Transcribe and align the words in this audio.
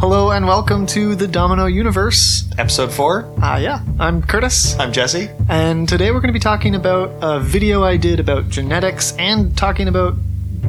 Hello 0.00 0.30
and 0.30 0.46
welcome 0.46 0.86
to 0.86 1.14
the 1.14 1.28
Domino 1.28 1.66
Universe. 1.66 2.48
Episode 2.58 2.90
4. 2.92 3.34
Ah, 3.42 3.58
yeah, 3.58 3.82
I'm 3.98 4.22
Curtis, 4.22 4.78
I'm 4.78 4.92
Jesse. 4.92 5.28
and 5.48 5.88
today 5.88 6.10
we're 6.10 6.20
going 6.20 6.32
to 6.32 6.38
be 6.38 6.38
talking 6.38 6.74
about 6.74 7.10
a 7.20 7.38
video 7.40 7.84
I 7.84 7.96
did 7.96 8.18
about 8.18 8.48
genetics 8.48 9.12
and 9.18 9.56
talking 9.56 9.88
about 9.88 10.14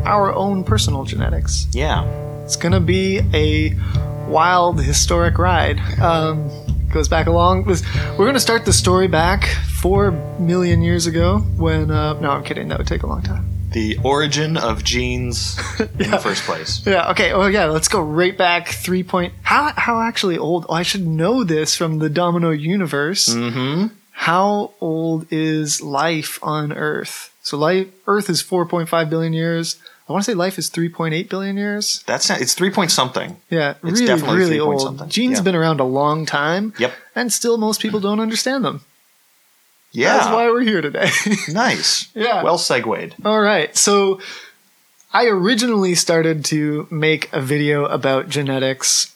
our 0.03 0.33
own 0.33 0.63
personal 0.63 1.05
genetics. 1.05 1.67
Yeah. 1.71 2.03
It's 2.43 2.55
going 2.55 2.73
to 2.73 2.79
be 2.79 3.19
a 3.33 3.73
wild, 4.29 4.81
historic 4.81 5.37
ride. 5.37 5.79
Um, 5.99 6.49
goes 6.89 7.07
back 7.07 7.27
along. 7.27 7.65
We're 7.65 8.17
going 8.17 8.33
to 8.33 8.39
start 8.39 8.65
the 8.65 8.73
story 8.73 9.07
back 9.07 9.45
four 9.79 10.11
million 10.39 10.81
years 10.81 11.07
ago 11.07 11.39
when. 11.57 11.89
Uh, 11.89 12.19
no, 12.19 12.31
I'm 12.31 12.43
kidding. 12.43 12.67
That 12.67 12.77
would 12.79 12.87
take 12.87 13.03
a 13.03 13.07
long 13.07 13.21
time. 13.21 13.47
The 13.71 13.97
origin 14.03 14.57
of 14.57 14.83
genes 14.83 15.57
in 15.79 16.11
the 16.11 16.19
first 16.23 16.43
place. 16.43 16.85
Yeah. 16.85 17.09
Okay. 17.11 17.31
Oh, 17.31 17.47
yeah. 17.47 17.65
Let's 17.65 17.87
go 17.87 18.01
right 18.01 18.37
back 18.37 18.67
three 18.69 19.03
point. 19.03 19.33
How 19.43 19.71
how 19.77 20.01
actually 20.01 20.37
old? 20.37 20.65
Oh, 20.67 20.73
I 20.73 20.83
should 20.83 21.05
know 21.07 21.43
this 21.43 21.75
from 21.75 21.99
the 21.99 22.09
Domino 22.09 22.49
universe. 22.51 23.29
Mm-hmm. 23.29 23.87
How 24.11 24.73
old 24.81 25.25
is 25.31 25.81
life 25.81 26.37
on 26.43 26.73
Earth? 26.73 27.33
So 27.43 27.57
life 27.57 27.87
Earth 28.07 28.29
is 28.29 28.43
4.5 28.43 29.09
billion 29.09 29.33
years. 29.33 29.77
I 30.09 30.11
want 30.13 30.25
to 30.25 30.31
say 30.31 30.35
life 30.35 30.57
is 30.59 30.69
3.8 30.69 31.29
billion 31.29 31.55
years. 31.55 32.03
That's 32.05 32.27
not, 32.29 32.41
it's 32.41 32.53
three 32.53 32.69
point 32.69 32.91
something. 32.91 33.37
Yeah, 33.49 33.75
It's 33.81 33.83
really, 34.01 34.05
definitely 34.05 34.37
really 34.39 34.49
3 34.57 34.59
old. 34.59 34.81
something. 34.81 35.07
Genes 35.09 35.31
Yeah. 35.31 35.37
have 35.37 35.45
been 35.45 35.55
around 35.55 35.79
a 35.79 35.85
long 35.85 36.25
time, 36.25 36.73
Yep. 36.77 36.91
and 37.15 37.31
still 37.31 37.57
most 37.57 37.79
people 37.81 38.01
don't 38.01 38.19
understand 38.19 38.65
them. 38.65 38.81
Yeah. 39.91 40.17
That's 40.17 40.33
why 40.33 40.49
we're 40.49 40.61
here 40.61 40.81
today. 40.81 41.09
nice. 41.49 42.09
Yeah. 42.15 42.43
Well 42.43 42.57
segued. 42.57 43.15
All 43.25 43.41
right. 43.41 43.75
So 43.75 44.21
I 45.13 45.25
originally 45.27 45.95
started 45.95 46.45
to 46.45 46.87
make 46.89 47.31
a 47.33 47.41
video 47.41 47.85
about 47.85 48.29
genetics. 48.29 49.13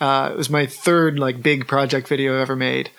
Uh, 0.00 0.30
it 0.32 0.36
was 0.36 0.50
my 0.50 0.66
third 0.66 1.18
like 1.18 1.42
big 1.42 1.68
project 1.68 2.08
video 2.08 2.38
I 2.38 2.42
ever 2.42 2.56
made, 2.56 2.90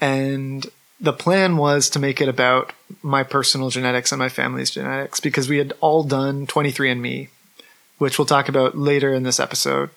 and 0.00 0.66
the 1.00 1.12
plan 1.12 1.56
was 1.56 1.88
to 1.90 1.98
make 1.98 2.20
it 2.20 2.28
about 2.28 2.72
my 3.02 3.22
personal 3.22 3.70
genetics 3.70 4.12
and 4.12 4.18
my 4.18 4.28
family's 4.28 4.70
genetics 4.70 5.20
because 5.20 5.48
we 5.48 5.58
had 5.58 5.72
all 5.80 6.02
done 6.02 6.46
23andMe, 6.46 7.28
which 7.98 8.18
we'll 8.18 8.26
talk 8.26 8.48
about 8.48 8.76
later 8.76 9.12
in 9.12 9.22
this 9.22 9.40
episode. 9.40 9.90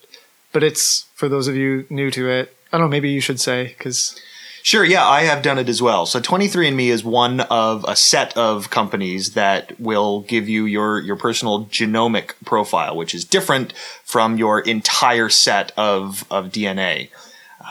But 0.52 0.62
it's 0.62 1.06
for 1.14 1.28
those 1.28 1.48
of 1.48 1.56
you 1.56 1.86
new 1.90 2.10
to 2.12 2.30
it. 2.30 2.56
I 2.72 2.78
don't 2.78 2.86
know. 2.86 2.90
Maybe 2.90 3.10
you 3.10 3.20
should 3.20 3.40
say 3.40 3.74
because 3.76 4.18
Sure, 4.62 4.84
yeah, 4.84 5.06
I 5.06 5.22
have 5.22 5.42
done 5.42 5.58
it 5.58 5.68
as 5.68 5.80
well. 5.80 6.04
So 6.04 6.20
23andMe 6.20 6.88
is 6.88 7.04
one 7.04 7.40
of 7.40 7.84
a 7.88 7.96
set 7.96 8.36
of 8.36 8.70
companies 8.70 9.32
that 9.32 9.78
will 9.80 10.22
give 10.22 10.48
you 10.48 10.64
your, 10.66 11.00
your 11.00 11.16
personal 11.16 11.66
genomic 11.66 12.32
profile, 12.44 12.96
which 12.96 13.14
is 13.14 13.24
different 13.24 13.72
from 14.04 14.36
your 14.36 14.60
entire 14.60 15.28
set 15.28 15.72
of, 15.76 16.24
of 16.30 16.48
DNA. 16.48 17.10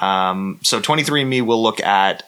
Um, 0.02 0.59
so 0.63 0.79
23andMe 0.79 1.45
will 1.45 1.61
look 1.61 1.79
at 1.81 2.23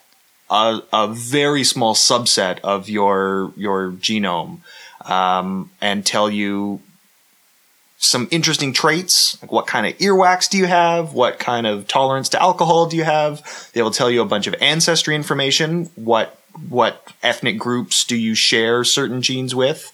a, 0.49 0.81
a 0.91 1.07
very 1.07 1.63
small 1.63 1.94
subset 1.94 2.59
of 2.61 2.89
your 2.89 3.53
your 3.55 3.91
genome 3.91 4.59
um, 5.05 5.69
and 5.79 6.05
tell 6.05 6.29
you 6.29 6.81
some 8.02 8.30
interesting 8.31 8.72
traits, 8.72 9.39
like 9.42 9.52
what 9.52 9.67
kind 9.67 9.86
of 9.86 9.95
earwax 9.97 10.50
do 10.50 10.58
you 10.58 10.66
have, 10.66 11.14
what 11.14 11.38
kind 11.38 11.67
of 11.67 11.86
tolerance 11.86 12.30
to 12.30 12.41
alcohol 12.41 12.88
do 12.88 12.95
you 12.95 13.03
have. 13.03 13.69
They 13.73 13.81
will 13.81 13.91
tell 13.91 14.09
you 14.09 14.22
a 14.22 14.25
bunch 14.25 14.47
of 14.47 14.56
ancestry 14.61 15.16
information, 15.16 15.91
what 15.95 16.39
what 16.69 17.06
ethnic 17.22 17.59
groups 17.59 18.06
do 18.06 18.16
you 18.16 18.36
share 18.36 18.83
certain 18.86 19.22
genes 19.22 19.53
with. 19.53 19.91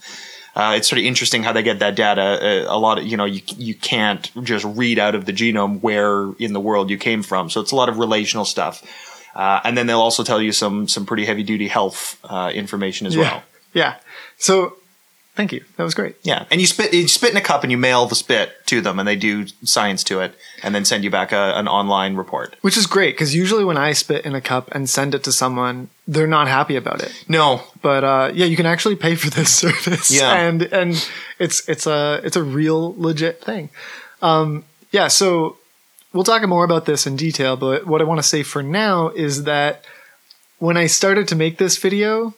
Uh, 0.55 0.75
it's 0.77 0.87
sort 0.87 0.99
of 0.99 1.05
interesting 1.05 1.43
how 1.43 1.51
they 1.51 1.63
get 1.63 1.79
that 1.79 1.95
data. 1.95 2.21
Uh, 2.21 2.73
a 2.73 2.77
lot 2.77 2.99
of 2.99 3.05
you 3.05 3.17
know 3.17 3.25
you 3.25 3.41
you 3.57 3.73
can't 3.73 4.31
just 4.43 4.63
read 4.65 4.99
out 4.99 5.15
of 5.15 5.25
the 5.25 5.33
genome 5.33 5.81
where 5.81 6.31
in 6.37 6.53
the 6.53 6.61
world 6.61 6.91
you 6.91 6.99
came 6.99 7.23
from, 7.23 7.49
so 7.49 7.59
it's 7.59 7.71
a 7.71 7.75
lot 7.75 7.89
of 7.89 7.97
relational 7.97 8.45
stuff. 8.45 8.83
Uh, 9.33 9.59
and 9.63 9.75
then 9.75 9.87
they'll 9.87 9.99
also 9.99 10.23
tell 10.23 10.41
you 10.41 10.51
some 10.51 10.87
some 10.87 11.07
pretty 11.07 11.25
heavy 11.25 11.43
duty 11.43 11.67
health 11.67 12.19
uh, 12.23 12.51
information 12.53 13.07
as 13.07 13.15
yeah, 13.15 13.21
well. 13.21 13.43
yeah. 13.73 13.95
So 14.37 14.77
thank 15.35 15.51
you. 15.51 15.63
That 15.77 15.83
was 15.83 15.93
great. 15.93 16.15
Yeah, 16.23 16.45
and 16.49 16.59
you 16.59 16.67
spit 16.67 16.93
you 16.93 17.07
spit 17.07 17.31
in 17.31 17.37
a 17.37 17.41
cup 17.41 17.63
and 17.63 17.71
you 17.71 17.77
mail 17.77 18.05
the 18.05 18.15
spit 18.15 18.51
to 18.67 18.81
them, 18.81 18.99
and 18.99 19.07
they 19.07 19.15
do 19.15 19.45
science 19.63 20.03
to 20.05 20.19
it, 20.21 20.35
and 20.63 20.73
then 20.73 20.85
send 20.85 21.03
you 21.03 21.09
back 21.09 21.31
a, 21.31 21.53
an 21.55 21.67
online 21.67 22.15
report. 22.15 22.55
Which 22.61 22.77
is 22.77 22.87
great 22.87 23.15
because 23.15 23.35
usually 23.35 23.63
when 23.63 23.77
I 23.77 23.93
spit 23.93 24.25
in 24.25 24.33
a 24.35 24.41
cup 24.41 24.69
and 24.71 24.89
send 24.89 25.13
it 25.15 25.23
to 25.25 25.31
someone, 25.31 25.89
they're 26.07 26.27
not 26.27 26.47
happy 26.47 26.75
about 26.75 27.01
it. 27.03 27.11
No, 27.27 27.61
But 27.81 28.03
uh, 28.03 28.31
yeah, 28.33 28.45
you 28.45 28.55
can 28.55 28.65
actually 28.65 28.95
pay 28.95 29.15
for 29.15 29.29
this 29.29 29.53
service. 29.63 30.11
Yeah. 30.11 30.33
and 30.33 30.61
and 30.63 31.09
it's 31.39 31.67
it's 31.69 31.85
a 31.87 32.21
it's 32.23 32.35
a 32.35 32.43
real 32.43 32.95
legit 32.97 33.43
thing. 33.43 33.69
Um, 34.21 34.65
yeah, 34.91 35.07
so 35.09 35.57
we'll 36.13 36.23
talk 36.23 36.41
more 36.47 36.63
about 36.63 36.85
this 36.85 37.05
in 37.05 37.15
detail. 37.15 37.57
But 37.57 37.85
what 37.85 38.01
I 38.01 38.05
want 38.05 38.19
to 38.19 38.23
say 38.27 38.43
for 38.43 38.63
now 38.63 39.09
is 39.09 39.43
that 39.43 39.83
when 40.59 40.77
I 40.77 40.87
started 40.87 41.27
to 41.27 41.35
make 41.35 41.57
this 41.57 41.77
video, 41.77 42.33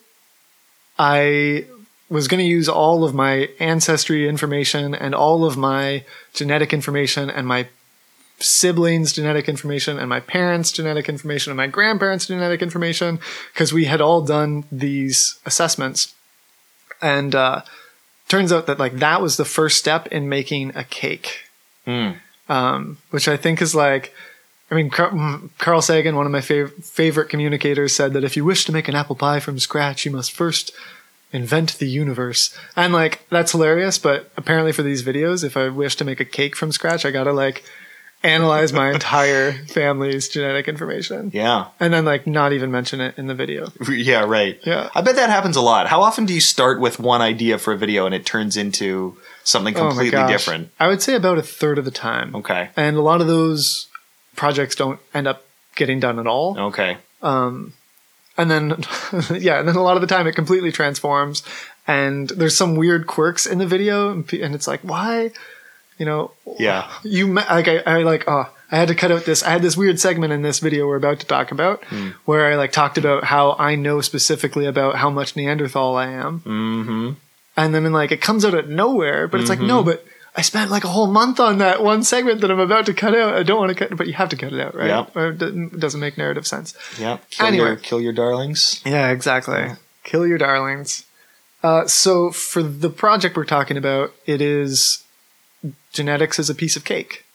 I 0.98 1.66
was 2.10 2.28
going 2.28 2.40
to 2.40 2.50
use 2.50 2.70
all 2.70 3.04
of 3.04 3.14
my 3.14 3.50
ancestry 3.60 4.28
information 4.28 4.96
and 4.96 5.14
all 5.14 5.44
of 5.46 5.58
my 5.58 6.04
genetic 6.34 6.74
information 6.74 7.30
and 7.30 7.46
my 7.48 7.68
siblings' 8.40 9.14
genetic 9.14 9.50
information 9.50 9.98
and 10.00 10.08
my 10.08 10.20
parents' 10.20 10.72
genetic 10.72 11.10
information 11.10 11.52
and 11.52 11.58
my 11.58 11.68
grandparents' 11.68 12.28
genetic 12.28 12.62
information 12.62 13.20
because 13.54 13.74
we 13.74 13.86
had 13.86 14.00
all 14.00 14.22
done 14.22 14.64
these 14.72 15.40
assessments. 15.46 16.14
And 17.02 17.36
uh, 17.36 17.62
turns 18.28 18.52
out 18.54 18.68
that 18.68 18.80
like 18.80 18.98
that 19.00 19.22
was 19.22 19.38
the 19.38 19.46
first 19.46 19.78
step 19.78 20.08
in 20.08 20.30
making 20.30 20.76
a 20.76 20.84
cake, 20.84 21.46
Hmm. 21.86 22.12
um, 22.50 22.98
which 23.12 23.28
I 23.28 23.38
think 23.38 23.62
is 23.62 23.76
like. 23.76 24.14
I 24.70 24.76
mean, 24.76 24.90
mm, 24.92 25.50
Carl 25.60 25.82
Sagan, 25.82 26.18
one 26.18 26.26
of 26.26 26.32
my 26.34 26.42
fav- 26.42 26.84
favorite 26.84 27.30
communicators, 27.30 27.96
said 27.96 28.12
that 28.12 28.26
if 28.26 28.36
you 28.36 28.44
wish 28.44 28.66
to 28.66 28.74
make 28.74 28.90
an 28.90 28.96
apple 28.96 29.16
pie 29.16 29.40
from 29.40 29.60
scratch, 29.60 30.06
you 30.06 30.12
must 30.12 30.34
first 30.34 30.74
invent 31.32 31.78
the 31.80 31.88
universe. 31.88 32.58
And 32.76 32.94
like, 32.94 33.26
that's 33.30 33.52
hilarious. 33.52 33.98
But 33.98 34.32
apparently, 34.38 34.72
for 34.72 34.84
these 34.84 35.04
videos, 35.04 35.44
if 35.44 35.58
I 35.58 35.70
wish 35.70 35.96
to 35.98 36.06
make 36.06 36.20
a 36.20 36.26
cake 36.26 36.56
from 36.56 36.72
scratch, 36.72 37.06
I 37.06 37.12
gotta 37.12 37.34
like 37.34 37.64
analyze 38.24 38.74
my 38.74 38.92
entire 38.94 39.54
family's 39.68 40.28
genetic 40.28 40.68
information 40.68 41.30
yeah, 41.36 41.68
and 41.80 41.94
then 41.94 42.04
like 42.04 42.26
not 42.26 42.52
even 42.52 42.72
mention 42.72 43.00
it 43.00 43.16
in 43.18 43.28
the 43.28 43.36
video. 43.36 43.68
yeah, 43.90 44.24
right. 44.24 44.60
Yeah. 44.66 44.90
I 44.96 45.02
bet 45.02 45.16
that 45.18 45.30
happens 45.30 45.56
a 45.56 45.62
lot. 45.62 45.88
How 45.88 46.02
often 46.02 46.26
do 46.26 46.34
you 46.34 46.42
start 46.42 46.80
with 46.80 47.00
one 47.00 47.22
idea 47.22 47.60
for 47.60 47.74
a 47.74 47.78
video 47.78 48.06
and 48.08 48.16
it 48.16 48.26
turns 48.26 48.58
into 48.58 49.18
something 49.44 49.78
Oh 49.78 49.90
completely 49.90 50.12
gosh. 50.12 50.32
different? 50.32 50.72
I 50.80 50.88
would 50.88 51.02
say 51.04 51.14
about 51.14 51.38
a 51.38 51.44
third 51.44 51.78
of 51.78 51.86
the 51.86 51.92
time. 51.92 52.36
Okay, 52.36 52.70
And 52.76 52.98
a 52.98 53.02
lot 53.02 53.22
of 53.22 53.28
those 53.28 53.88
projects 54.36 54.74
don't 54.76 55.00
end 55.14 55.28
up 55.28 55.44
getting 55.76 56.00
done 56.00 56.18
at 56.18 56.26
all. 56.26 56.58
okay, 56.60 56.98
um, 57.22 57.74
and 58.38 58.50
then 58.52 58.70
yeah 59.42 59.60
and 59.60 59.68
then 59.68 59.76
a 59.76 59.84
lot 59.84 59.98
of 59.98 60.02
the 60.02 60.08
time 60.08 60.28
it 60.28 60.34
completely 60.36 60.72
transforms. 60.72 61.44
And 61.90 62.28
there's 62.30 62.58
some 62.58 62.76
weird 62.76 63.08
quirks 63.08 63.46
in 63.46 63.60
the 63.60 63.66
video 63.68 64.12
and 64.12 64.56
it's 64.56 64.68
like 64.68 64.82
why? 64.82 65.32
You 65.98 66.06
know 66.06 66.32
yeah, 66.60 66.92
you 67.04 67.34
like 67.34 67.68
I, 67.68 67.78
I 67.80 68.04
like 68.04 68.26
oh 68.28 68.48
i 68.72 68.76
had 68.78 68.90
to 68.90 68.94
cut 68.96 69.12
out 69.12 69.26
this 69.26 69.42
i 69.44 69.50
had 69.50 69.62
this 69.64 69.76
weird 69.78 70.00
segment 70.00 70.32
in 70.34 70.42
this 70.44 70.60
video 70.60 70.86
we're 70.86 70.98
about 70.98 71.20
to 71.22 71.26
talk 71.26 71.52
about 71.52 71.84
Hmm. 71.86 72.10
where 72.26 72.52
i 72.52 72.56
like 72.56 72.72
talked 72.72 72.98
about 73.00 73.24
how 73.24 73.56
i 73.58 73.74
know 73.76 74.02
specifically 74.02 74.66
about 74.68 74.96
how 74.98 75.10
much 75.10 75.36
neanderthal 75.36 75.96
i 75.96 76.08
am. 76.08 76.42
Mm-hmm. 76.42 77.12
and 77.56 77.74
then 77.74 77.92
like 77.94 78.12
it 78.12 78.22
comes 78.22 78.46
out 78.46 78.54
of 78.54 78.68
nowhere 78.70 79.28
but 79.28 79.40
it's 79.40 79.50
like 79.50 79.60
no 79.62 79.82
but 79.84 80.06
I 80.38 80.42
spent 80.42 80.70
like 80.70 80.84
a 80.84 80.88
whole 80.90 81.08
month 81.08 81.40
on 81.40 81.58
that 81.58 81.84
one 81.84 82.04
segment 82.04 82.42
that 82.42 82.52
I'm 82.52 82.60
about 82.60 82.86
to 82.86 82.94
cut 82.94 83.16
out. 83.16 83.34
I 83.34 83.42
don't 83.42 83.58
want 83.60 83.76
to 83.76 83.88
cut, 83.88 83.98
but 83.98 84.06
you 84.06 84.14
have 84.14 84.30
to 84.30 84.36
cut 84.36 84.54
it 84.54 84.60
out, 84.60 84.76
right? 84.76 84.88
Yeah. 84.88 85.08
Or 85.16 85.30
it 85.30 85.80
doesn't, 85.80 86.00
make 86.00 86.16
narrative 86.18 86.46
sense. 86.46 86.76
yeah. 87.00 87.18
Kill 87.32 87.48
Anyway. 87.48 87.66
your 87.66 87.76
kill 87.76 88.00
your 88.00 88.14
darlings. 88.14 88.82
Yeah, 88.86 89.10
exactly. 89.10 89.72
Kill 90.04 90.28
your 90.28 90.38
darlings. 90.38 91.06
Uh, 91.64 91.88
so 91.88 92.30
for 92.32 92.62
the 92.62 92.92
project 92.92 93.36
we're 93.36 93.46
talking 93.46 93.78
about, 93.78 94.14
it 94.28 94.40
is 94.40 95.04
genetics 95.92 96.38
is 96.38 96.52
a 96.52 96.56
piece 96.56 96.76
of 96.76 96.86
cake, 96.86 97.26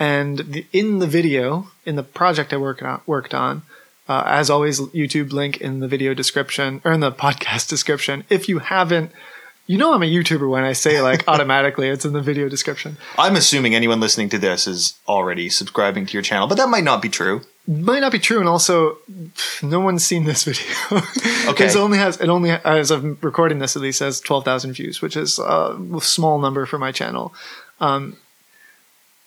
and 0.00 0.38
the, 0.38 0.66
in 0.72 0.98
the 0.98 1.06
video, 1.06 1.68
in 1.84 1.96
the 1.96 2.02
project 2.02 2.54
I 2.54 2.56
worked 2.56 2.82
on, 2.82 3.02
worked 3.06 3.34
on, 3.34 3.62
uh, 4.08 4.22
as 4.26 4.48
always, 4.48 4.80
YouTube 4.80 5.30
link 5.32 5.58
in 5.58 5.80
the 5.80 5.88
video 5.88 6.14
description 6.14 6.80
or 6.84 6.92
in 6.92 7.00
the 7.00 7.12
podcast 7.26 7.68
description. 7.68 8.24
If 8.30 8.48
you 8.48 8.60
haven't, 8.60 9.12
you 9.66 9.78
know 9.78 9.94
I'm 9.94 10.02
a 10.02 10.06
YouTuber 10.06 10.48
when 10.48 10.64
I 10.64 10.72
say 10.72 11.00
like 11.00 11.26
automatically 11.28 11.88
it's 11.88 12.04
in 12.04 12.12
the 12.12 12.20
video 12.20 12.48
description. 12.48 12.96
I'm 13.18 13.36
assuming 13.36 13.74
anyone 13.74 14.00
listening 14.00 14.28
to 14.30 14.38
this 14.38 14.66
is 14.66 14.94
already 15.08 15.48
subscribing 15.50 16.06
to 16.06 16.12
your 16.12 16.22
channel, 16.22 16.46
but 16.46 16.56
that 16.56 16.68
might 16.68 16.84
not 16.84 17.02
be 17.02 17.08
true. 17.08 17.42
might 17.66 18.00
not 18.00 18.12
be 18.12 18.18
true, 18.18 18.38
and 18.40 18.48
also 18.48 18.98
no 19.62 19.80
one's 19.80 20.04
seen 20.04 20.24
this 20.24 20.44
video. 20.50 21.02
Okay. 21.50 21.66
it 21.66 21.76
only 21.76 21.98
has 21.98 22.20
it 22.20 22.28
only 22.28 22.50
as 22.50 22.90
of 22.90 23.22
recording 23.22 23.58
this 23.58 23.76
at 23.76 23.82
least 23.82 24.00
has 24.00 24.20
twelve 24.20 24.44
thousand 24.44 24.72
views, 24.72 25.02
which 25.02 25.16
is 25.16 25.38
a 25.38 25.76
small 26.00 26.38
number 26.38 26.66
for 26.66 26.78
my 26.78 26.92
channel. 26.92 27.34
Um, 27.80 28.16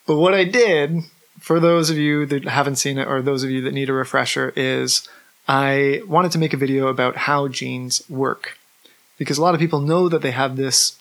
but 0.07 0.18
what 0.18 0.33
I 0.33 0.44
did 0.44 1.03
for 1.39 1.59
those 1.59 1.89
of 1.89 1.97
you 1.97 2.25
that 2.25 2.44
haven't 2.45 2.75
seen 2.77 2.97
it, 2.97 3.07
or 3.07 3.21
those 3.21 3.44
of 3.44 3.50
you 3.50 3.62
that 3.62 3.74
need 3.74 3.89
a 3.89 3.94
refresher, 3.94 4.51
is 4.56 5.07
I 5.47 6.01
wanted 6.07 6.31
to 6.33 6.38
make 6.38 6.53
a 6.53 6.57
video 6.57 6.88
about 6.88 7.15
how 7.15 7.47
genes 7.47 8.01
work, 8.09 8.57
because 9.19 9.38
a 9.38 9.42
lot 9.44 9.54
of 9.54 9.60
people 9.60 9.81
know 9.81 10.10
that 10.10 10.24
they 10.24 10.31
have 10.31 10.56
this 10.56 10.98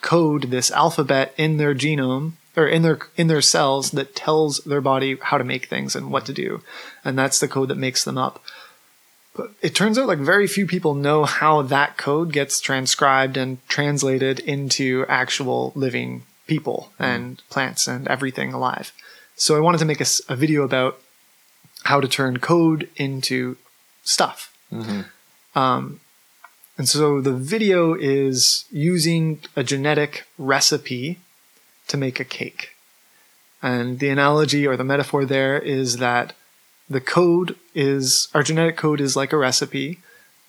code, 0.00 0.50
this 0.50 0.70
alphabet 0.70 1.34
in 1.36 1.56
their 1.56 1.74
genome, 1.74 2.34
or 2.56 2.68
in 2.68 2.82
their 2.82 3.00
in 3.16 3.26
their 3.26 3.42
cells 3.42 3.90
that 3.90 4.14
tells 4.14 4.58
their 4.58 4.80
body 4.80 5.16
how 5.20 5.38
to 5.38 5.44
make 5.44 5.66
things 5.66 5.96
and 5.96 6.12
what 6.12 6.26
to 6.26 6.32
do, 6.32 6.62
and 7.04 7.18
that's 7.18 7.40
the 7.40 7.48
code 7.48 7.68
that 7.68 7.76
makes 7.76 8.04
them 8.04 8.16
up. 8.18 8.44
But 9.34 9.52
it 9.62 9.74
turns 9.74 9.98
out 9.98 10.06
like 10.06 10.18
very 10.18 10.46
few 10.46 10.66
people 10.66 10.94
know 10.94 11.24
how 11.24 11.62
that 11.62 11.96
code 11.96 12.32
gets 12.32 12.60
transcribed 12.60 13.36
and 13.36 13.66
translated 13.66 14.38
into 14.40 15.06
actual 15.08 15.72
living 15.74 16.24
people 16.46 16.92
and 16.98 17.42
plants 17.48 17.88
and 17.88 18.06
everything 18.08 18.52
alive. 18.52 18.92
So 19.34 19.56
I 19.56 19.60
wanted 19.60 19.78
to 19.78 19.86
make 19.86 20.02
a 20.02 20.36
video 20.36 20.62
about 20.62 21.00
how 21.84 22.00
to 22.00 22.08
turn 22.08 22.38
code 22.40 22.90
into 22.96 23.56
stuff. 24.04 24.54
Um, 25.54 26.00
and 26.82 26.88
so 26.88 27.20
the 27.20 27.32
video 27.32 27.94
is 27.94 28.64
using 28.72 29.38
a 29.54 29.62
genetic 29.62 30.26
recipe 30.36 31.20
to 31.86 31.96
make 31.96 32.18
a 32.18 32.24
cake. 32.24 32.70
And 33.62 34.00
the 34.00 34.08
analogy 34.08 34.66
or 34.66 34.76
the 34.76 34.82
metaphor 34.82 35.24
there 35.24 35.60
is 35.60 35.98
that 35.98 36.32
the 36.90 37.00
code 37.00 37.54
is 37.72 38.26
our 38.34 38.42
genetic 38.42 38.76
code 38.76 39.00
is 39.00 39.14
like 39.14 39.32
a 39.32 39.36
recipe, 39.36 40.00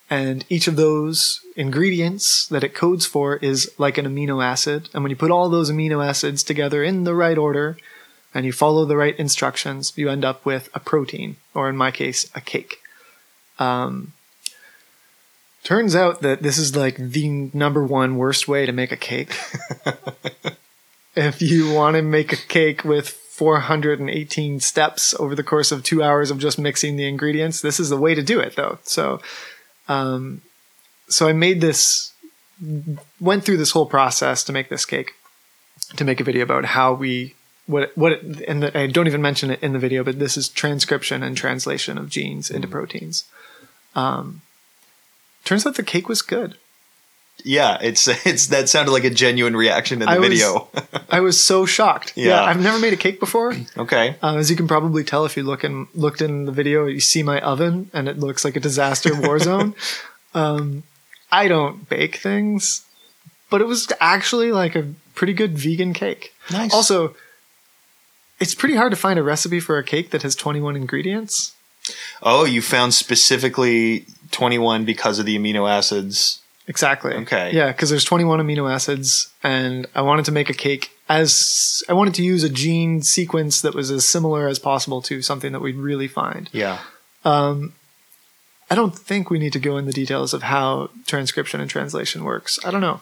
and 0.09 0.43
each 0.49 0.67
of 0.67 0.75
those 0.75 1.39
ingredients 1.55 2.47
that 2.47 2.63
it 2.63 2.73
codes 2.73 3.05
for 3.05 3.35
is 3.35 3.71
like 3.77 3.99
an 3.99 4.07
amino 4.07 4.43
acid. 4.43 4.89
And 4.91 5.03
when 5.03 5.11
you 5.11 5.15
put 5.15 5.29
all 5.29 5.49
those 5.49 5.69
amino 5.69 6.03
acids 6.03 6.41
together 6.41 6.83
in 6.83 7.03
the 7.03 7.13
right 7.13 7.37
order 7.37 7.77
and 8.33 8.43
you 8.43 8.51
follow 8.51 8.85
the 8.85 8.97
right 8.97 9.15
instructions, 9.19 9.93
you 9.95 10.09
end 10.09 10.25
up 10.25 10.43
with 10.47 10.67
a 10.73 10.79
protein, 10.79 11.35
or 11.53 11.69
in 11.69 11.77
my 11.77 11.91
case, 11.91 12.27
a 12.33 12.41
cake. 12.41 12.79
Um, 13.59 14.13
turns 15.63 15.95
out 15.95 16.21
that 16.21 16.41
this 16.41 16.57
is 16.57 16.75
like 16.75 16.97
the 16.97 17.49
number 17.53 17.83
one 17.83 18.17
worst 18.17 18.47
way 18.47 18.65
to 18.65 18.71
make 18.71 18.91
a 18.91 18.97
cake. 18.97 19.35
if 21.15 21.41
you 21.41 21.71
want 21.71 21.95
to 21.95 22.01
make 22.01 22.33
a 22.33 22.37
cake 22.37 22.83
with 22.83 23.09
418 23.09 24.59
steps 24.59 25.13
over 25.19 25.35
the 25.35 25.43
course 25.43 25.71
of 25.71 25.83
two 25.83 26.03
hours 26.03 26.29
of 26.29 26.39
just 26.39 26.59
mixing 26.59 26.95
the 26.95 27.07
ingredients, 27.07 27.61
this 27.61 27.79
is 27.79 27.89
the 27.89 27.97
way 27.97 28.13
to 28.13 28.21
do 28.21 28.39
it, 28.39 28.55
though. 28.55 28.77
So, 28.83 29.21
um, 29.87 30.41
so 31.07 31.27
I 31.27 31.33
made 31.33 31.61
this, 31.61 32.13
went 33.19 33.43
through 33.43 33.57
this 33.57 33.71
whole 33.71 33.85
process 33.85 34.43
to 34.45 34.53
make 34.53 34.69
this 34.69 34.85
cake, 34.85 35.13
to 35.95 36.03
make 36.03 36.19
a 36.19 36.23
video 36.23 36.43
about 36.43 36.65
how 36.65 36.93
we 36.93 37.35
what 37.65 37.97
what 37.97 38.11
it, 38.11 38.41
and 38.47 38.61
the, 38.61 38.77
I 38.77 38.87
don't 38.87 39.07
even 39.07 39.21
mention 39.21 39.49
it 39.49 39.63
in 39.63 39.73
the 39.73 39.79
video, 39.79 40.03
but 40.03 40.19
this 40.19 40.35
is 40.35 40.49
transcription 40.49 41.23
and 41.23 41.35
translation 41.35 41.97
of 41.97 42.09
genes 42.09 42.51
into 42.51 42.67
proteins. 42.67 43.25
Um, 43.95 44.41
turns 45.45 45.65
out 45.65 45.75
the 45.75 45.83
cake 45.83 46.07
was 46.09 46.21
good. 46.21 46.57
Yeah, 47.43 47.77
it's 47.81 48.07
it's 48.25 48.47
that 48.47 48.69
sounded 48.69 48.91
like 48.91 49.03
a 49.03 49.09
genuine 49.09 49.55
reaction 49.55 50.01
in 50.01 50.07
the 50.07 50.11
I 50.13 50.19
was- 50.19 50.29
video. 50.29 50.67
I 51.09 51.19
was 51.19 51.39
so 51.43 51.65
shocked. 51.65 52.13
Yeah. 52.17 52.43
I've 52.43 52.61
never 52.61 52.79
made 52.79 52.93
a 52.93 52.97
cake 52.97 53.19
before. 53.19 53.53
okay. 53.77 54.15
Uh, 54.21 54.35
as 54.37 54.49
you 54.49 54.55
can 54.55 54.67
probably 54.67 55.03
tell 55.03 55.25
if 55.25 55.35
you 55.35 55.43
look 55.43 55.63
in 55.63 55.87
looked 55.93 56.21
in 56.21 56.45
the 56.45 56.51
video, 56.51 56.85
you 56.85 56.99
see 56.99 57.23
my 57.23 57.39
oven, 57.41 57.89
and 57.93 58.07
it 58.07 58.19
looks 58.19 58.45
like 58.45 58.55
a 58.55 58.59
disaster 58.59 59.19
war 59.19 59.39
zone. 59.49 59.75
Um, 60.33 60.83
I 61.31 61.47
don't 61.47 61.89
bake 61.89 62.17
things, 62.17 62.85
but 63.49 63.61
it 63.61 63.67
was 63.67 63.91
actually 63.99 64.51
like 64.51 64.75
a 64.75 64.93
pretty 65.15 65.33
good 65.33 65.57
vegan 65.57 65.93
cake. 65.93 66.33
Nice. 66.51 66.73
Also, 66.73 67.15
it's 68.39 68.55
pretty 68.55 68.75
hard 68.75 68.91
to 68.91 68.95
find 68.97 69.17
a 69.17 69.23
recipe 69.23 69.59
for 69.59 69.77
a 69.77 69.83
cake 69.83 70.11
that 70.11 70.21
has 70.21 70.35
21 70.35 70.75
ingredients. 70.75 71.55
Oh, 72.21 72.45
you 72.45 72.61
found 72.61 72.93
specifically 72.93 74.05
21 74.33 74.85
because 74.85 75.19
of 75.19 75.25
the 75.25 75.37
amino 75.37 75.69
acids. 75.69 76.41
Exactly. 76.67 77.13
Okay. 77.13 77.51
Yeah, 77.53 77.67
because 77.67 77.89
there's 77.89 78.05
21 78.05 78.39
amino 78.39 78.71
acids, 78.71 79.31
and 79.43 79.85
I 79.95 80.01
wanted 80.01 80.25
to 80.25 80.31
make 80.31 80.49
a 80.49 80.53
cake 80.53 80.91
as 81.09 81.83
I 81.89 81.93
wanted 81.93 82.13
to 82.15 82.23
use 82.23 82.43
a 82.43 82.49
gene 82.49 83.01
sequence 83.01 83.61
that 83.61 83.75
was 83.75 83.91
as 83.91 84.05
similar 84.05 84.47
as 84.47 84.59
possible 84.59 85.01
to 85.03 85.21
something 85.21 85.51
that 85.51 85.61
we'd 85.61 85.75
really 85.75 86.07
find. 86.07 86.49
Yeah. 86.53 86.79
Um, 87.25 87.73
I 88.69 88.75
don't 88.75 88.97
think 88.97 89.29
we 89.29 89.39
need 89.39 89.53
to 89.53 89.59
go 89.59 89.77
in 89.77 89.85
the 89.85 89.91
details 89.91 90.33
of 90.33 90.43
how 90.43 90.89
transcription 91.05 91.59
and 91.59 91.69
translation 91.69 92.23
works. 92.23 92.59
I 92.65 92.71
don't 92.71 92.81
know. 92.81 93.01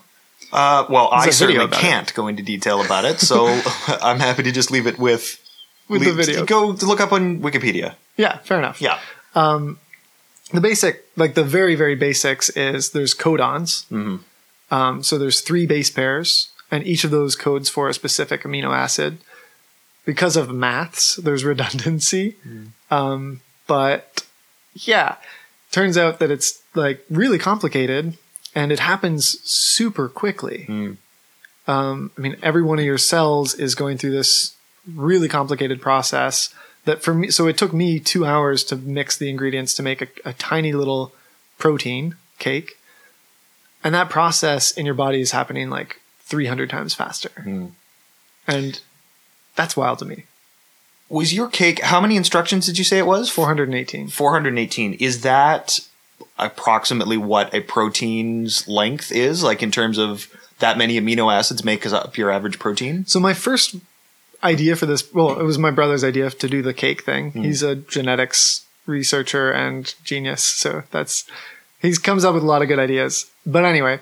Uh, 0.51 0.85
well, 0.89 1.09
I 1.11 1.27
a 1.27 1.31
video 1.31 1.31
certainly 1.31 1.77
can't 1.77 2.13
go 2.13 2.27
into 2.27 2.43
detail 2.43 2.83
about 2.83 3.05
it, 3.05 3.19
so 3.19 3.45
I'm 3.87 4.19
happy 4.19 4.43
to 4.43 4.51
just 4.51 4.71
leave 4.71 4.87
it 4.87 4.97
with 4.97 5.39
With 5.87 6.03
the 6.03 6.13
video. 6.13 6.45
Go 6.45 6.69
look 6.69 6.99
up 6.99 7.13
on 7.13 7.39
Wikipedia. 7.41 7.93
Yeah, 8.17 8.39
fair 8.39 8.57
enough. 8.57 8.81
Yeah. 8.81 8.99
The 10.53 10.61
basic 10.61 11.05
like 11.15 11.33
the 11.33 11.43
very 11.43 11.75
very 11.75 11.95
basics 11.95 12.49
is 12.51 12.91
there's 12.91 13.15
codons. 13.15 13.85
Um, 14.71 15.03
so 15.03 15.17
there's 15.17 15.41
three 15.41 15.65
base 15.65 15.89
pairs 15.89 16.49
and 16.69 16.85
each 16.87 17.03
of 17.03 17.11
those 17.11 17.35
codes 17.35 17.69
for 17.69 17.89
a 17.89 17.93
specific 17.93 18.43
amino 18.43 18.75
acid. 18.75 19.17
Because 20.05 20.35
of 20.35 20.49
maths 20.49 21.15
there's 21.15 21.43
redundancy. 21.53 22.35
Um, 22.89 23.41
but 23.67 24.25
yeah 24.73 25.15
turns 25.71 25.97
out 25.97 26.19
that 26.19 26.31
it's 26.31 26.61
like 26.75 27.03
really 27.09 27.37
complicated 27.37 28.17
and 28.53 28.71
it 28.71 28.79
happens 28.79 29.39
super 29.49 30.09
quickly. 30.09 30.65
Um, 31.67 32.11
i 32.17 32.21
mean 32.21 32.37
every 32.41 32.63
one 32.63 32.79
of 32.79 32.85
your 32.85 32.97
cells 32.97 33.53
is 33.53 33.75
going 33.75 33.97
through 33.97 34.11
this 34.11 34.55
really 34.87 35.27
complicated 35.27 35.79
process 35.81 36.53
that 36.85 37.01
for 37.01 37.13
me 37.13 37.29
so 37.29 37.47
it 37.47 37.57
took 37.57 37.73
me 37.73 37.99
two 37.99 38.25
hours 38.25 38.63
to 38.63 38.75
mix 38.75 39.17
the 39.17 39.29
ingredients 39.29 39.73
to 39.73 39.83
make 39.83 40.01
a, 40.01 40.07
a 40.25 40.33
tiny 40.33 40.73
little 40.73 41.13
protein 41.57 42.15
cake 42.39 42.77
and 43.83 43.93
that 43.95 44.09
process 44.09 44.71
in 44.71 44.85
your 44.85 44.95
body 44.95 45.21
is 45.21 45.31
happening 45.31 45.69
like 45.69 46.01
300 46.21 46.69
times 46.69 46.93
faster 46.93 47.29
hmm. 47.43 47.67
and 48.47 48.81
that's 49.55 49.77
wild 49.77 49.99
to 49.99 50.05
me 50.05 50.23
Was 51.11 51.33
your 51.33 51.49
cake? 51.49 51.81
How 51.81 51.99
many 51.99 52.15
instructions 52.15 52.65
did 52.65 52.77
you 52.77 52.85
say 52.85 52.97
it 52.97 53.05
was? 53.05 53.29
418 53.29 54.07
418. 54.07 54.93
Is 54.93 55.21
that 55.23 55.79
approximately 56.39 57.17
what 57.17 57.53
a 57.53 57.59
protein's 57.59 58.65
length 58.65 59.11
is? 59.11 59.43
Like 59.43 59.61
in 59.61 59.71
terms 59.71 59.97
of 59.97 60.33
that 60.59 60.77
many 60.77 60.97
amino 60.97 61.31
acids 61.31 61.65
make 61.65 61.85
up 61.85 62.15
your 62.15 62.31
average 62.31 62.59
protein? 62.59 63.05
So 63.07 63.19
my 63.19 63.33
first 63.33 63.75
idea 64.43 64.75
for 64.75 64.85
this, 64.85 65.11
well, 65.13 65.39
it 65.39 65.43
was 65.43 65.57
my 65.57 65.71
brother's 65.71 66.03
idea 66.03 66.29
to 66.29 66.47
do 66.47 66.61
the 66.61 66.73
cake 66.73 67.03
thing. 67.03 67.31
He's 67.31 67.63
a 67.63 67.75
genetics 67.75 68.65
researcher 68.85 69.51
and 69.51 69.93
genius, 70.03 70.43
so 70.43 70.83
that's 70.91 71.25
he 71.81 71.95
comes 71.95 72.23
up 72.23 72.33
with 72.33 72.43
a 72.43 72.47
lot 72.47 72.61
of 72.61 72.67
good 72.67 72.79
ideas. 72.79 73.29
But 73.45 73.65
anyway, 73.65 73.99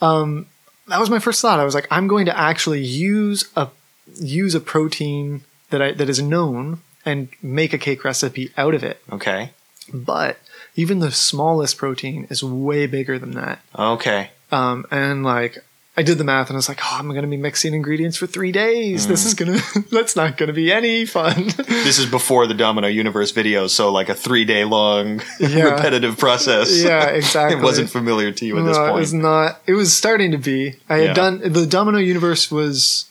um, 0.00 0.46
that 0.88 1.00
was 1.00 1.10
my 1.10 1.18
first 1.18 1.40
thought. 1.42 1.60
I 1.60 1.64
was 1.64 1.74
like, 1.74 1.86
I'm 1.90 2.08
going 2.08 2.26
to 2.26 2.38
actually 2.38 2.82
use 2.82 3.50
a 3.56 3.68
use 4.16 4.54
a 4.54 4.60
protein 4.60 5.42
that 5.70 5.82
I 5.82 5.92
that 5.92 6.08
is 6.08 6.20
known 6.22 6.80
and 7.04 7.28
make 7.42 7.72
a 7.72 7.78
cake 7.78 8.04
recipe 8.04 8.52
out 8.56 8.74
of 8.74 8.82
it. 8.82 9.02
Okay. 9.10 9.50
But 9.92 10.38
even 10.76 11.00
the 11.00 11.10
smallest 11.10 11.76
protein 11.76 12.26
is 12.30 12.44
way 12.44 12.86
bigger 12.86 13.18
than 13.18 13.32
that. 13.32 13.60
Okay. 13.76 14.30
Um, 14.52 14.86
and 14.90 15.24
like 15.24 15.58
I 15.96 16.02
did 16.02 16.18
the 16.18 16.24
math 16.24 16.48
and 16.48 16.56
I 16.56 16.58
was 16.58 16.68
like, 16.68 16.78
oh, 16.82 16.96
I'm 16.98 17.08
going 17.08 17.22
to 17.22 17.28
be 17.28 17.36
mixing 17.36 17.74
ingredients 17.74 18.16
for 18.16 18.26
three 18.26 18.52
days. 18.52 19.08
This 19.08 19.26
is 19.26 19.34
going 19.34 19.58
to, 19.58 19.80
that's 19.90 20.14
not 20.14 20.36
going 20.38 20.46
to 20.46 20.52
be 20.52 20.72
any 20.72 21.04
fun. 21.04 21.46
This 21.66 21.98
is 21.98 22.06
before 22.06 22.46
the 22.46 22.54
Domino 22.54 22.86
Universe 22.88 23.32
video. 23.32 23.66
so 23.66 23.90
like 23.90 24.08
a 24.08 24.14
three 24.14 24.44
day 24.44 24.64
long 24.64 25.20
Yeah. 25.40 25.64
repetitive 25.64 26.16
process. 26.16 26.80
yeah, 26.82 27.06
exactly. 27.06 27.58
it 27.58 27.62
wasn't 27.62 27.90
familiar 27.90 28.30
to 28.32 28.46
you 28.46 28.56
at 28.58 28.64
this 28.64 28.76
No, 28.76 28.86
It 28.86 28.98
was 28.98 29.12
not, 29.12 29.60
it 29.66 29.72
was 29.72 29.92
starting 29.94 30.30
to 30.30 30.38
be. 30.38 30.76
I 30.88 30.98
had 30.98 31.06
Yeah. 31.08 31.14
done, 31.14 31.52
the 31.52 31.66
Domino 31.66 31.98
Universe 31.98 32.50
was 32.50 33.10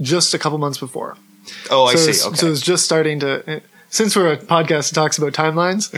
just 0.00 0.34
a 0.34 0.38
couple 0.38 0.58
months 0.58 0.78
before. 0.78 1.16
oh, 1.70 1.86
I 1.86 1.94
so 1.94 2.12
see. 2.12 2.26
Okay. 2.28 2.36
So 2.36 2.50
it's 2.52 2.60
just 2.60 2.84
starting 2.84 3.20
to, 3.20 3.62
since 3.88 4.14
we're 4.14 4.32
a 4.32 4.36
podcast 4.36 4.90
that 4.90 4.94
talks 4.94 5.16
about 5.16 5.32
timelines, 5.32 5.88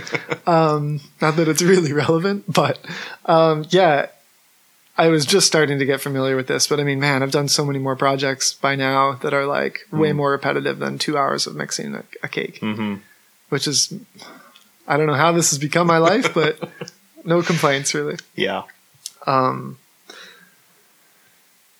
um, 0.47 1.01
not 1.21 1.35
that 1.35 1.49
it's 1.49 1.61
really 1.61 1.91
relevant, 1.93 2.45
but 2.51 2.79
um, 3.25 3.65
yeah, 3.69 4.07
I 4.97 5.07
was 5.07 5.25
just 5.25 5.47
starting 5.47 5.79
to 5.79 5.85
get 5.85 6.01
familiar 6.01 6.35
with 6.35 6.47
this. 6.47 6.67
But 6.67 6.79
I 6.79 6.83
mean, 6.83 6.99
man, 6.99 7.23
I've 7.23 7.31
done 7.31 7.47
so 7.47 7.65
many 7.65 7.79
more 7.79 7.95
projects 7.95 8.53
by 8.53 8.75
now 8.75 9.13
that 9.21 9.33
are 9.33 9.45
like 9.45 9.87
Mm. 9.91 9.97
way 9.99 10.13
more 10.13 10.31
repetitive 10.31 10.79
than 10.79 10.97
two 10.97 11.17
hours 11.17 11.47
of 11.47 11.55
mixing 11.55 11.95
a, 11.95 12.03
a 12.23 12.27
cake, 12.27 12.59
hmm 12.59 12.95
which 13.49 13.67
is, 13.67 13.93
I 14.87 14.95
don't 14.97 15.07
know 15.07 15.13
how 15.13 15.31
this 15.33 15.49
has 15.49 15.59
become 15.59 15.85
my 15.87 15.97
life, 15.97 16.33
but 16.33 16.57
no 17.25 17.41
complaints 17.41 17.93
really. 17.93 18.17
Yeah. 18.35 18.63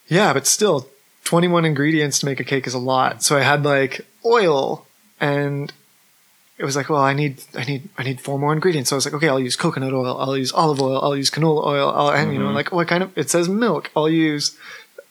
Yeah, 0.08 0.34
but 0.34 0.46
still, 0.48 0.88
21 1.24 1.64
ingredients 1.66 2.20
to 2.20 2.26
make 2.26 2.40
a 2.40 2.44
cake 2.44 2.68
is 2.68 2.74
a 2.74 2.80
lot. 2.80 3.24
So 3.24 3.38
I 3.38 3.42
had 3.42 3.64
like 3.64 4.06
oil 4.26 4.86
and 5.20 5.72
it 6.62 6.66
was 6.66 6.76
like, 6.76 6.90
well, 6.90 7.02
I 7.02 7.14
need, 7.14 7.44
I 7.56 7.64
need, 7.64 7.90
I 7.98 8.04
need 8.04 8.22
four 8.22 8.38
more 8.38 8.54
ingredients. 8.54 8.92
So 8.92 8.96
I 8.96 8.98
was 8.98 9.06
like, 9.06 9.16
okay, 9.16 9.28
I'll 9.28 9.40
use 9.40 9.56
coconut 9.56 9.94
oil, 9.94 10.16
I'll 10.20 10.38
use 10.38 10.52
olive 10.52 10.80
oil, 10.80 11.02
I'll 11.02 11.18
use 11.18 11.32
canola 11.32 11.66
oil, 11.66 11.90
I'll, 11.90 12.12
and 12.12 12.32
you 12.32 12.38
know, 12.38 12.46
mm-hmm. 12.46 12.56
like 12.56 12.72
what 12.72 12.88
kind 12.88 13.02
of, 13.02 13.18
it 13.18 13.32
says 13.32 13.50
milk, 13.50 13.90
I'll 13.96 14.08
use 14.08 14.56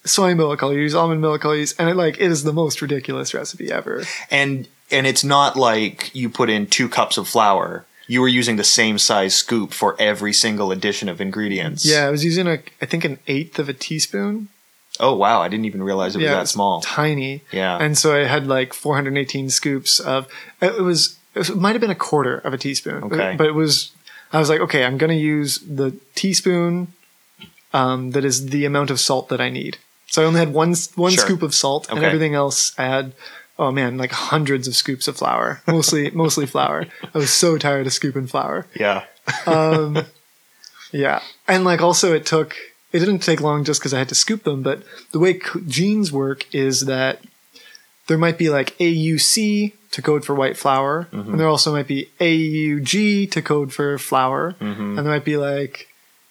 soy 0.04 0.37
milk, 0.37 0.62
I'll 0.62 0.73
use 0.73 0.95
almond 0.95 1.21
milk, 1.21 1.45
I'll 1.45 1.57
use, 1.57 1.73
and 1.73 1.88
it 1.88 1.97
like, 1.97 2.21
it 2.21 2.30
is 2.30 2.45
the 2.45 2.52
most 2.52 2.80
ridiculous 2.80 3.35
recipe 3.35 3.73
ever. 3.73 4.04
And 4.30 4.69
and 4.92 5.09
it's 5.09 5.25
not 5.25 5.57
like 5.57 6.14
you 6.14 6.30
put 6.30 6.50
in 6.50 6.69
two 6.69 6.88
cups 6.88 7.19
of 7.19 7.26
flour. 7.28 7.85
You 8.07 8.21
were 8.21 8.28
using 8.28 8.57
the 8.57 8.64
same 8.64 8.99
size 8.99 9.35
scoop 9.35 9.73
for 9.73 9.97
every 10.00 10.33
single 10.33 10.73
addition 10.73 11.09
of 11.09 11.21
ingredients. 11.21 11.85
Yeah, 11.85 12.07
I 12.07 12.11
was 12.11 12.25
using 12.25 12.49
a, 12.49 12.59
I 12.83 12.87
think 12.87 13.04
an 13.04 13.19
eighth 13.28 13.59
of 13.59 13.69
a 13.69 13.73
teaspoon 13.73 14.49
Oh 15.00 15.14
wow, 15.14 15.40
I 15.40 15.49
didn't 15.49 15.64
even 15.64 15.83
realize 15.83 16.14
it 16.14 16.19
was 16.19 16.25
Yeah, 16.25 16.35
that 16.35 16.42
it's 16.42 16.50
small. 16.52 16.83
tiny. 16.83 17.42
Yeah. 17.50 17.78
And 17.78 17.97
so 17.97 18.14
I 18.14 18.25
had 18.25 18.47
like 18.47 18.75
418 18.75 19.50
scoops 19.50 19.99
of 19.99 20.28
it 20.61 20.80
was 20.80 21.16
it 21.34 21.56
might 21.56 21.72
have 21.72 21.80
been 21.80 21.90
a 21.90 21.94
quarter 21.94 22.38
of 22.38 22.52
a 22.52 22.58
teaspoon. 22.58 23.04
Okay. 23.04 23.34
But 23.37 23.46
it 23.46 23.54
was 23.54 23.92
I 24.32 24.38
was 24.38 24.49
like, 24.49 24.60
okay, 24.60 24.84
I'm 24.84 24.96
going 24.99 25.10
to 25.10 25.16
use 25.16 25.58
the 25.58 25.96
teaspoon 26.14 26.92
um, 27.72 28.12
that 28.12 28.25
is 28.25 28.46
the 28.50 28.64
amount 28.64 28.90
of 28.90 29.00
salt 29.00 29.28
that 29.28 29.40
I 29.40 29.49
need. 29.50 29.78
So 30.06 30.22
I 30.22 30.25
only 30.26 30.40
had 30.40 30.52
one 30.52 30.75
one 30.96 31.12
Sure. 31.12 31.25
scoop 31.25 31.42
of 31.42 31.54
salt 31.54 31.88
and 31.88 31.99
Okay. 31.99 32.06
everything 32.06 32.34
else 32.34 32.72
I 32.78 32.84
had 32.84 33.12
oh 33.58 33.70
man, 33.70 33.99
like 33.99 34.10
hundreds 34.12 34.66
of 34.66 34.75
scoops 34.75 35.06
of 35.06 35.16
flour. 35.16 35.62
Mostly 35.66 36.10
mostly 36.25 36.46
flour. 36.46 36.87
I 37.14 37.18
was 37.18 37.30
so 37.30 37.58
tired 37.58 37.87
of 37.87 37.92
scooping 37.92 38.26
flour. 38.26 38.66
Yeah. 38.75 39.04
Um, 39.46 40.06
yeah, 40.92 41.20
and 41.46 41.62
like 41.64 41.80
also 41.80 42.12
it 42.14 42.26
took 42.26 42.56
it 42.92 42.99
didn't 42.99 43.20
take 43.20 43.40
long 43.40 43.62
just 43.64 43.78
because 43.80 43.94
I 43.94 43.99
had 43.99 44.08
to 44.08 44.14
scoop 44.16 44.42
them, 44.42 44.62
but 44.62 44.82
the 45.12 45.20
way 45.20 45.34
co- 45.34 45.60
genes 45.60 46.10
work 46.10 46.52
is 46.52 46.80
that 46.87 47.20
there 48.10 48.18
might 48.18 48.38
be 48.38 48.50
like 48.50 48.76
AUC 48.78 49.72
to 49.92 50.02
code 50.02 50.24
for 50.24 50.34
white 50.34 50.56
flour, 50.56 51.06
and 51.12 51.38
there 51.38 51.46
also 51.46 51.70
might 51.70 51.86
be 51.86 52.10
AUG 52.18 53.30
to 53.30 53.40
code 53.40 53.72
for 53.72 53.98
flour, 53.98 54.56
mm-hmm. 54.60 54.98
and 54.98 54.98
there 54.98 55.14
might 55.14 55.24
be 55.24 55.36
like 55.36 55.86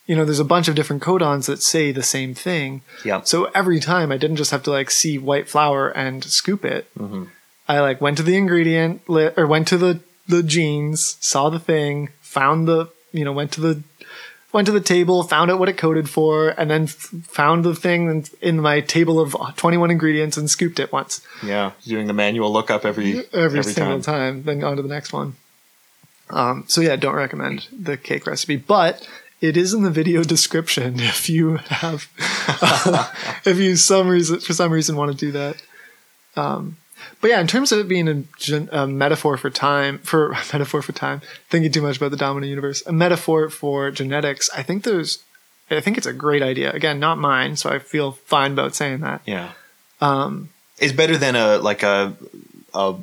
you 0.05 0.13
know 0.13 0.25
there's 0.25 0.41
a 0.41 0.45
bunch 0.45 0.67
of 0.67 0.75
different 0.75 1.01
codons 1.01 1.45
that 1.45 1.61
say 1.61 1.93
the 1.93 2.03
same 2.03 2.33
thing. 2.33 2.81
Yep. 3.05 3.27
So 3.27 3.45
every 3.55 3.79
time 3.79 4.11
I 4.11 4.17
didn't 4.17 4.35
just 4.35 4.51
have 4.51 4.63
to 4.63 4.71
like 4.71 4.91
see 4.91 5.17
white 5.17 5.47
flour 5.47 5.87
and 5.87 6.21
scoop 6.25 6.65
it. 6.65 6.93
Mm-hmm. 6.97 7.23
I 7.69 7.79
like 7.79 8.01
went 8.01 8.17
to 8.17 8.23
the 8.23 8.35
ingredient 8.35 9.09
li- 9.09 9.31
or 9.37 9.47
went 9.47 9.69
to 9.69 9.77
the 9.77 10.01
the 10.27 10.43
genes, 10.43 11.15
saw 11.21 11.49
the 11.49 11.59
thing, 11.59 12.09
found 12.19 12.67
the 12.67 12.89
you 13.13 13.23
know 13.23 13.31
went 13.31 13.53
to 13.53 13.61
the 13.61 13.83
went 14.51 14.65
to 14.65 14.71
the 14.71 14.81
table, 14.81 15.23
found 15.23 15.51
out 15.51 15.59
what 15.59 15.69
it 15.69 15.77
coded 15.77 16.09
for, 16.09 16.49
and 16.49 16.69
then 16.69 16.83
f- 16.83 17.13
found 17.23 17.63
the 17.63 17.75
thing 17.75 18.25
in, 18.41 18.59
my 18.59 18.81
table 18.81 19.19
of 19.19 19.35
21 19.55 19.91
ingredients 19.91 20.37
and 20.37 20.49
scooped 20.49 20.79
it 20.79 20.91
once 20.91 21.21
Yeah. 21.43 21.71
Doing 21.85 22.07
the 22.07 22.13
manual 22.13 22.51
lookup 22.51 22.85
every 22.85 23.25
every, 23.33 23.63
single 23.63 24.01
time. 24.01 24.43
Then 24.43 24.63
on 24.63 24.77
to 24.77 24.81
the 24.81 24.89
next 24.89 25.13
one. 25.13 25.35
Um, 26.29 26.65
so 26.67 26.81
yeah, 26.81 26.95
don't 26.95 27.15
recommend 27.15 27.67
the 27.71 27.97
cake 27.97 28.27
recipe, 28.27 28.55
but 28.55 29.07
it 29.41 29.55
is 29.57 29.73
in 29.73 29.83
the 29.83 29.89
video 29.91 30.23
description 30.35 30.99
if 30.99 31.29
you 31.29 31.57
have 31.57 32.07
if 33.45 33.57
you 33.57 33.75
some 33.75 34.07
reason 34.07 34.39
for 34.39 34.53
some 34.53 34.71
reason 34.71 34.95
want 34.95 35.11
to 35.11 35.17
do 35.17 35.31
that. 35.31 35.61
Um, 36.35 36.77
but 37.21 37.29
yeah, 37.29 37.39
in 37.41 37.47
terms 37.47 37.71
of 37.71 37.79
it 37.79 37.87
being 37.87 38.07
a, 38.07 38.23
gen- 38.37 38.69
a 38.71 38.87
metaphor 38.87 39.37
for 39.37 39.49
time, 39.49 39.99
for 39.99 40.29
metaphor 40.53 40.81
for 40.81 40.91
time, 40.91 41.21
thinking 41.49 41.71
too 41.71 41.81
much 41.81 41.97
about 41.97 42.11
the 42.11 42.17
Domino 42.17 42.47
Universe, 42.47 42.85
a 42.85 42.91
metaphor 42.91 43.49
for 43.49 43.91
genetics, 43.91 44.49
I 44.55 44.63
think 44.63 44.83
there's, 44.83 45.23
I 45.69 45.81
think 45.81 45.97
it's 45.97 46.07
a 46.07 46.13
great 46.13 46.41
idea. 46.41 46.71
Again, 46.71 46.99
not 46.99 47.17
mine, 47.17 47.55
so 47.55 47.69
I 47.69 47.79
feel 47.79 48.13
fine 48.13 48.53
about 48.53 48.75
saying 48.75 48.99
that. 49.01 49.21
Yeah. 49.25 49.51
Um, 50.01 50.49
It's 50.79 50.93
better 50.93 51.17
than 51.17 51.35
a 51.35 51.57
like 51.57 51.83
a 51.83 52.15
a 52.73 52.95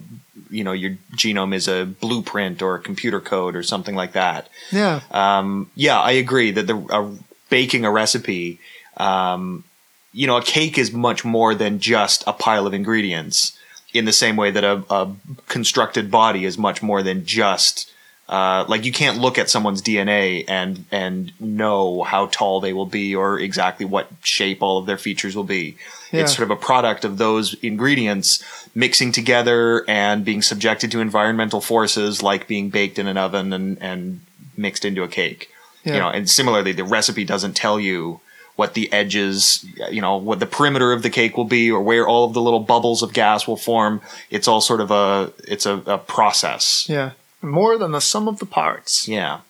you 0.51 0.63
know 0.65 0.73
your 0.73 0.97
genome 1.17 1.55
is 1.55 1.69
a 1.69 1.85
blueprint 1.85 2.63
or 2.63 2.77
a 2.77 2.81
computer 2.81 3.21
code 3.21 3.57
or 3.57 3.63
something 3.63 3.95
like 3.95 4.13
that. 4.13 4.49
yeah, 4.71 5.01
Um, 5.11 5.71
yeah, 5.75 6.01
I 6.01 6.13
agree 6.13 6.51
that 6.53 6.67
the 6.67 6.77
uh, 6.77 7.11
baking 7.51 7.85
a 7.85 7.91
recipe, 7.91 8.61
um, 8.97 9.65
you 10.13 10.27
know, 10.27 10.37
a 10.37 10.43
cake 10.43 10.79
is 10.79 10.93
much 10.93 11.25
more 11.25 11.55
than 11.55 11.79
just 11.81 12.25
a 12.27 12.33
pile 12.33 12.67
of 12.67 12.73
ingredients. 12.75 13.56
In 13.93 14.05
the 14.05 14.13
same 14.13 14.37
way 14.37 14.51
that 14.51 14.65
a, 14.65 14.85
a 14.91 15.15
constructed 15.49 16.11
body 16.11 16.45
is 16.45 16.59
much 16.59 16.83
more 16.83 17.03
than 17.03 17.25
just 17.25 17.91
uh, 18.29 18.65
like 18.69 18.85
you 18.85 18.91
can't 18.91 19.19
look 19.19 19.39
at 19.39 19.49
someone's 19.49 19.81
DNA 19.81 20.45
and 20.49 20.85
and 20.91 21.33
know 21.41 22.03
how 22.03 22.27
tall 22.27 22.61
they 22.61 22.73
will 22.73 22.87
be 22.87 23.15
or 23.15 23.39
exactly 23.39 23.87
what 23.87 24.09
shape 24.23 24.63
all 24.63 24.79
of 24.79 24.87
their 24.87 24.99
features 24.99 25.37
will 25.37 25.45
be. 25.45 25.77
Yeah. 26.11 26.23
It's 26.23 26.35
sort 26.35 26.51
of 26.51 26.51
a 26.51 26.61
product 26.61 27.05
of 27.05 27.19
those 27.19 27.55
ingredients 27.63 28.43
mixing 28.75 29.13
together 29.13 29.85
and 29.89 30.25
being 30.25 30.43
subjected 30.43 30.91
to 30.91 31.01
environmental 31.01 31.61
forces 31.61 32.23
like 32.23 32.49
being 32.49 32.69
baked 32.69 32.99
in 32.99 33.07
an 33.07 33.17
oven 33.17 33.53
and, 33.53 33.81
and 33.81 34.21
mixed 34.57 34.85
into 34.85 35.05
a 35.05 35.09
cake. 35.09 35.49
Yeah. 35.85 35.95
You 35.95 36.01
know, 36.01 36.09
and 36.09 36.29
similarly, 36.29 36.73
the 36.73 36.85
recipe 36.85 37.25
doesn't 37.25 37.55
tell 37.55 37.79
you 37.79 38.21
what 38.57 38.75
the 38.75 38.93
edges, 38.93 39.65
you 39.91 40.01
know, 40.01 40.17
what 40.17 40.41
the 40.41 40.47
perimeter 40.47 40.93
of 40.93 41.03
the 41.03 41.11
cake 41.11 41.37
will 41.37 41.45
be 41.45 41.71
or 41.71 41.81
where 41.83 42.07
all 42.09 42.25
of 42.25 42.33
the 42.35 42.41
little 42.41 42.61
bubbles 42.61 43.03
of 43.03 43.13
gas 43.13 43.47
will 43.47 43.57
form. 43.57 44.01
It's 44.31 44.49
all 44.49 44.61
sort 44.61 44.81
of 44.81 44.91
a, 44.91 45.33
it's 45.47 45.67
a, 45.67 45.75
a 45.87 45.99
process. 45.99 46.87
yeah. 46.89 47.13
More 47.43 47.77
than 47.79 47.93
the 47.93 48.01
sum 48.01 48.29
of 48.29 48.39
the 48.39 48.47
parts. 48.47 49.07
Yeah. 49.07 49.41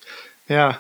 Yeah. 0.49 0.79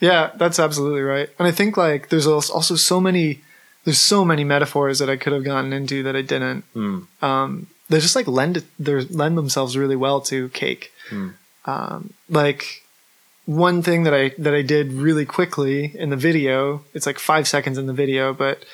Yeah, 0.00 0.30
that's 0.36 0.58
absolutely 0.58 1.02
right. 1.02 1.28
And 1.38 1.46
I 1.46 1.52
think 1.52 1.76
like 1.76 2.08
there's 2.08 2.26
also 2.26 2.74
so 2.74 3.00
many 3.00 3.40
there's 3.84 4.00
so 4.00 4.24
many 4.24 4.44
metaphors 4.44 4.98
that 4.98 5.08
I 5.08 5.16
could 5.16 5.32
have 5.32 5.44
gotten 5.44 5.72
into 5.72 6.02
that 6.02 6.16
I 6.16 6.22
didn't. 6.22 6.64
Mm. 6.74 7.06
Um 7.22 7.68
they 7.88 8.00
just 8.00 8.16
like 8.16 8.26
lend 8.26 8.64
they 8.78 8.92
lend 8.94 9.38
themselves 9.38 9.76
really 9.76 9.96
well 9.96 10.20
to 10.22 10.48
cake. 10.50 10.90
Mm. 11.10 11.34
Um 11.66 12.14
like 12.28 12.82
one 13.46 13.82
thing 13.82 14.04
that 14.04 14.14
I 14.14 14.32
that 14.38 14.54
I 14.54 14.62
did 14.62 14.92
really 14.92 15.24
quickly 15.26 15.92
in 15.96 16.10
the 16.10 16.16
video, 16.16 16.84
it's 16.94 17.06
like 17.06 17.18
5 17.18 17.48
seconds 17.48 17.78
in 17.78 17.86
the 17.86 17.92
video, 17.92 18.32
but 18.32 18.64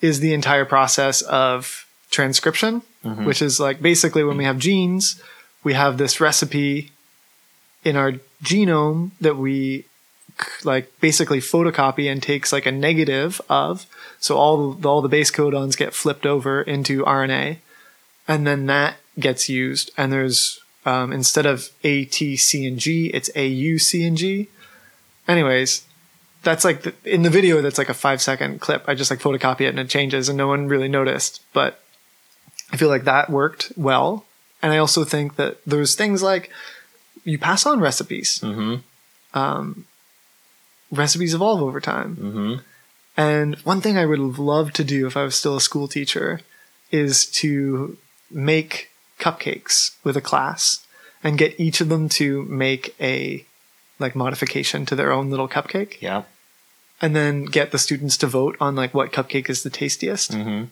is 0.00 0.20
the 0.20 0.34
entire 0.34 0.64
process 0.64 1.22
of 1.22 1.86
transcription, 2.10 2.82
Mhm. 3.04 3.24
which 3.24 3.40
is 3.42 3.60
like 3.60 3.80
basically 3.80 4.24
when 4.24 4.36
we 4.36 4.44
have 4.44 4.58
genes, 4.58 5.20
we 5.62 5.74
have 5.74 5.96
this 5.98 6.20
recipe 6.20 6.90
in 7.84 7.96
our 7.96 8.14
genome 8.42 9.10
that 9.20 9.36
we 9.36 9.84
like 10.64 10.90
basically 11.00 11.38
photocopy 11.40 12.10
and 12.10 12.22
takes 12.22 12.52
like 12.52 12.64
a 12.66 12.72
negative 12.72 13.40
of 13.50 13.84
so 14.18 14.36
all 14.38 14.72
the, 14.72 14.88
all 14.88 15.02
the 15.02 15.08
base 15.08 15.30
codons 15.30 15.76
get 15.76 15.92
flipped 15.94 16.24
over 16.24 16.62
into 16.62 17.04
RNA 17.04 17.58
and 18.26 18.46
then 18.46 18.64
that 18.66 18.96
gets 19.18 19.48
used 19.50 19.90
and 19.98 20.10
there's 20.12 20.59
um, 20.86 21.12
instead 21.12 21.46
of 21.46 21.70
A 21.84 22.04
T 22.04 22.36
C 22.36 22.66
and 22.66 22.78
G 22.78 23.06
it's 23.08 23.30
A 23.34 23.46
U 23.46 23.78
C 23.78 24.06
and 24.06 24.16
G 24.16 24.48
anyways 25.28 25.86
that's 26.42 26.64
like 26.64 26.82
the, 26.82 26.94
in 27.04 27.22
the 27.22 27.30
video 27.30 27.60
that's 27.60 27.78
like 27.78 27.88
a 27.90 27.94
5 27.94 28.22
second 28.22 28.60
clip 28.60 28.84
I 28.88 28.94
just 28.94 29.10
like 29.10 29.20
photocopy 29.20 29.62
it 29.62 29.68
and 29.68 29.78
it 29.78 29.88
changes 29.88 30.28
and 30.28 30.38
no 30.38 30.48
one 30.48 30.68
really 30.68 30.88
noticed 30.88 31.42
but 31.52 31.82
I 32.72 32.76
feel 32.76 32.88
like 32.88 33.04
that 33.04 33.30
worked 33.30 33.72
well 33.76 34.24
and 34.62 34.72
I 34.72 34.78
also 34.78 35.04
think 35.04 35.36
that 35.36 35.58
there's 35.66 35.94
things 35.94 36.22
like 36.22 36.50
you 37.24 37.38
pass 37.38 37.66
on 37.66 37.80
recipes 37.80 38.38
Mm-hmm. 38.42 39.38
um, 39.38 39.86
recipes 40.90 41.34
evolve 41.34 41.62
over 41.62 41.80
time. 41.80 42.16
Mm-hmm. 42.16 42.54
And 43.16 43.56
one 43.58 43.80
thing 43.80 43.98
I 43.98 44.06
would 44.06 44.18
have 44.18 44.38
loved 44.38 44.74
to 44.76 44.84
do 44.84 45.06
if 45.06 45.16
I 45.16 45.24
was 45.24 45.34
still 45.34 45.56
a 45.56 45.60
school 45.60 45.88
teacher 45.88 46.40
is 46.90 47.26
to 47.26 47.96
make 48.30 48.89
cupcakes 49.20 49.92
with 50.04 50.16
a 50.16 50.20
class 50.20 50.84
and 51.22 51.38
get 51.38 51.58
each 51.60 51.80
of 51.80 51.88
them 51.88 52.08
to 52.08 52.42
make 52.44 52.94
a 53.00 53.44
like 53.98 54.16
modification 54.16 54.86
to 54.86 54.96
their 54.96 55.12
own 55.12 55.30
little 55.30 55.48
cupcake 55.48 56.00
Yeah. 56.00 56.22
and 57.02 57.14
then 57.14 57.44
get 57.44 57.70
the 57.70 57.78
students 57.78 58.16
to 58.18 58.26
vote 58.26 58.56
on 58.60 58.74
like 58.74 58.94
what 58.94 59.12
cupcake 59.12 59.50
is 59.50 59.62
the 59.62 59.70
tastiest 59.70 60.32
Mm-hmm. 60.32 60.64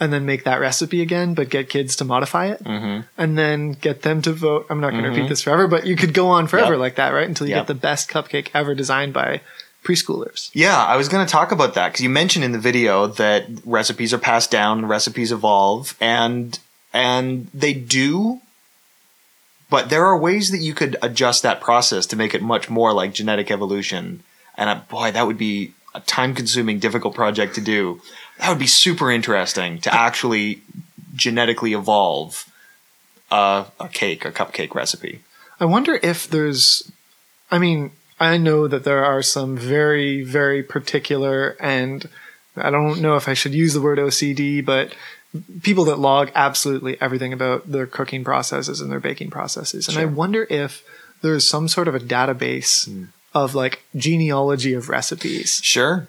and 0.00 0.12
then 0.12 0.26
make 0.26 0.42
that 0.44 0.60
recipe 0.60 1.00
again 1.00 1.34
but 1.34 1.48
get 1.48 1.68
kids 1.70 1.94
to 1.96 2.04
modify 2.04 2.46
it 2.46 2.62
Mm-hmm. 2.64 3.02
and 3.16 3.38
then 3.38 3.72
get 3.72 4.02
them 4.02 4.20
to 4.22 4.32
vote. 4.32 4.66
I'm 4.68 4.80
not 4.80 4.90
going 4.90 5.04
to 5.04 5.10
Mhm. 5.10 5.14
repeat 5.16 5.28
this 5.28 5.42
forever, 5.42 5.66
but 5.68 5.86
you 5.86 5.94
could 5.96 6.12
go 6.12 6.26
on 6.28 6.46
forever 6.48 6.72
Yep. 6.72 6.80
like 6.80 6.94
that, 6.96 7.10
right? 7.10 7.28
Until 7.28 7.46
you 7.46 7.54
Yep. 7.54 7.60
get 7.62 7.66
the 7.68 7.80
best 7.88 8.10
cupcake 8.10 8.48
ever 8.52 8.74
designed 8.74 9.12
by 9.12 9.40
preschoolers. 9.84 10.50
Yeah, 10.52 10.76
I 10.84 10.96
was 10.96 11.08
going 11.08 11.24
to 11.24 11.30
talk 11.30 11.52
about 11.52 11.74
that 11.74 11.88
because 11.92 12.02
you 12.02 12.10
mentioned 12.10 12.44
in 12.44 12.50
the 12.50 12.58
video 12.58 13.06
that 13.06 13.46
recipes 13.64 14.12
are 14.12 14.18
passed 14.18 14.50
down, 14.50 14.84
recipes 14.86 15.30
evolve, 15.30 15.94
and 16.00 16.58
and 16.96 17.48
they 17.52 17.74
do. 17.74 18.40
But 19.68 19.90
there 19.90 20.06
are 20.06 20.16
ways 20.16 20.50
that 20.50 20.58
you 20.58 20.72
could 20.72 20.96
adjust 21.02 21.42
that 21.42 21.60
process 21.60 22.06
to 22.06 22.16
make 22.16 22.34
it 22.34 22.40
much 22.40 22.70
more 22.70 22.92
like 22.94 23.12
genetic 23.12 23.50
evolution. 23.50 24.22
And 24.56 24.70
uh, 24.70 24.80
boy, 24.88 25.12
that 25.12 25.26
would 25.26 25.36
be 25.36 25.74
a 25.94 26.00
time-consuming, 26.00 26.78
difficult 26.78 27.14
project 27.14 27.54
to 27.56 27.60
do. 27.60 28.00
That 28.38 28.48
would 28.48 28.58
be 28.58 28.66
super 28.66 29.10
interesting 29.10 29.78
to 29.80 29.92
actually 29.92 30.62
genetically 31.14 31.74
evolve 31.74 32.50
a, 33.30 33.66
a 33.78 33.88
cake, 33.88 34.24
a 34.24 34.32
cupcake 34.32 34.74
recipe. 34.74 35.20
I 35.60 35.66
wonder 35.66 36.00
if 36.02 36.26
there's, 36.28 36.90
I 37.50 37.58
mean, 37.58 37.90
I 38.18 38.38
know 38.38 38.68
that 38.68 38.84
there 38.84 39.04
are 39.04 39.20
some 39.20 39.58
very, 39.58 40.22
very 40.22 40.62
particular, 40.62 41.56
and 41.60 42.08
I 42.56 42.70
don't 42.70 43.02
know 43.02 43.16
if 43.16 43.28
I 43.28 43.34
should 43.34 43.54
use 43.54 43.74
the 43.74 43.82
word 43.82 43.98
OCD, 43.98 44.64
but 44.64 44.94
people 45.62 45.84
that 45.84 45.98
log 45.98 46.30
absolutely 46.34 47.00
everything 47.00 47.32
about 47.32 47.70
their 47.70 47.86
cooking 47.86 48.24
processes 48.24 48.80
and 48.80 48.90
their 48.90 49.00
baking 49.00 49.30
processes. 49.30 49.88
And 49.88 49.98
I 49.98 50.04
wonder 50.04 50.46
if 50.48 50.84
there's 51.22 51.48
some 51.48 51.68
sort 51.68 51.88
of 51.88 51.94
a 51.94 52.00
database 52.00 52.86
hmm. 52.86 53.04
of 53.34 53.54
like 53.54 53.82
genealogy 53.94 54.72
of 54.74 54.88
recipes. 54.88 55.60
Sure. 55.62 56.08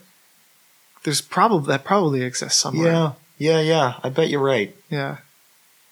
There's 1.03 1.21
probably, 1.21 1.67
that 1.67 1.83
probably 1.83 2.21
exists 2.23 2.59
somewhere. 2.59 2.91
Yeah. 2.91 3.11
Yeah. 3.37 3.61
Yeah. 3.61 3.99
I 4.03 4.09
bet 4.09 4.29
you're 4.29 4.41
right. 4.41 4.75
Yeah. 4.89 5.17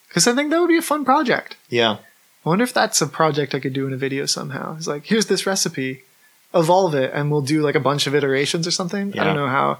Because 0.07 0.27
I 0.27 0.33
think 0.33 0.49
that 0.49 0.59
would 0.59 0.69
be 0.69 0.77
a 0.77 0.81
fun 0.81 1.03
project. 1.03 1.57
Yeah. 1.69 1.97
I 2.45 2.49
wonder 2.49 2.63
if 2.63 2.73
that's 2.73 3.01
a 3.01 3.07
project 3.07 3.53
I 3.53 3.59
could 3.59 3.73
do 3.73 3.87
in 3.87 3.93
a 3.93 3.97
video 3.97 4.25
somehow. 4.25 4.77
It's 4.77 4.87
like, 4.87 5.05
here's 5.05 5.25
this 5.25 5.45
recipe. 5.45 6.03
Evolve 6.55 6.95
it 6.95 7.11
and 7.13 7.29
we'll 7.29 7.41
do 7.41 7.61
like 7.61 7.75
a 7.75 7.79
bunch 7.79 8.07
of 8.07 8.15
iterations 8.15 8.65
or 8.65 8.71
something. 8.71 9.19
I 9.19 9.23
don't 9.23 9.35
know 9.35 9.47
how. 9.47 9.79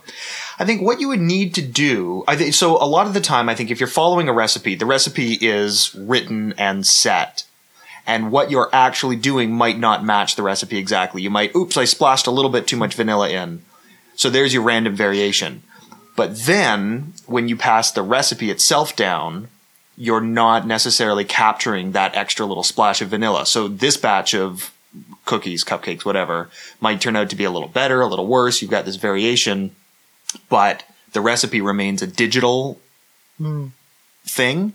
I 0.60 0.66
think 0.66 0.82
what 0.82 1.00
you 1.00 1.08
would 1.08 1.22
need 1.22 1.56
to 1.56 1.62
do, 1.62 2.24
I 2.28 2.36
think, 2.36 2.54
so 2.54 2.76
a 2.76 2.86
lot 2.86 3.08
of 3.08 3.14
the 3.14 3.22
time, 3.22 3.48
I 3.48 3.56
think 3.56 3.72
if 3.72 3.80
you're 3.80 3.88
following 3.88 4.28
a 4.28 4.34
recipe, 4.34 4.76
the 4.76 4.86
recipe 4.86 5.38
is 5.40 5.96
written 5.96 6.54
and 6.58 6.86
set. 6.86 7.46
And 8.06 8.32
what 8.32 8.52
you're 8.52 8.70
actually 8.72 9.16
doing 9.16 9.52
might 9.52 9.80
not 9.80 10.04
match 10.04 10.36
the 10.36 10.44
recipe 10.44 10.78
exactly. 10.78 11.22
You 11.22 11.32
might, 11.32 11.56
oops, 11.56 11.78
I 11.78 11.86
splashed 11.86 12.28
a 12.28 12.32
little 12.32 12.52
bit 12.52 12.68
too 12.68 12.78
much 12.78 12.94
vanilla 12.94 13.30
in. 13.30 13.64
So 14.16 14.30
there's 14.30 14.54
your 14.54 14.64
random 14.64 14.96
variation. 14.96 15.64
But 16.16 16.38
then 16.40 17.14
when 17.26 17.48
you 17.48 17.56
pass 17.56 17.92
the 17.92 18.04
recipe 18.04 18.52
itself 18.52 18.96
down, 18.96 19.48
you're 19.98 20.22
not 20.22 20.68
necessarily 20.68 21.26
capturing 21.26 21.94
that 21.94 22.16
extra 22.16 22.46
little 22.46 22.64
splash 22.64 23.02
of 23.02 23.10
vanilla. 23.10 23.46
So 23.46 23.68
this 23.68 23.98
batch 23.98 24.36
of 24.36 24.72
cookies, 25.26 25.64
cupcakes, 25.64 26.06
whatever, 26.06 26.50
might 26.80 27.02
turn 27.02 27.16
out 27.16 27.30
to 27.30 27.36
be 27.36 27.44
a 27.44 27.52
little 27.52 27.68
better, 27.70 28.02
a 28.02 28.08
little 28.08 28.28
worse. 28.28 28.62
You've 28.62 28.72
got 28.72 28.86
this 28.86 28.96
variation, 28.96 29.76
but 30.50 30.84
the 31.14 31.22
recipe 31.22 31.62
remains 31.62 32.02
a 32.02 32.08
digital 32.08 32.80
hmm. 33.38 33.68
thing. 34.26 34.74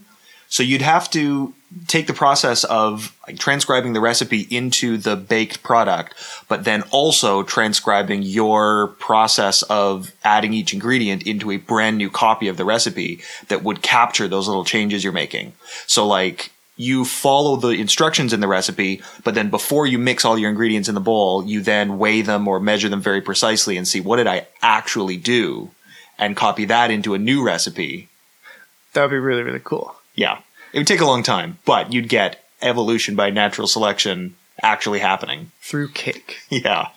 So 0.48 0.64
you'd 0.64 0.82
have 0.82 1.08
to 1.10 1.54
take 1.86 2.08
the 2.08 2.12
process 2.12 2.64
of 2.64 3.16
like, 3.26 3.38
transcribing 3.38 3.92
the 3.92 4.00
recipe 4.00 4.40
into 4.50 4.96
the 4.96 5.14
baked 5.14 5.62
product, 5.62 6.14
but 6.48 6.64
then 6.64 6.82
also 6.90 7.44
transcribing 7.44 8.22
your 8.22 8.88
process 8.98 9.62
of 9.62 10.12
adding 10.24 10.52
each 10.52 10.74
ingredient 10.74 11.24
into 11.26 11.52
a 11.52 11.56
brand 11.56 11.96
new 11.96 12.10
copy 12.10 12.48
of 12.48 12.56
the 12.56 12.64
recipe 12.64 13.20
that 13.48 13.62
would 13.62 13.82
capture 13.82 14.26
those 14.26 14.48
little 14.48 14.64
changes 14.64 15.04
you're 15.04 15.12
making. 15.12 15.52
So 15.86 16.04
like 16.06 16.50
you 16.80 17.04
follow 17.04 17.56
the 17.56 17.68
instructions 17.70 18.32
in 18.32 18.40
the 18.40 18.48
recipe, 18.48 19.02
but 19.24 19.34
then 19.34 19.50
before 19.50 19.86
you 19.86 19.98
mix 19.98 20.24
all 20.24 20.38
your 20.38 20.48
ingredients 20.50 20.88
in 20.88 20.94
the 20.94 21.00
bowl, 21.12 21.44
you 21.44 21.60
then 21.60 21.98
weigh 21.98 22.22
them 22.22 22.48
or 22.48 22.58
measure 22.58 22.88
them 22.88 23.02
very 23.02 23.20
precisely 23.20 23.76
and 23.76 23.86
see 23.86 24.00
what 24.00 24.16
did 24.16 24.26
I 24.26 24.46
actually 24.62 25.16
do 25.18 25.70
and 26.18 26.36
copy 26.36 26.64
that 26.66 26.90
into 26.90 27.14
a 27.14 27.18
new 27.18 27.42
recipe 27.44 28.08
That 28.94 29.02
would 29.02 29.10
be 29.10 29.18
really, 29.18 29.42
really 29.42 29.60
cool. 29.62 29.94
yeah. 30.14 30.38
It 30.72 30.78
would 30.78 30.86
take 30.86 31.00
a 31.00 31.06
long 31.12 31.22
time, 31.24 31.58
but 31.64 31.92
you'd 31.92 32.08
get 32.08 32.44
evolution 32.62 33.16
by 33.16 33.28
natural 33.30 33.66
selection 33.66 34.36
actually 34.62 35.00
happening. 35.00 35.50
Through 35.60 35.88
cake. 35.88 36.38
Yeah. 36.50 36.88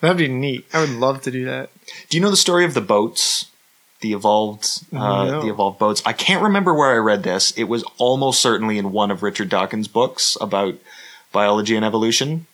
That'd 0.00 0.18
be 0.18 0.28
neat. 0.28 0.66
I 0.72 0.80
would 0.80 0.90
love 0.90 1.20
to 1.22 1.30
do 1.30 1.44
that. 1.46 1.70
Do 2.08 2.16
you 2.16 2.22
know 2.22 2.30
the 2.30 2.36
story 2.36 2.64
of 2.64 2.74
the 2.74 2.80
boats? 2.80 3.46
The 4.02 4.12
evolved, 4.12 4.68
uh, 4.92 4.96
No. 5.24 5.42
the 5.42 5.48
evolved 5.48 5.78
boats. 5.78 6.02
I 6.04 6.12
can't 6.12 6.42
remember 6.42 6.74
where 6.74 6.90
I 6.90 6.96
read 6.96 7.22
this. 7.22 7.52
It 7.52 7.64
was 7.64 7.84
almost 7.98 8.42
certainly 8.42 8.76
in 8.76 8.92
one 8.92 9.10
of 9.10 9.22
Richard 9.22 9.48
Dawkins' 9.48 9.88
books 9.88 10.36
about 10.40 10.74
biology 11.32 11.76
and 11.76 11.84
evolution. 11.84 12.46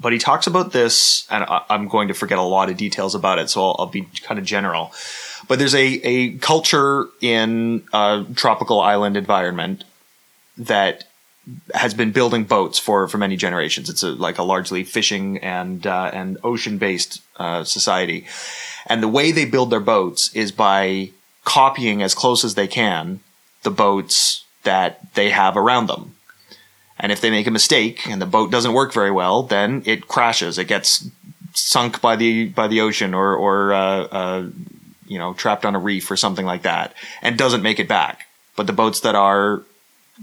But 0.00 0.12
he 0.12 0.18
talks 0.18 0.46
about 0.46 0.72
this, 0.72 1.26
and 1.30 1.44
I, 1.44 1.62
I'm 1.70 1.86
going 1.88 2.08
to 2.08 2.14
forget 2.14 2.38
a 2.38 2.42
lot 2.42 2.68
of 2.70 2.76
details 2.76 3.14
about 3.14 3.38
it, 3.38 3.48
so 3.50 3.62
I'll, 3.62 3.76
I'll 3.80 3.86
be 3.86 4.08
kind 4.22 4.38
of 4.38 4.44
general. 4.44 4.92
But 5.46 5.58
there's 5.58 5.74
a, 5.74 5.86
a 5.86 6.38
culture 6.38 7.06
in 7.20 7.84
a 7.92 8.24
tropical 8.34 8.80
island 8.80 9.16
environment 9.16 9.84
that 10.58 11.04
has 11.74 11.94
been 11.94 12.12
building 12.12 12.44
boats 12.44 12.78
for, 12.78 13.08
for 13.08 13.18
many 13.18 13.36
generations. 13.36 13.88
It's 13.88 14.02
a, 14.02 14.10
like 14.10 14.38
a 14.38 14.42
largely 14.42 14.84
fishing 14.84 15.38
and 15.38 15.86
uh, 15.86 16.10
and 16.12 16.38
ocean 16.44 16.78
based 16.78 17.22
uh, 17.36 17.64
society, 17.64 18.26
and 18.86 19.02
the 19.02 19.08
way 19.08 19.32
they 19.32 19.44
build 19.44 19.70
their 19.70 19.80
boats 19.80 20.34
is 20.34 20.52
by 20.52 21.10
copying 21.44 22.02
as 22.02 22.14
close 22.14 22.44
as 22.44 22.54
they 22.54 22.66
can 22.66 23.20
the 23.62 23.70
boats 23.70 24.44
that 24.62 25.14
they 25.14 25.30
have 25.30 25.56
around 25.56 25.86
them. 25.86 26.14
And 26.98 27.10
if 27.10 27.20
they 27.20 27.30
make 27.30 27.46
a 27.46 27.50
mistake 27.50 28.06
and 28.06 28.20
the 28.20 28.26
boat 28.26 28.50
doesn't 28.50 28.74
work 28.74 28.92
very 28.92 29.10
well, 29.10 29.42
then 29.42 29.82
it 29.86 30.06
crashes. 30.06 30.58
It 30.58 30.66
gets 30.68 31.08
sunk 31.54 32.00
by 32.00 32.16
the 32.16 32.48
by 32.48 32.68
the 32.68 32.80
ocean 32.80 33.14
or 33.14 33.34
or 33.34 33.72
uh, 33.72 34.02
uh, 34.04 34.48
you 35.06 35.18
know 35.18 35.32
trapped 35.34 35.64
on 35.64 35.74
a 35.74 35.78
reef 35.78 36.10
or 36.10 36.16
something 36.16 36.46
like 36.46 36.62
that, 36.62 36.94
and 37.22 37.38
doesn't 37.38 37.62
make 37.62 37.80
it 37.80 37.88
back. 37.88 38.26
But 38.56 38.66
the 38.66 38.74
boats 38.74 39.00
that 39.00 39.14
are 39.14 39.62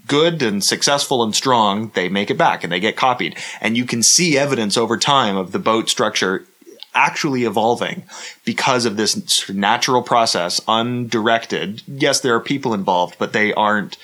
good 0.05 0.41
and 0.41 0.63
successful 0.63 1.23
and 1.23 1.35
strong, 1.35 1.91
they 1.95 2.09
make 2.09 2.29
it 2.29 2.37
back 2.37 2.63
and 2.63 2.71
they 2.71 2.79
get 2.79 2.95
copied. 2.95 3.37
And 3.61 3.75
you 3.75 3.85
can 3.85 4.03
see 4.03 4.37
evidence 4.37 4.77
over 4.77 4.97
time 4.97 5.35
of 5.35 5.51
the 5.51 5.59
boat 5.59 5.89
structure 5.89 6.45
actually 6.93 7.43
evolving 7.43 8.03
because 8.43 8.85
of 8.85 8.97
this 8.97 9.49
natural 9.49 10.01
process, 10.01 10.59
undirected. 10.67 11.83
Yes, 11.87 12.21
there 12.21 12.35
are 12.35 12.39
people 12.39 12.73
involved, 12.73 13.15
but 13.19 13.33
they 13.33 13.53
aren't 13.53 13.97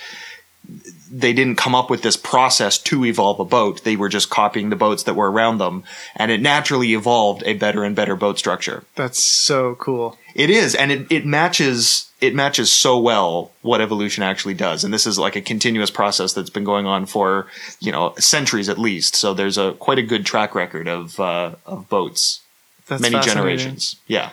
they 1.16 1.32
didn't 1.32 1.58
come 1.58 1.76
up 1.76 1.92
with 1.92 2.02
this 2.02 2.18
process 2.18 2.80
to 2.80 3.06
evolve 3.06 3.40
a 3.40 3.46
boat. 3.46 3.84
They 3.84 3.96
were 3.96 4.10
just 4.10 4.32
copying 4.32 4.72
the 4.72 4.76
boats 4.76 5.04
that 5.04 5.14
were 5.14 5.32
around 5.32 5.60
them, 5.60 5.84
and 6.16 6.32
it 6.32 6.42
naturally 6.42 6.94
evolved 6.94 7.44
a 7.46 7.54
better 7.54 7.84
and 7.84 7.96
better 7.96 8.16
boat 8.16 8.40
structure. 8.40 8.84
That's 8.96 9.22
so 9.22 9.76
cool. 9.76 10.18
It 10.34 10.50
is, 10.50 10.74
and 10.74 10.92
it, 10.92 11.12
it 11.12 11.26
matches 11.26 12.12
it 12.20 12.34
matches 12.34 12.72
so 12.72 12.98
well 12.98 13.52
what 13.62 13.80
evolution 13.80 14.24
actually 14.24 14.56
does. 14.56 14.84
And 14.84 14.92
this 14.92 15.06
is 15.06 15.20
like 15.20 15.36
a 15.36 15.42
continuous 15.42 15.92
process 15.92 16.34
that's 16.34 16.50
been 16.50 16.64
going 16.64 16.88
on 16.88 17.06
for 17.06 17.48
you 17.80 17.92
know 17.92 18.16
centuries 18.18 18.68
at 18.68 18.80
least. 18.80 19.16
So 19.16 19.36
there's 19.36 19.60
a 19.60 19.74
quite 19.74 20.00
a 20.00 20.04
good 20.04 20.26
track 20.26 20.56
record 20.56 20.88
of 20.88 21.20
uh, 21.20 21.56
of 21.68 21.88
boats, 21.90 22.42
That's 22.88 23.04
many 23.04 23.20
generations. 23.20 23.98
Yeah, 24.08 24.32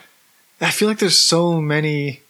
I 0.63 0.71
feel 0.71 0.89
like 0.89 0.99
there's 0.99 1.19
so 1.21 1.61
many 1.61 2.23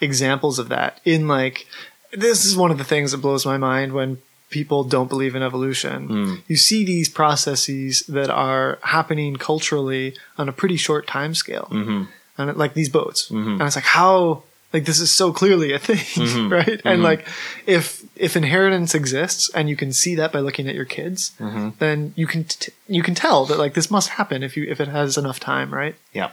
examples 0.00 0.58
of 0.58 0.68
that 0.70 1.00
in 1.04 1.28
like 1.28 1.68
this 2.16 2.44
is 2.44 2.56
one 2.56 2.70
of 2.70 2.78
the 2.78 2.84
things 2.84 3.12
that 3.12 3.18
blows 3.18 3.44
my 3.46 3.56
mind 3.58 3.92
when 3.92 4.18
people 4.50 4.84
don't 4.84 5.08
believe 5.08 5.34
in 5.34 5.42
evolution. 5.42 6.06
Hmm. 6.06 6.34
You 6.46 6.56
see 6.56 6.84
these 6.84 7.08
processes 7.08 8.04
that 8.08 8.30
are 8.30 8.78
happening 8.82 9.36
culturally 9.36 10.14
on 10.38 10.48
a 10.48 10.52
pretty 10.52 10.76
short 10.76 11.06
time 11.06 11.34
scale. 11.34 11.68
Mhm. 11.70 12.08
And 12.38 12.50
it- 12.50 12.56
like 12.56 12.74
these 12.74 12.88
boats. 12.88 13.28
Mhm. 13.30 13.54
And 13.54 13.62
it's 13.62 13.76
like 13.76 13.84
how 13.84 14.42
like 14.72 14.86
this 14.86 14.98
is 14.98 15.12
so 15.14 15.32
clearly 15.32 15.72
a 15.72 15.78
thing, 15.78 15.96
Mhm. 16.26 16.50
right? 16.50 16.80
And 16.84 17.00
Mhm. 17.00 17.04
like 17.04 17.26
if 17.66 18.02
if 18.16 18.36
inheritance 18.36 18.94
exists 18.94 19.50
and 19.54 19.68
you 19.68 19.76
can 19.76 19.92
see 19.92 20.14
that 20.16 20.30
by 20.32 20.40
looking 20.40 20.68
at 20.68 20.74
your 20.74 20.84
kids, 20.84 21.32
Mhm. 21.40 21.72
then 21.78 22.12
you 22.16 22.26
can 22.26 22.44
t- 22.44 22.72
you 22.88 23.02
can 23.02 23.14
tell 23.14 23.44
that 23.46 23.58
like 23.58 23.74
this 23.74 23.90
must 23.90 24.08
happen 24.10 24.42
if 24.42 24.56
you 24.56 24.64
if 24.68 24.80
it 24.80 24.88
has 24.88 25.16
enough 25.16 25.38
time, 25.40 25.72
right? 25.72 25.94
yeah, 26.12 26.30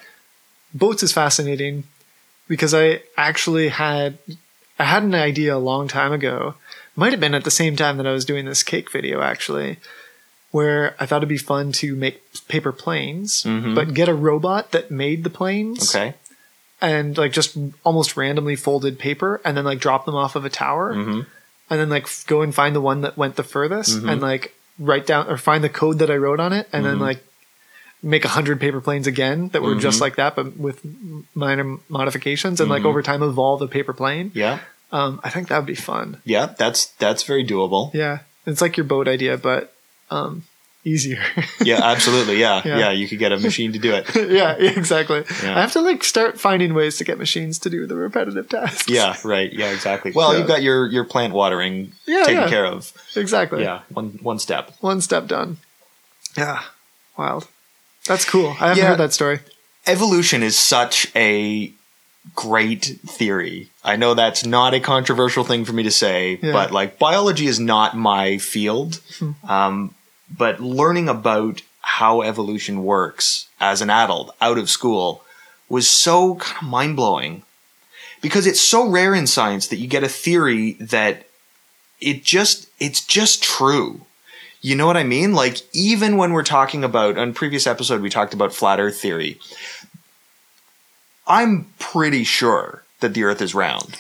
boats 0.74 1.02
is 1.04 1.12
fascinating 1.12 1.84
because 2.48 2.74
I 2.74 3.02
actually 3.18 3.70
had 3.70 4.18
I 4.80 4.86
had 4.86 5.04
an 5.04 5.14
idea 5.16 5.56
a 5.56 5.58
long 5.60 5.88
time 5.88 6.12
ago. 6.12 6.56
Might 6.96 7.12
have 7.14 7.20
been 7.20 7.36
at 7.36 7.44
the 7.44 7.52
same 7.52 7.76
time 7.76 7.98
that 7.98 8.08
I 8.08 8.12
was 8.12 8.26
doing 8.26 8.46
this 8.46 8.64
cake 8.64 8.92
video 8.92 9.22
actually, 9.22 9.78
where 10.52 10.96
I 11.00 11.06
thought 11.06 11.18
it'd 11.18 11.30
be 11.30 11.38
fun 11.38 11.72
to 11.74 11.96
make 11.96 12.22
paper 12.48 12.72
planes, 12.72 13.44
Mhm. 13.44 13.76
but 13.76 13.94
get 13.94 14.10
a 14.10 14.14
robot 14.14 14.72
that 14.72 14.92
made 14.92 15.24
the 15.24 15.30
planes 15.30 15.96
okay, 15.96 16.16
and 16.82 17.18
like 17.18 17.32
just 17.32 17.56
almost 17.84 18.18
randomly 18.18 18.56
folded 18.56 19.00
paper 19.00 19.40
and 19.46 19.56
then 19.56 19.64
like 19.66 19.80
drop 19.80 20.06
them 20.06 20.16
off 20.16 20.36
of 20.36 20.44
a 20.46 20.50
tower 20.50 20.94
Mhm. 20.94 21.26
and 21.70 21.80
then 21.80 21.90
like 21.90 22.04
f- 22.04 22.26
go 22.28 22.42
and 22.42 22.54
find 22.54 22.76
the 22.76 22.82
one 22.82 23.02
that 23.02 23.18
went 23.18 23.36
the 23.36 23.44
furthest 23.44 24.00
Mhm. 24.02 24.12
and 24.12 24.22
like 24.22 24.54
write 24.80 25.06
down 25.06 25.28
or 25.30 25.38
find 25.38 25.64
the 25.64 25.70
code 25.70 26.00
that 26.00 26.10
I 26.12 26.16
wrote 26.16 26.40
on 26.40 26.52
it 26.54 26.68
and 26.74 26.84
then 26.86 26.98
Mhm. 26.98 27.02
like 27.02 27.24
make 28.04 28.26
a 28.26 28.30
hundred 28.30 28.60
paper 28.60 28.82
planes 28.82 29.06
again 29.08 29.50
that 29.50 29.62
were 29.62 29.76
just 29.76 29.98
Mhm. 30.00 30.02
like 30.02 30.16
that 30.16 30.36
but 30.36 30.58
with 30.58 30.82
minor 31.36 31.78
modifications 31.90 32.60
and 32.60 32.70
like 32.70 32.82
Mhm. 32.84 32.88
over 32.88 33.02
time 33.04 33.22
evolve 33.24 33.62
a 33.62 33.68
paper 33.68 33.94
plane. 33.94 34.32
yeah, 34.34 34.60
Um, 34.92 35.20
I 35.24 35.30
think 35.30 35.48
that 35.50 35.58
would 35.58 35.68
be 35.68 35.76
fun. 35.76 36.18
yeah. 36.26 36.48
That's 36.58 36.88
that's 36.98 37.24
very 37.24 37.46
doable. 37.46 37.94
Yeah, 37.94 38.20
it's 38.46 38.62
like 38.62 38.76
your 38.78 38.86
boat 38.86 39.08
idea, 39.08 39.38
but 39.38 39.74
um, 40.10 40.44
easier. 40.84 41.22
Yeah, 41.62 41.80
absolutely. 41.84 42.38
Yeah, 42.40 42.62
Yeah. 42.66 42.78
yeah. 42.80 42.92
You 42.92 43.08
could 43.08 43.20
get 43.20 43.32
a 43.32 43.38
machine 43.38 43.72
to 43.74 43.80
do 43.80 43.94
it. 43.94 44.06
yeah, 44.32 44.54
exactly. 44.58 45.24
Yeah. 45.44 45.56
I 45.58 45.62
have 45.62 45.72
to 45.74 45.82
like 45.82 46.04
start 46.04 46.40
finding 46.42 46.74
ways 46.74 46.98
to 46.98 47.04
get 47.06 47.20
machines 47.20 47.60
to 47.60 47.70
do 47.70 47.86
the 47.86 47.96
repetitive 47.96 48.50
tasks. 48.50 48.90
Yeah, 48.90 49.16
right. 49.24 49.54
Yeah, 49.54 49.70
exactly. 49.72 50.12
Well, 50.16 50.34
Yeah. 50.34 50.40
you've 50.40 50.48
got 50.48 50.64
your 50.64 50.88
your 50.88 51.04
plant 51.06 51.34
watering 51.34 51.94
Yeah, 52.08 52.24
taken 52.24 52.50
care 52.50 52.66
of. 52.66 52.92
exactly. 53.16 53.62
Yeah, 53.62 53.82
one 53.94 54.18
one 54.24 54.40
step. 54.40 54.72
one 54.82 55.02
step 55.02 55.28
done. 55.28 55.58
Yeah, 56.36 56.62
wild. 57.16 57.48
That's 58.06 58.26
cool. 58.26 58.50
I 58.60 58.68
haven't 58.70 58.78
Yeah. 58.78 58.90
heard 58.90 59.00
that 59.00 59.14
story. 59.14 59.40
Evolution 59.86 60.44
is 60.44 60.58
such 60.58 61.08
a 61.16 61.72
great 62.36 63.00
theory. 63.08 63.70
I 63.84 63.96
know 63.96 64.14
that's 64.14 64.46
not 64.46 64.74
a 64.74 64.80
controversial 64.80 65.44
thing 65.44 65.66
for 65.66 65.74
me 65.74 65.84
to 65.84 65.92
say, 65.92 66.40
Yeah. 66.42 66.52
but 66.52 66.72
like 66.72 67.00
biology 67.00 67.48
is 67.48 67.60
not 67.60 67.98
my 67.98 68.38
field. 68.38 69.00
Um, 69.48 69.96
but 70.36 70.60
learning 70.60 71.10
about 71.10 71.62
how 71.82 72.22
evolution 72.22 72.84
works 72.84 73.48
as 73.60 73.82
an 73.82 73.90
adult 73.90 74.36
out 74.40 74.58
of 74.60 74.70
school 74.70 75.24
was 75.68 75.90
so 75.90 76.36
kind 76.36 76.58
of 76.64 76.68
mind 76.70 76.96
blowing 76.96 77.44
because 78.22 78.46
it's 78.46 78.62
so 78.62 78.88
rare 78.88 79.16
in 79.16 79.26
science 79.26 79.68
that 79.68 79.78
you 79.78 79.88
get 79.88 80.04
a 80.04 80.08
theory 80.10 80.74
that 80.74 81.26
it 82.00 82.24
just 82.24 82.68
it's 82.80 83.02
just 83.04 83.42
true. 83.44 84.02
You 84.62 84.76
know 84.76 84.86
what 84.86 84.98
I 84.98 85.04
mean? 85.04 85.34
Like 85.34 85.58
even 85.74 86.18
when 86.18 86.34
we're 86.34 86.44
talking 86.44 86.84
about 86.84 87.18
on 87.18 87.34
previous 87.34 87.68
episode 87.68 88.02
we 88.02 88.10
talked 88.10 88.34
about 88.34 88.54
flat 88.54 88.80
earth 88.80 89.00
theory. 89.00 89.40
I'm 91.28 91.68
pretty 91.80 92.24
sure 92.24 92.84
that 93.00 93.14
the 93.14 93.24
earth 93.24 93.42
is 93.42 93.56
round. 93.56 93.98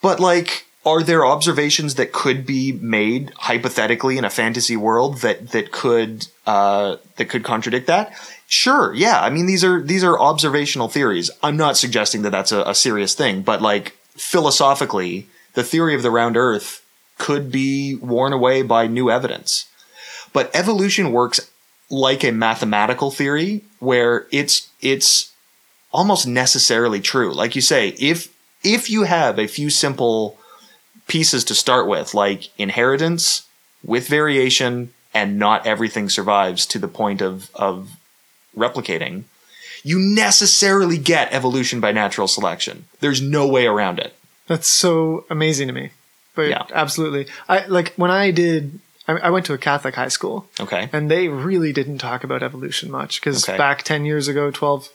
But 0.00 0.20
like 0.20 0.66
are 0.86 1.02
there 1.02 1.26
observations 1.26 1.96
that 1.96 2.12
could 2.12 2.46
be 2.46 2.72
made 2.72 3.32
hypothetically 3.36 4.16
in 4.16 4.24
a 4.24 4.30
fantasy 4.30 4.76
world 4.76 5.18
that 5.18 5.50
that 5.50 5.72
could 5.72 6.26
uh, 6.46 6.96
that 7.16 7.26
could 7.26 7.44
contradict 7.44 7.86
that? 7.86 8.14
Sure, 8.46 8.94
yeah. 8.94 9.20
I 9.20 9.30
mean, 9.30 9.46
these 9.46 9.62
are 9.62 9.82
these 9.82 10.02
are 10.02 10.18
observational 10.18 10.88
theories. 10.88 11.30
I'm 11.42 11.56
not 11.56 11.76
suggesting 11.76 12.22
that 12.22 12.30
that's 12.30 12.52
a, 12.52 12.62
a 12.62 12.74
serious 12.74 13.14
thing, 13.14 13.42
but 13.42 13.60
like 13.60 13.96
philosophically, 14.16 15.28
the 15.54 15.62
theory 15.62 15.94
of 15.94 16.02
the 16.02 16.10
round 16.10 16.36
Earth 16.36 16.84
could 17.18 17.52
be 17.52 17.94
worn 17.96 18.32
away 18.32 18.62
by 18.62 18.86
new 18.86 19.10
evidence. 19.10 19.66
But 20.32 20.54
evolution 20.54 21.12
works 21.12 21.40
like 21.90 22.22
a 22.24 22.30
mathematical 22.32 23.10
theory 23.10 23.62
where 23.80 24.26
it's 24.30 24.68
it's 24.80 25.32
almost 25.92 26.26
necessarily 26.26 27.00
true. 27.00 27.32
Like 27.32 27.56
you 27.56 27.62
say, 27.62 27.88
if 27.98 28.28
if 28.62 28.90
you 28.90 29.04
have 29.04 29.38
a 29.38 29.46
few 29.48 29.70
simple 29.70 30.38
pieces 31.08 31.44
to 31.44 31.54
start 31.54 31.88
with, 31.88 32.14
like 32.14 32.48
inheritance 32.58 33.48
with 33.84 34.06
variation 34.08 34.92
and 35.12 35.38
not 35.38 35.66
everything 35.66 36.08
survives 36.08 36.66
to 36.66 36.78
the 36.78 36.88
point 36.88 37.20
of 37.20 37.50
of 37.54 37.90
replicating, 38.56 39.24
you 39.82 39.98
necessarily 39.98 40.98
get 40.98 41.32
evolution 41.32 41.80
by 41.80 41.90
natural 41.90 42.28
selection. 42.28 42.84
There's 43.00 43.20
no 43.20 43.46
way 43.48 43.66
around 43.66 43.98
it. 43.98 44.14
That's 44.46 44.68
so 44.68 45.24
amazing 45.30 45.68
to 45.68 45.72
me. 45.72 45.90
But 46.34 46.48
Yeah. 46.50 46.64
absolutely. 46.72 47.26
I 47.48 47.66
like 47.66 47.94
when 47.96 48.10
I 48.10 48.30
did 48.30 48.78
I, 49.10 49.26
I 49.26 49.30
went 49.30 49.46
to 49.46 49.52
a 49.54 49.58
Catholic 49.58 49.94
high 49.94 50.08
school. 50.08 50.46
Okay. 50.60 50.88
and 50.92 51.10
they 51.10 51.28
really 51.28 51.72
didn't 51.72 51.98
talk 51.98 52.24
about 52.24 52.42
evolution 52.42 52.90
much 52.90 53.20
because 53.20 53.48
Okay. 53.48 53.58
back 53.58 53.82
10 53.82 54.04
years 54.04 54.28
ago 54.28 54.50
12 54.50 54.88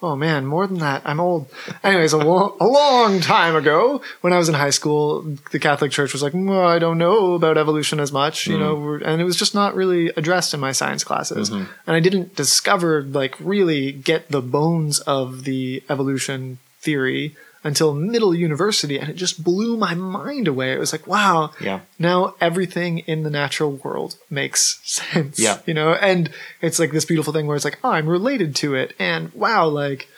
oh 0.00 0.14
man 0.14 0.46
more 0.46 0.66
than 0.68 0.78
that 0.78 1.02
i'm 1.04 1.18
old. 1.18 1.42
Anyways 1.82 2.12
a, 2.12 2.18
lo- 2.18 2.56
a 2.60 2.66
long 2.66 3.20
time 3.20 3.56
ago 3.56 4.00
when 4.20 4.32
i 4.32 4.38
was 4.38 4.48
in 4.48 4.54
high 4.54 4.70
school 4.70 5.02
the 5.50 5.58
catholic 5.58 5.90
church 5.90 6.12
was 6.12 6.22
like 6.22 6.34
well, 6.34 6.66
i 6.68 6.78
don't 6.78 6.98
know 6.98 7.34
about 7.34 7.58
evolution 7.58 7.98
as 7.98 8.12
much 8.12 8.46
you 8.46 8.56
mm. 8.56 8.60
know 8.60 8.74
we're- 8.76 9.04
and 9.04 9.20
it 9.20 9.24
was 9.24 9.36
just 9.36 9.54
not 9.56 9.74
really 9.74 10.08
addressed 10.16 10.54
in 10.54 10.60
my 10.60 10.72
science 10.72 11.02
classes. 11.02 11.50
Mm-hmm. 11.50 11.64
And 11.86 11.96
i 11.96 12.00
didn't 12.00 12.36
discover 12.36 13.02
like 13.02 13.34
really 13.40 13.90
get 14.10 14.28
the 14.30 14.40
bones 14.40 15.00
of 15.00 15.42
the 15.44 15.82
evolution 15.88 16.58
theory 16.80 17.34
until 17.64 17.92
middle 17.94 18.34
university 18.34 18.98
and 18.98 19.10
it 19.10 19.16
just 19.16 19.42
blew 19.42 19.76
my 19.76 19.94
mind 19.94 20.46
away 20.46 20.72
it 20.72 20.78
was 20.78 20.92
like 20.92 21.06
wow 21.06 21.50
Yeah. 21.60 21.80
now 21.98 22.34
everything 22.40 22.98
in 23.00 23.22
the 23.24 23.30
natural 23.30 23.72
world 23.72 24.16
makes 24.30 24.80
sense. 24.84 25.38
Yeah. 25.38 25.58
You 25.66 25.74
know, 25.74 25.92
and 25.94 26.30
it's 26.60 26.78
like 26.78 26.92
this 26.92 27.04
beautiful 27.04 27.32
thing 27.32 27.46
where 27.46 27.56
it's 27.56 27.64
like, 27.64 27.78
oh, 27.82 27.90
I'm 27.90 28.08
related 28.08 28.54
to 28.56 28.74
it. 28.74 28.94
And 28.98 29.32
wow, 29.32 29.66
like, 29.66 30.08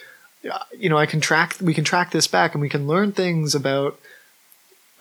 uh, 0.51 0.59
you 0.79 0.89
know, 0.89 0.97
I 0.99 1.07
can 1.07 1.21
track, 1.21 1.57
we 1.61 1.75
can 1.75 1.85
track 1.85 2.11
this 2.13 2.27
back 2.27 2.55
and 2.55 2.61
we 2.63 2.69
can 2.69 2.87
learn 2.87 3.13
things 3.13 3.55
about, 3.55 3.99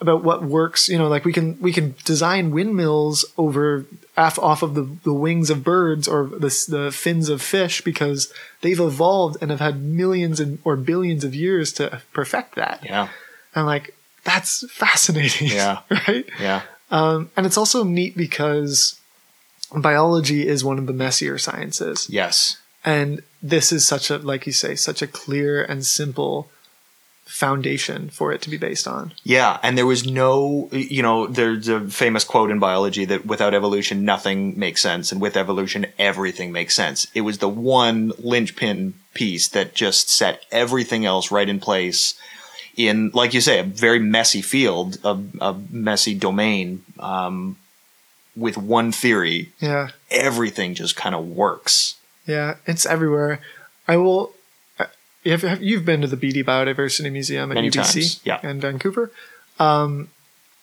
about 0.00 0.24
what 0.24 0.42
works, 0.42 0.88
you 0.88 0.96
know, 0.96 1.08
like 1.08 1.24
we 1.24 1.32
can, 1.32 1.60
we 1.60 1.72
can 1.72 1.94
design 2.04 2.50
windmills 2.50 3.24
over, 3.36 3.84
off, 4.16 4.38
off 4.38 4.62
of 4.62 4.74
the, 4.74 4.88
the 5.04 5.12
wings 5.12 5.50
of 5.50 5.62
birds 5.62 6.08
or 6.08 6.24
the, 6.24 6.66
the 6.68 6.90
fins 6.92 7.28
of 7.28 7.42
fish 7.42 7.82
because 7.82 8.32
they've 8.62 8.80
evolved 8.80 9.36
and 9.40 9.50
have 9.50 9.60
had 9.60 9.82
millions 9.82 10.40
and, 10.40 10.58
or 10.64 10.76
billions 10.76 11.22
of 11.22 11.34
years 11.34 11.72
to 11.74 12.00
perfect 12.12 12.54
that. 12.54 12.82
Yeah. 12.82 13.08
And 13.54 13.66
like, 13.66 13.94
that's 14.24 14.70
fascinating. 14.70 15.48
Yeah. 15.48 15.80
right. 16.08 16.28
Yeah. 16.40 16.62
Um, 16.90 17.30
and 17.36 17.46
it's 17.46 17.58
also 17.58 17.84
neat 17.84 18.16
because 18.16 18.98
biology 19.74 20.46
is 20.46 20.64
one 20.64 20.78
of 20.78 20.86
the 20.86 20.92
messier 20.92 21.38
sciences. 21.38 22.08
Yes. 22.10 22.56
And 22.84 23.22
this 23.42 23.72
is 23.72 23.86
such 23.86 24.10
a, 24.10 24.18
like 24.18 24.46
you 24.46 24.52
say, 24.52 24.74
such 24.74 25.02
a 25.02 25.06
clear 25.06 25.62
and 25.62 25.84
simple 25.84 26.50
foundation 27.30 28.10
for 28.10 28.32
it 28.32 28.42
to 28.42 28.50
be 28.50 28.58
based 28.58 28.86
on. 28.88 29.12
Yeah, 29.22 29.58
and 29.62 29.78
there 29.78 29.86
was 29.86 30.04
no, 30.06 30.68
you 30.72 31.02
know, 31.02 31.26
there's 31.26 31.68
a 31.68 31.80
famous 31.88 32.24
quote 32.24 32.50
in 32.50 32.58
biology 32.58 33.04
that 33.06 33.24
without 33.24 33.54
evolution, 33.54 34.04
nothing 34.04 34.58
makes 34.58 34.82
sense, 34.82 35.12
and 35.12 35.20
with 35.20 35.36
evolution, 35.36 35.86
everything 35.98 36.50
makes 36.52 36.74
sense. 36.74 37.06
It 37.14 37.20
was 37.22 37.38
the 37.38 37.48
one 37.48 38.12
linchpin 38.18 38.94
piece 39.14 39.48
that 39.48 39.74
just 39.74 40.10
set 40.10 40.44
everything 40.50 41.06
else 41.06 41.30
right 41.30 41.48
in 41.48 41.60
place 41.60 42.14
in, 42.76 43.10
like 43.14 43.32
you 43.34 43.40
say, 43.40 43.58
a 43.60 43.64
very 43.64 43.98
messy 43.98 44.42
field, 44.42 44.98
a, 45.04 45.18
a 45.40 45.54
messy 45.70 46.14
domain, 46.14 46.84
um, 46.98 47.56
with 48.36 48.56
one 48.56 48.92
theory, 48.92 49.52
Yeah. 49.60 49.88
everything 50.10 50.74
just 50.74 50.96
kind 50.96 51.14
of 51.14 51.26
works. 51.26 51.96
Yeah. 52.26 52.56
It's 52.66 52.86
everywhere. 52.86 53.40
I 53.88 53.96
will, 53.96 54.32
have, 55.26 55.42
have, 55.42 55.62
you've 55.62 55.84
been 55.84 56.00
to 56.00 56.06
the 56.06 56.16
Beaty 56.16 56.42
Biodiversity 56.42 57.10
Museum 57.12 57.50
at 57.50 57.54
Many 57.54 57.70
UBC 57.70 57.74
times, 57.74 58.20
yeah. 58.24 58.40
in 58.48 58.60
Vancouver. 58.60 59.10
Um, 59.58 60.08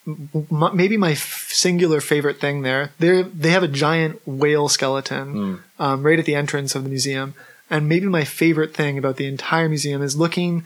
m- 0.07 0.69
maybe 0.73 0.97
my 0.97 1.11
f- 1.11 1.47
singular 1.51 2.01
favorite 2.01 2.39
thing 2.39 2.61
there, 2.63 2.91
they 2.99 3.21
they 3.21 3.51
have 3.51 3.63
a 3.63 3.67
giant 3.67 4.21
whale 4.27 4.67
skeleton 4.69 5.33
Hmm. 5.33 5.55
um, 5.83 6.03
right 6.03 6.17
at 6.19 6.25
the 6.25 6.35
entrance 6.35 6.75
of 6.75 6.83
the 6.83 6.89
museum. 6.89 7.33
And 7.69 7.89
maybe 7.89 8.05
my 8.07 8.23
favorite 8.23 8.73
thing 8.73 8.97
about 8.97 9.17
the 9.17 9.27
entire 9.27 9.67
museum 9.67 10.01
is 10.01 10.15
looking 10.15 10.65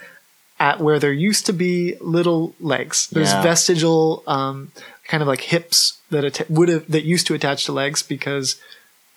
at 0.59 0.79
where 0.79 0.99
there 0.99 1.11
used 1.11 1.47
to 1.47 1.53
be 1.53 1.95
little 1.99 2.53
legs. 2.59 3.07
There's 3.11 3.31
Yeah. 3.31 3.41
vestigial 3.41 4.23
um, 4.27 4.71
kind 5.07 5.23
of 5.23 5.27
like 5.27 5.41
hips 5.41 5.97
that 6.11 6.23
atta- 6.23 6.45
would 6.47 6.69
have 6.69 6.89
that 6.91 7.03
used 7.03 7.25
to 7.27 7.33
attach 7.33 7.65
to 7.65 7.71
legs 7.71 8.03
because 8.03 8.57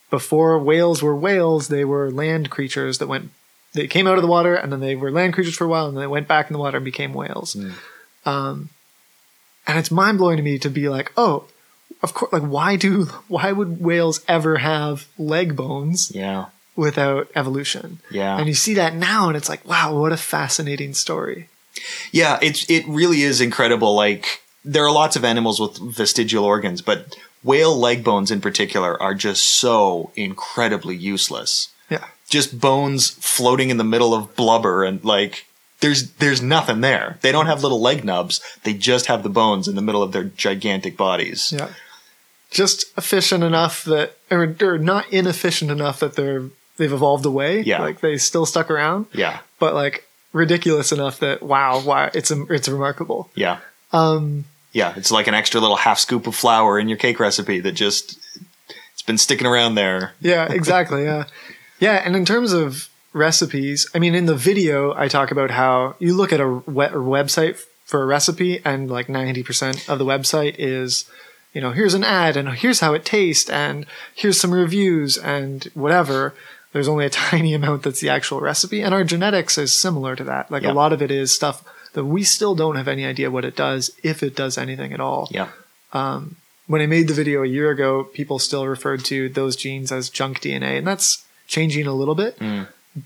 before 0.09 0.57
whales 0.59 1.03
were 1.03 1.15
whales, 1.15 1.67
they 1.67 1.85
were 1.85 2.09
land 2.11 2.49
creatures 2.49 2.97
that 2.97 3.07
went 3.07 3.29
they 3.75 3.87
came 3.87 4.07
out 4.07 4.15
of 4.17 4.21
the 4.23 4.27
water 4.27 4.55
and 4.55 4.71
then 4.71 4.79
they 4.79 4.95
were 4.95 5.11
land 5.11 5.33
creatures 5.33 5.55
for 5.55 5.65
a 5.65 5.67
while 5.67 5.87
and 5.87 5.95
then 5.95 6.01
they 6.01 6.07
went 6.07 6.27
back 6.27 6.47
in 6.49 6.53
the 6.53 6.59
water 6.59 6.77
and 6.77 6.85
became 6.85 7.13
whales. 7.13 7.55
Um, 8.25 8.69
and 9.67 9.77
it's 9.77 9.91
mind 9.91 10.17
blowing 10.17 10.37
to 10.37 10.43
me 10.43 10.57
to 10.59 10.69
be 10.69 10.89
like, 10.89 11.11
oh, 11.17 11.45
of 12.01 12.13
course, 12.13 12.33
like 12.33 12.43
why 12.43 12.75
do 12.75 13.05
why 13.27 13.51
would 13.51 13.79
whales 13.81 14.21
ever 14.27 14.57
have 14.57 15.07
leg 15.17 15.55
bones 15.55 16.11
Yeah. 16.13 16.45
without 16.75 17.29
evolution? 17.35 17.99
Yeah. 18.11 18.37
And 18.37 18.47
you 18.47 18.53
see 18.53 18.73
that 18.75 18.95
now, 18.95 19.27
and 19.27 19.37
it's 19.37 19.49
like, 19.49 19.65
wow, 19.67 19.97
what 19.99 20.11
a 20.11 20.17
fascinating 20.17 20.93
story. 20.93 21.49
Yeah, 22.11 22.39
it's 22.41 22.69
it 22.69 22.85
really 22.87 23.21
is 23.21 23.41
incredible. 23.41 23.95
Like 23.95 24.41
there 24.63 24.83
are 24.85 24.91
lots 24.91 25.15
of 25.15 25.23
animals 25.23 25.59
with 25.59 25.77
vestigial 25.77 26.43
organs, 26.43 26.81
but 26.81 27.15
whale 27.43 27.77
leg 27.77 28.03
bones 28.03 28.31
in 28.31 28.41
particular 28.41 29.01
are 29.01 29.13
just 29.13 29.43
so 29.59 30.11
incredibly 30.15 30.95
useless. 30.95 31.69
Yeah. 31.89 32.05
Just 32.29 32.59
bones 32.59 33.09
floating 33.09 33.69
in 33.69 33.77
the 33.77 33.83
middle 33.83 34.13
of 34.13 34.35
blubber 34.35 34.83
and 34.83 35.03
like 35.03 35.45
there's 35.79 36.11
there's 36.13 36.41
nothing 36.41 36.81
there. 36.81 37.17
They 37.21 37.31
don't 37.31 37.45
have 37.45 37.61
little 37.61 37.81
leg 37.81 38.03
nubs. 38.03 38.41
They 38.63 38.73
just 38.73 39.05
have 39.07 39.23
the 39.23 39.29
bones 39.29 39.67
in 39.67 39.75
the 39.75 39.81
middle 39.81 40.01
of 40.01 40.11
their 40.11 40.23
gigantic 40.23 40.97
bodies. 40.97 41.51
Yeah. 41.55 41.69
Just 42.51 42.85
efficient 42.97 43.43
enough 43.43 43.83
that, 43.83 44.15
or, 44.31 44.55
or 44.61 44.77
not 44.77 45.11
inefficient 45.11 45.69
enough 45.71 45.99
that 45.99 46.15
they're 46.15 46.43
they've 46.77 46.91
evolved 46.93 47.25
away. 47.25 47.61
Yeah. 47.61 47.81
Like 47.81 47.99
they 48.01 48.17
still 48.17 48.45
stuck 48.45 48.71
around, 48.71 49.07
Yeah. 49.13 49.39
but 49.59 49.73
like 49.73 50.07
ridiculous 50.33 50.91
enough 50.91 51.19
that 51.19 51.43
wow, 51.43 51.79
wow, 51.81 52.09
it's 52.13 52.31
it's 52.31 52.67
remarkable. 52.67 53.29
Yeah. 53.35 53.59
Um, 53.93 54.45
Yeah, 54.73 54.93
it's 54.97 55.11
like 55.11 55.27
an 55.27 55.33
extra 55.33 55.59
little 55.61 55.77
half 55.77 55.99
scoop 55.99 56.27
of 56.27 56.35
flour 56.35 56.79
in 56.79 56.87
your 56.89 56.97
cake 56.97 57.19
recipe 57.19 57.59
that 57.61 57.73
just 57.73 58.17
it's 58.93 59.01
been 59.01 59.17
sticking 59.17 59.47
around 59.47 59.75
there. 59.75 60.13
yeah, 60.21 60.51
exactly. 60.51 61.03
Yeah. 61.03 61.25
Yeah. 61.79 62.01
And 62.05 62.15
in 62.15 62.25
terms 62.25 62.53
of 62.53 62.89
recipes, 63.13 63.89
I 63.95 63.99
mean, 63.99 64.15
in 64.15 64.25
the 64.25 64.35
video, 64.35 64.93
I 64.95 65.07
talk 65.07 65.31
about 65.31 65.51
how 65.51 65.95
you 65.99 66.13
look 66.13 66.33
at 66.33 66.39
a, 66.41 66.47
we- 66.47 66.85
website 66.87 67.57
for 67.85 68.01
a 68.01 68.05
recipe 68.05 68.61
and 68.65 68.89
like 68.89 69.07
90% 69.07 69.87
of 69.89 69.99
the 69.99 70.05
website 70.05 70.55
is, 70.57 71.09
you 71.53 71.61
know, 71.61 71.71
here's 71.71 71.93
an 71.93 72.03
ad 72.03 72.35
and 72.35 72.49
here's 72.49 72.79
how 72.79 72.93
it 72.93 73.05
tastes 73.05 73.49
and 73.49 73.85
here's 74.15 74.39
some 74.39 74.51
reviews 74.53 75.17
and 75.17 75.65
whatever. 75.73 76.33
There's 76.73 76.87
only 76.87 77.05
a 77.05 77.09
tiny 77.29 77.53
amount 77.53 77.83
that's 77.83 78.01
the 78.01 78.09
actual 78.09 78.41
recipe. 78.41 78.81
And 78.81 78.93
our 78.93 79.03
genetics 79.03 79.57
is 79.57 79.73
similar 79.73 80.15
to 80.15 80.23
that. 80.25 80.49
Like 80.51 80.63
Yeah. 80.63 80.71
a 80.71 80.73
lot 80.73 80.93
of 80.93 81.01
it 81.01 81.11
is 81.11 81.33
stuff 81.33 81.63
that 81.93 82.05
we 82.05 82.23
still 82.23 82.55
don't 82.55 82.75
have 82.75 82.89
any 82.89 83.05
idea 83.05 83.31
what 83.31 83.45
it 83.45 83.55
does, 83.55 83.91
if 84.03 84.21
it 84.23 84.35
does 84.35 84.57
anything 84.57 84.91
at 84.91 84.99
all 84.99 85.29
Yeah. 85.31 85.49
Um, 85.93 86.35
when 86.67 86.81
I 86.81 86.87
made 86.87 87.07
the 87.07 87.13
video 87.13 87.43
a 87.43 87.47
year 87.47 87.69
ago, 87.69 88.03
people 88.03 88.39
still 88.39 88.67
referred 88.67 89.05
to 89.05 89.29
those 89.29 89.55
genes 89.55 89.91
as 89.91 90.09
junk 90.09 90.41
DNA, 90.41 90.77
and 90.79 90.85
that's 90.87 91.23
changing 91.47 91.87
a 91.87 91.93
little 91.93 92.15
bit. 92.15 92.37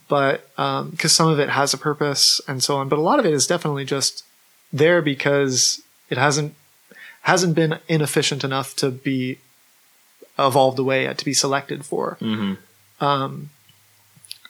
But 0.07 0.47
because 0.91 1.13
some 1.13 1.27
of 1.29 1.39
it 1.39 1.49
has 1.49 1.73
a 1.73 1.77
purpose 1.77 2.39
and 2.47 2.61
so 2.63 2.77
on, 2.77 2.89
but 2.89 2.99
a 2.99 3.01
lot 3.01 3.19
of 3.19 3.25
it 3.25 3.33
is 3.33 3.47
definitely 3.47 3.85
just 3.85 4.23
there 4.71 5.01
because 5.01 5.81
it 6.09 6.17
hasn't 6.17 6.53
hasn't 7.21 7.53
been 7.55 7.79
inefficient 7.87 8.43
enough 8.43 8.75
to 8.77 8.89
be 8.91 9.39
evolved 10.37 10.79
away 10.79 11.03
yet 11.03 11.17
to 11.17 11.25
be 11.25 11.33
selected 11.33 11.85
for. 11.85 12.17
Mhm. 12.21 12.57
Um, 13.01 13.49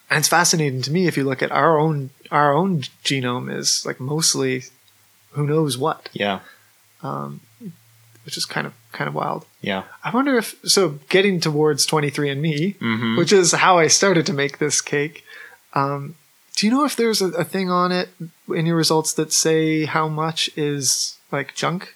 and 0.09 0.19
it's 0.19 0.27
fascinating 0.27 0.81
to 0.83 0.91
me 0.91 1.07
if 1.07 1.17
you 1.17 1.23
look 1.23 1.41
at 1.41 1.51
our 1.51 1.79
own 1.79 2.09
our 2.31 2.53
own 2.53 2.81
genome 3.03 3.51
is 3.53 3.85
like 3.85 3.99
mostly 3.99 4.65
who 5.31 5.47
knows 5.47 5.77
what, 5.77 6.09
Yeah. 6.13 6.39
Which 8.29 8.37
is 8.37 8.45
kind 8.45 8.67
of 8.67 8.73
kind 8.91 9.07
of 9.07 9.15
wild. 9.15 9.47
Yeah. 9.59 9.83
I 10.03 10.11
wonder 10.11 10.37
if 10.37 10.53
so. 10.63 10.99
Getting 11.09 11.39
towards 11.39 11.87
23andMe, 11.87 12.75
Mhm. 12.77 13.17
which 13.17 13.33
is 13.33 13.53
how 13.53 13.79
I 13.79 13.87
started 13.87 14.27
to 14.27 14.33
make 14.33 14.59
this 14.59 14.81
cake. 14.81 15.23
Um, 15.73 16.13
do 16.55 16.67
you 16.67 16.71
know 16.71 16.85
if 16.85 16.95
there's 16.95 17.21
a, 17.23 17.29
a 17.29 17.43
thing 17.43 17.71
on 17.71 17.91
it 17.91 18.09
in 18.53 18.67
your 18.67 18.75
results 18.75 19.13
that 19.13 19.33
say 19.33 19.85
how 19.85 20.07
much 20.07 20.49
is 20.55 21.15
like 21.31 21.55
junk 21.55 21.95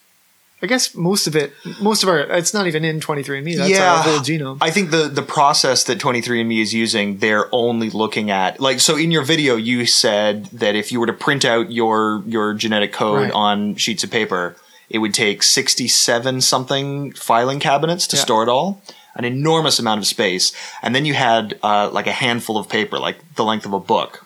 I 0.61 0.65
guess 0.65 0.95
most 0.95 1.27
of 1.27 1.35
it, 1.35 1.51
most 1.81 2.03
of 2.03 2.09
our, 2.09 2.19
it's 2.21 2.53
not 2.53 2.67
even 2.67 2.85
in 2.85 3.01
23andMe. 3.01 3.57
That's 3.57 3.69
Yeah. 3.69 3.95
our 3.95 4.01
whole 4.03 4.19
genome. 4.19 4.59
I 4.61 4.71
think 4.71 4.91
the 4.91 5.09
the 5.09 5.21
process 5.21 5.83
that 5.83 5.99
23andMe 5.99 6.61
is 6.61 6.73
using, 6.73 7.17
they're 7.17 7.47
only 7.51 7.89
looking 7.89 8.31
at 8.31 8.61
like 8.61 8.79
so. 8.79 8.95
In 8.95 9.11
your 9.11 9.23
video, 9.23 9.57
you 9.57 9.85
said 9.85 10.45
that 10.53 10.73
if 10.73 10.89
you 10.89 11.01
were 11.01 11.07
to 11.07 11.17
print 11.27 11.43
out 11.43 11.69
your 11.69 12.23
your 12.25 12.53
genetic 12.53 12.93
code 12.93 13.23
Right. 13.23 13.31
on 13.33 13.75
sheets 13.75 14.05
of 14.05 14.11
paper, 14.11 14.55
it 14.93 14.99
would 14.99 15.13
take 15.13 15.43
67 15.43 16.39
something 16.41 17.11
filing 17.13 17.59
cabinets 17.59 18.07
to 18.07 18.15
Yeah. 18.15 18.21
store 18.21 18.43
it 18.43 18.49
all. 18.49 18.81
An 19.15 19.25
enormous 19.25 19.77
amount 19.77 19.99
of 19.99 20.07
space, 20.07 20.51
and 20.81 20.95
then 20.95 21.05
you 21.05 21.13
had 21.13 21.59
uh, 21.61 21.89
like 21.91 22.07
a 22.07 22.11
handful 22.13 22.57
of 22.57 22.67
paper, 22.69 22.97
like 22.97 23.17
the 23.35 23.43
length 23.43 23.65
of 23.65 23.73
a 23.73 23.79
book. 23.79 24.25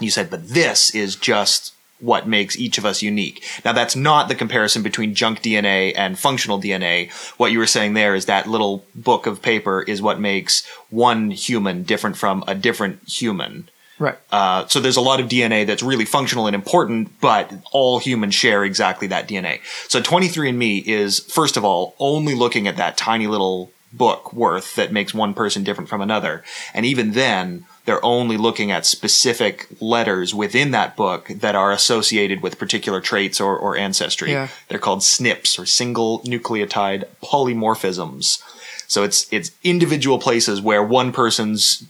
You 0.00 0.10
said, 0.10 0.30
but 0.30 0.48
this 0.48 0.94
is 0.94 1.14
just 1.16 1.74
what 2.00 2.26
makes 2.28 2.56
each 2.56 2.78
of 2.78 2.86
us 2.86 3.02
unique. 3.02 3.44
Now, 3.64 3.72
that's 3.72 3.96
not 3.96 4.28
the 4.28 4.34
comparison 4.36 4.82
between 4.82 5.14
junk 5.14 5.42
DNA 5.42 5.92
and 5.96 6.18
functional 6.18 6.58
DNA. 6.60 7.10
What 7.38 7.50
you 7.52 7.58
were 7.58 7.66
saying 7.66 7.94
there 7.94 8.14
is 8.14 8.26
that 8.26 8.46
little 8.46 8.84
book 8.94 9.26
of 9.26 9.42
paper 9.42 9.82
is 9.82 10.00
what 10.00 10.20
makes 10.20 10.64
one 10.90 11.30
human 11.32 11.82
different 11.82 12.16
from 12.16 12.44
a 12.46 12.54
different 12.54 13.06
human. 13.08 13.68
Right. 13.98 14.16
Uh, 14.30 14.66
so 14.68 14.80
there's 14.80 14.96
a 14.96 15.00
lot 15.02 15.20
of 15.20 15.28
DNA 15.28 15.66
that's 15.66 15.82
really 15.82 16.04
functional 16.04 16.46
and 16.46 16.54
important, 16.54 17.20
but 17.20 17.52
all 17.72 17.98
humans 17.98 18.34
share 18.34 18.64
exactly 18.64 19.08
that 19.08 19.28
DNA. 19.28 19.60
So 19.88 20.00
23andMe 20.00 20.84
is, 20.86 21.20
first 21.20 21.56
of 21.56 21.64
all, 21.64 21.94
only 21.98 22.34
looking 22.34 22.66
at 22.68 22.76
that 22.76 22.96
tiny 22.96 23.26
little 23.26 23.70
book 23.92 24.32
worth 24.32 24.76
that 24.76 24.92
makes 24.92 25.14
one 25.14 25.34
person 25.34 25.64
different 25.64 25.88
from 25.88 26.00
another. 26.00 26.44
And 26.74 26.84
even 26.84 27.12
then, 27.12 27.64
they're 27.84 28.04
only 28.04 28.36
looking 28.36 28.70
at 28.70 28.84
specific 28.84 29.66
letters 29.80 30.34
within 30.34 30.72
that 30.72 30.94
book 30.94 31.28
that 31.28 31.54
are 31.54 31.72
associated 31.72 32.42
with 32.42 32.58
particular 32.58 33.00
traits 33.00 33.40
or, 33.40 33.56
or 33.56 33.76
ancestry. 33.76 34.32
Yeah. 34.32 34.48
They're 34.68 34.78
called 34.78 35.00
SNPs 35.00 35.58
or 35.58 35.64
single 35.64 36.20
nucleotide 36.20 37.04
polymorphisms. 37.22 38.42
So 38.86 39.04
it's 39.04 39.30
it's 39.32 39.52
individual 39.64 40.18
places 40.18 40.60
where 40.60 40.82
one 40.82 41.12
person's 41.12 41.86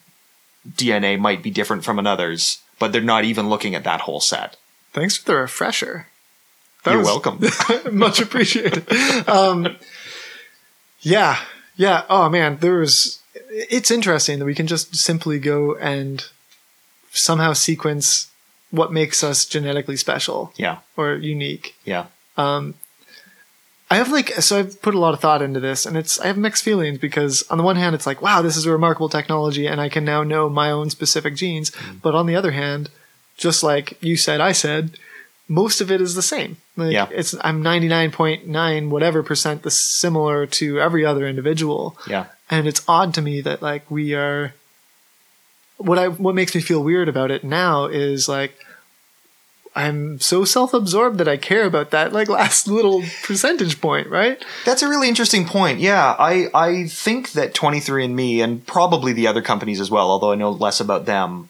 DNA 0.75 1.19
might 1.19 1.43
be 1.43 1.51
different 1.51 1.85
from 1.85 1.99
another's, 1.99 2.61
but 2.79 2.93
they're 2.93 3.01
not 3.01 3.25
even 3.25 3.49
looking 3.49 3.75
at 3.75 3.85
that 3.85 4.03
whole 4.03 4.21
set. 4.21 4.57
Thanks 4.93 5.17
for 5.17 5.25
the 5.33 5.37
refresher. 5.37 6.07
That 6.85 6.93
You're 6.93 7.05
welcome. 7.05 7.41
much 7.93 8.21
appreciated. 8.21 8.91
Um, 9.29 9.77
yeah, 11.01 11.39
yeah. 11.77 12.05
Oh 12.09 12.29
man, 12.29 12.59
there 12.59 12.75
was. 12.75 13.21
It's 13.51 13.91
interesting 13.91 14.39
that 14.39 14.45
we 14.45 14.55
can 14.55 14.67
just 14.67 14.97
simply 14.97 15.39
go 15.39 15.75
and 15.77 16.25
somehow 17.11 17.53
sequence 17.53 18.31
what 18.71 18.93
makes 18.93 19.25
us 19.25 19.47
genetically 19.47 19.97
special 19.97 20.53
yeah, 20.57 20.79
or 20.97 21.15
unique. 21.15 21.75
yeah, 21.85 22.07
I 23.91 23.97
have 23.97 24.11
like 24.13 24.31
so 24.35 24.59
I've 24.59 24.83
put 24.83 24.95
a 24.95 24.99
lot 24.99 25.15
of 25.15 25.21
thought 25.21 25.41
into 25.43 25.61
this 25.61 25.87
and 25.87 25.97
it's 25.97 26.21
I 26.21 26.27
have 26.27 26.37
mixed 26.37 26.63
feelings 26.63 26.99
because 26.99 27.43
on 27.51 27.57
the 27.59 27.65
one 27.65 27.77
hand 27.77 27.95
it's 27.95 28.07
like 28.07 28.21
wow 28.21 28.43
this 28.43 28.57
is 28.57 28.67
a 28.67 28.71
remarkable 28.73 29.09
technology 29.09 29.67
and 29.67 29.81
I 29.81 29.89
can 29.89 30.05
now 30.05 30.23
know 30.23 30.49
my 30.51 30.71
own 30.71 30.91
specific 30.91 31.35
genes. 31.37 31.71
Mm-hmm. 31.71 31.97
But 32.03 32.15
on 32.15 32.27
the 32.27 32.37
other 32.37 32.51
hand 32.51 32.91
just 33.37 33.63
like 33.63 33.97
you 34.03 34.17
said 34.17 34.41
I 34.41 34.53
said 34.53 34.99
most 35.51 35.81
of 35.81 35.91
it 35.91 36.01
is 36.03 36.15
the 36.15 36.23
same. 36.23 36.59
Like 36.77 36.93
Yeah. 36.93 37.09
it's 37.11 37.35
I'm 37.41 37.63
99.9 37.65 38.91
whatever 38.91 39.23
percent 39.23 39.63
the 39.63 39.71
similar 39.71 40.47
to 40.47 40.79
every 40.81 41.07
other 41.07 41.27
individual. 41.27 41.97
Yeah, 42.07 42.27
and 42.51 42.69
it's 42.69 42.83
odd 42.87 43.15
to 43.15 43.23
me 43.23 43.41
that 43.41 43.63
like 43.63 43.91
we 43.91 44.15
are 44.15 44.53
what 45.79 45.99
I 45.99 46.09
what 46.09 46.35
makes 46.35 46.55
me 46.55 46.61
feel 46.61 46.83
weird 46.85 47.09
about 47.09 47.31
it 47.31 47.45
now 47.45 47.87
is 47.87 48.29
like 48.29 48.59
I'm 49.79 50.19
so 50.19 50.45
self-absorbed 50.45 51.19
that 51.19 51.29
I 51.29 51.37
care 51.37 51.65
about 51.65 51.93
that 51.93 52.13
like 52.13 52.29
last 52.29 52.67
little 52.67 53.05
percentage 53.23 53.81
point, 53.81 54.09
right? 54.09 54.45
That's 54.65 54.83
a 54.83 54.89
really 54.89 55.09
interesting 55.09 55.47
point. 55.47 55.79
Yeah, 55.79 56.17
I 56.19 56.49
I 56.53 56.89
think 56.89 57.33
that 57.33 57.55
23andMe 57.55 58.43
and 58.43 58.67
probably 58.67 59.13
the 59.13 59.29
other 59.29 59.41
companies 59.41 59.81
as 59.81 59.89
well, 59.89 60.11
although 60.11 60.33
I 60.33 60.35
know 60.35 60.51
less 60.51 60.81
about 60.81 61.07
them. 61.07 61.49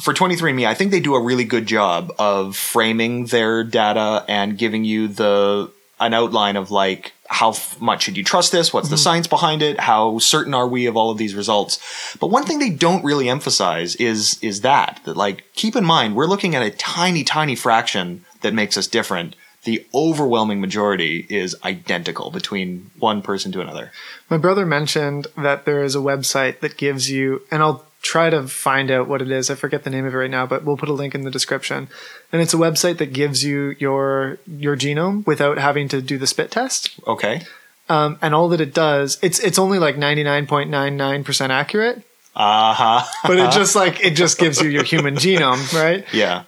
For 0.00 0.14
23andMe, 0.14 0.66
I 0.66 0.74
think 0.74 0.92
they 0.92 1.00
do 1.00 1.16
a 1.16 1.20
really 1.20 1.44
good 1.44 1.66
job 1.66 2.12
of 2.16 2.56
framing 2.56 3.26
their 3.26 3.64
data 3.64 4.24
and 4.28 4.56
giving 4.56 4.84
you 4.84 5.08
the 5.08 5.70
an 5.98 6.14
outline 6.14 6.56
of 6.56 6.70
like 6.70 7.12
how 7.32 7.54
much 7.80 8.02
should 8.02 8.16
you 8.16 8.24
trust 8.24 8.52
this? 8.52 8.72
What's 8.72 8.88
the 8.88 8.96
mm-hmm. 8.96 9.02
science 9.02 9.26
behind 9.26 9.62
it? 9.62 9.80
How 9.80 10.18
certain 10.18 10.54
are 10.54 10.68
we 10.68 10.86
of 10.86 10.96
all 10.96 11.10
of 11.10 11.18
these 11.18 11.34
results? 11.34 12.16
But 12.20 12.28
one 12.28 12.44
thing 12.44 12.58
they 12.58 12.70
don't 12.70 13.04
really 13.04 13.28
emphasize 13.28 13.96
is 13.96 14.38
is 14.42 14.60
that 14.60 15.00
that 15.04 15.16
like 15.16 15.44
keep 15.54 15.74
in 15.74 15.84
mind 15.84 16.14
we're 16.14 16.26
looking 16.26 16.54
at 16.54 16.62
a 16.62 16.70
tiny 16.70 17.24
tiny 17.24 17.56
fraction 17.56 18.24
that 18.42 18.54
makes 18.54 18.76
us 18.76 18.86
different. 18.86 19.34
The 19.64 19.86
overwhelming 19.94 20.60
majority 20.60 21.24
is 21.30 21.56
identical 21.64 22.30
between 22.30 22.90
one 22.98 23.22
person 23.22 23.52
to 23.52 23.60
another. 23.60 23.92
My 24.28 24.36
brother 24.36 24.66
mentioned 24.66 25.28
that 25.36 25.64
there 25.64 25.84
is 25.84 25.94
a 25.94 26.00
website 26.00 26.60
that 26.60 26.76
gives 26.76 27.10
you 27.10 27.42
and 27.50 27.62
I'll 27.62 27.86
try 28.02 28.28
to 28.30 28.46
find 28.48 28.90
out 28.90 29.06
what 29.08 29.22
it 29.22 29.30
is. 29.30 29.48
I 29.48 29.54
forget 29.54 29.84
the 29.84 29.90
name 29.90 30.04
of 30.04 30.12
it 30.12 30.16
right 30.16 30.30
now, 30.30 30.44
but 30.44 30.64
we'll 30.64 30.76
put 30.76 30.88
a 30.88 30.92
link 30.92 31.14
in 31.14 31.22
the 31.22 31.30
description. 31.30 31.88
And 32.32 32.42
it's 32.42 32.52
a 32.52 32.56
website 32.56 32.98
that 32.98 33.12
gives 33.12 33.42
you 33.44 33.74
your 33.78 34.38
your 34.46 34.76
genome 34.76 35.24
without 35.26 35.58
having 35.58 35.88
to 35.88 36.02
do 36.02 36.18
the 36.18 36.26
spit 36.26 36.50
test. 36.50 36.90
Okay. 37.06 37.42
Um, 37.88 38.18
and 38.22 38.34
all 38.34 38.48
that 38.50 38.60
it 38.60 38.74
does, 38.74 39.18
it's 39.22 39.38
it's 39.40 39.58
only 39.58 39.78
like 39.78 39.96
99.99% 39.96 41.50
accurate, 41.50 42.02
Uh 42.34 42.72
huh. 42.74 43.04
but 43.28 43.38
it 43.38 43.50
just 43.52 43.74
like 43.76 44.02
it 44.04 44.14
just 44.16 44.38
gives 44.38 44.60
you 44.60 44.68
your 44.70 44.84
human 44.84 45.14
genome, 45.16 45.72
right? 45.74 46.04
yeah. 46.12 46.44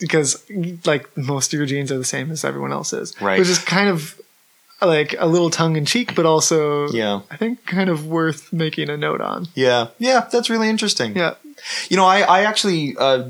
Because 0.00 0.42
like 0.86 1.14
most 1.16 1.52
of 1.52 1.58
your 1.58 1.66
genes 1.66 1.90
are 1.90 1.98
the 1.98 2.04
same 2.04 2.30
as 2.30 2.44
everyone 2.44 2.72
else's, 2.72 3.14
Right. 3.20 3.38
Which 3.38 3.48
is 3.48 3.58
kind 3.58 3.88
of 3.88 4.20
like 4.86 5.14
a 5.18 5.26
little 5.26 5.50
tongue 5.50 5.76
in 5.76 5.84
cheek, 5.84 6.14
but 6.14 6.24
also 6.26 6.88
Yeah. 6.90 7.20
I 7.30 7.36
think 7.36 7.66
kind 7.66 7.90
of 7.90 8.06
worth 8.06 8.52
making 8.52 8.88
a 8.90 8.96
note 8.96 9.20
on. 9.20 9.46
yeah. 9.54 9.88
Yeah. 9.98 10.28
That's 10.30 10.48
really 10.50 10.68
interesting. 10.68 11.16
Yeah. 11.16 11.34
You 11.88 11.96
know, 11.96 12.04
I, 12.04 12.20
I 12.20 12.40
actually 12.44 12.94
uh, 12.96 13.24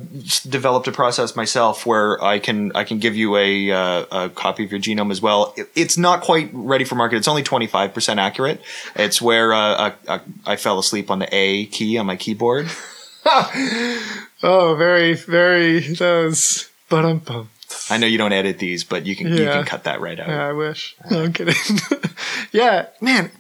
developed 0.47 0.87
a 0.87 0.93
process 0.93 1.35
myself 1.35 1.87
where 1.87 2.23
I 2.23 2.39
can 2.39 2.73
I 2.75 2.85
can 2.85 2.99
give 2.99 3.17
you 3.17 3.37
a, 3.37 3.71
uh, 3.73 4.05
a 4.25 4.29
copy 4.29 4.65
of 4.65 4.71
your 4.71 4.81
genome 4.81 5.11
as 5.11 5.23
well. 5.23 5.55
It- 5.57 5.71
it's 5.75 5.97
not 5.97 6.21
quite 6.21 6.51
ready 6.53 6.85
for 6.85 6.95
market. 6.95 7.17
It's 7.17 7.27
only 7.29 7.43
twenty 7.43 7.67
five 7.67 7.95
percent 7.95 8.21
accurate. 8.21 8.61
It's 8.95 9.23
where 9.23 9.55
uh, 9.55 9.93
I, 10.09 10.15
I, 10.17 10.21
I 10.47 10.57
fell 10.57 10.79
asleep 10.79 11.11
on 11.11 11.21
the 11.21 11.29
A 11.35 11.65
key 11.67 11.97
on 11.97 12.05
my 12.05 12.17
keyboard. 12.17 12.69
Oh, 14.43 14.77
very, 14.77 15.15
very 15.15 15.81
those. 15.81 16.71
But 16.89 17.05
I'm 17.05 17.19
bummed. 17.19 17.49
I 17.91 17.99
know 17.99 18.07
you 18.07 18.19
don't 18.19 18.33
edit 18.33 18.59
these, 18.59 18.85
but 18.85 19.07
you 19.07 19.15
can 19.17 19.29
you 19.29 19.45
can 19.45 19.65
cut 19.65 19.85
that 19.85 20.01
right 20.01 20.19
out. 20.19 20.29
Yeah, 20.29 20.49
I 20.49 20.53
wish. 20.53 20.97
No, 21.11 21.23
I'm 21.25 21.33
kidding. 21.33 21.55
yeah, 22.53 22.87
man. 23.01 23.31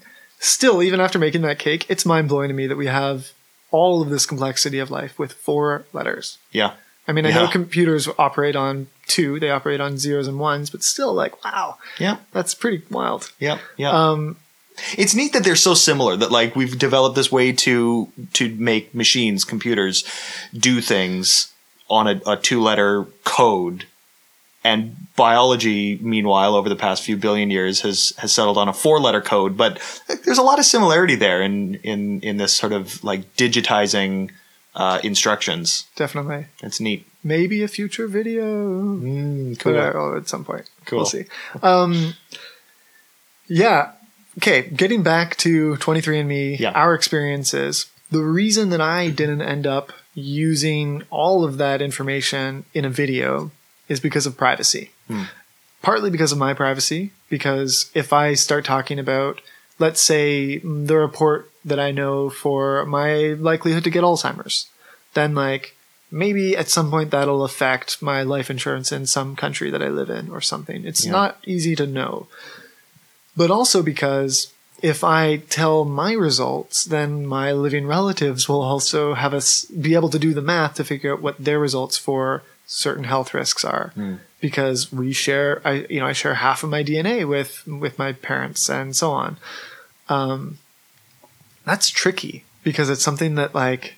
Still, 0.41 0.83
even 0.83 1.01
after 1.01 1.19
making 1.19 1.43
that 1.43 1.59
cake, 1.59 1.87
it's 1.88 2.07
mind 2.07 2.29
blowing 2.29 2.49
to 2.49 2.55
me 2.55 2.67
that 2.67 2.77
we 2.77 2.87
have 2.87 3.33
all 3.71 4.03
of 4.03 4.11
this 4.11 4.25
complexity 4.27 4.79
of 4.79 4.91
life 4.91 5.19
with 5.19 5.33
four 5.33 5.85
letters. 5.93 6.38
Yeah. 6.53 6.75
I 7.09 7.12
mean, 7.12 7.25
I 7.27 7.31
know 7.33 7.49
computers 7.49 8.07
operate 8.19 8.55
on 8.55 8.88
two; 9.07 9.41
they 9.41 9.51
operate 9.51 9.81
on 9.81 9.97
zeros 9.97 10.29
and 10.29 10.38
ones, 10.38 10.69
but 10.71 10.83
still, 10.83 11.12
like, 11.14 11.43
wow, 11.45 11.79
Yeah. 11.99 12.19
that's 12.33 12.55
pretty 12.55 12.83
wild. 12.91 13.33
Yeah. 13.38 13.59
Yeah. 13.79 13.91
Um, 13.91 14.37
it's 14.97 15.14
neat 15.14 15.33
that 15.33 15.43
they're 15.43 15.57
so 15.57 15.75
similar 15.75 16.17
that 16.17 16.31
like 16.31 16.55
we've 16.55 16.79
developed 16.79 17.17
this 17.17 17.33
way 17.33 17.53
to 17.53 18.12
to 18.35 18.55
make 18.57 18.95
machines 18.95 19.45
computers 19.45 20.05
do 20.55 20.81
things 20.81 21.53
on 21.88 22.07
a, 22.07 22.21
a 22.27 22.37
two 22.37 22.61
letter 22.62 23.07
code 23.25 23.87
and 24.64 24.97
biology 25.16 25.99
meanwhile 26.03 26.55
over 26.55 26.68
the 26.68 26.77
past 26.77 27.03
few 27.03 27.16
billion 27.16 27.51
years 27.51 27.81
has 27.83 28.12
has 28.18 28.33
settled 28.33 28.59
on 28.59 28.68
a 28.68 28.73
four 28.73 29.01
letter 29.01 29.21
code 29.21 29.57
but 29.57 29.81
there's 30.25 30.38
a 30.38 30.42
lot 30.42 30.59
of 30.59 30.64
similarity 30.64 31.14
there 31.14 31.40
in 31.42 31.75
in 31.77 32.21
in 32.21 32.37
this 32.37 32.53
sort 32.53 32.73
of 32.73 33.03
like 33.05 33.35
digitizing 33.37 34.31
uh, 34.75 35.01
instructions 35.03 35.87
definitely, 35.97 36.47
it's 36.62 36.79
neat 36.81 37.05
maybe 37.25 37.62
a 37.62 37.68
future 37.68 38.07
video. 38.07 38.44
mm, 38.44 39.62
But, 39.62 39.75
uh, 39.75 40.16
at 40.16 40.29
some 40.29 40.44
point. 40.44 40.71
Cool. 40.87 40.99
We'll 41.01 41.07
see. 41.07 41.25
Um, 41.62 42.14
yeah. 43.49 43.92
Okay. 44.38 44.62
Getting 44.71 45.03
back 45.03 45.37
to 45.38 45.77
23andMe, 45.77 46.59
Yeah. 46.59 46.71
our 46.73 46.94
experiences. 46.94 47.87
The 48.11 48.23
reason 48.23 48.71
that 48.71 48.81
I 48.81 49.11
didn't 49.11 49.42
end 49.42 49.66
up 49.66 49.92
using 50.14 51.03
all 51.11 51.44
of 51.44 51.59
that 51.59 51.83
information 51.83 52.64
in 52.73 52.85
a 52.85 52.90
video 52.90 53.51
is 53.88 54.01
because 54.01 54.27
of 54.27 54.37
privacy. 54.37 54.90
Hmm. 55.09 55.24
Partly 55.83 56.11
because 56.11 56.33
of 56.33 56.38
my 56.38 56.55
privacy, 56.55 57.12
because 57.29 57.90
if 57.94 58.12
I 58.12 58.35
start 58.35 58.64
talking 58.64 58.98
about, 58.98 59.40
let's 59.79 60.01
say, 60.03 60.59
the 60.59 60.96
report 60.96 61.51
that 61.64 61.79
I 61.79 61.90
know 61.92 62.31
for 62.31 62.85
my 62.87 63.35
likelihood 63.38 63.85
to 63.85 63.90
get 63.90 64.03
Alzheimer's, 64.03 64.68
then 65.14 65.35
like 65.35 65.74
maybe 66.11 66.57
at 66.57 66.68
some 66.68 66.90
point 66.90 67.11
that'll 67.11 67.44
affect 67.44 68.03
my 68.03 68.22
life 68.22 68.51
insurance 68.51 68.90
in 68.90 69.07
some 69.07 69.37
country 69.37 69.70
that 69.70 69.83
I 69.83 69.88
live 69.88 70.11
in 70.11 70.31
or 70.31 70.40
something. 70.40 70.85
It's 70.85 71.05
Yeah. 71.05 71.12
not 71.12 71.38
easy 71.46 71.77
to 71.77 71.87
know. 71.87 72.27
But 73.37 73.51
also 73.51 73.83
because 73.83 74.53
if 74.83 75.05
I 75.05 75.37
tell 75.37 75.85
my 75.85 76.12
results, 76.12 76.85
then 76.85 77.27
my 77.27 77.53
living 77.53 77.87
relatives 77.87 78.48
will 78.48 78.62
also 78.62 79.14
have 79.14 79.35
us 79.35 79.64
be 79.66 79.94
able 79.94 80.09
to 80.09 80.18
do 80.18 80.33
the 80.35 80.42
math 80.42 80.74
to 80.77 80.85
figure 80.85 81.12
out 81.12 81.22
what 81.22 81.37
their 81.44 81.59
results 81.59 81.96
for 81.96 82.42
certain 82.70 83.04
health 83.04 83.33
risks 83.35 83.64
are. 83.64 83.92
because 84.40 84.92
we 84.92 85.12
share 85.12 85.61
I 85.64 85.85
you 85.90 85.98
know 85.98 86.07
I 86.07 86.12
share 86.12 86.35
half 86.35 86.62
of 86.62 86.70
my 86.70 86.85
DNA 86.85 87.26
with 87.26 87.66
with 87.66 87.98
my 87.98 88.12
parents 88.12 88.68
and 88.70 88.94
so 88.94 89.11
on. 89.11 89.37
Um, 90.09 90.59
that's 91.64 91.88
tricky 91.90 92.44
because 92.62 92.88
it's 92.90 93.02
something 93.02 93.35
that 93.35 93.54
like 93.54 93.94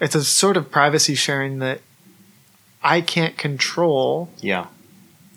it's 0.00 0.14
a 0.14 0.22
sort 0.24 0.56
of 0.58 0.70
privacy 0.70 1.14
sharing 1.14 1.60
that 1.60 1.80
I 2.82 3.00
can't 3.00 3.36
control 3.38 4.28
Yeah. 4.40 4.66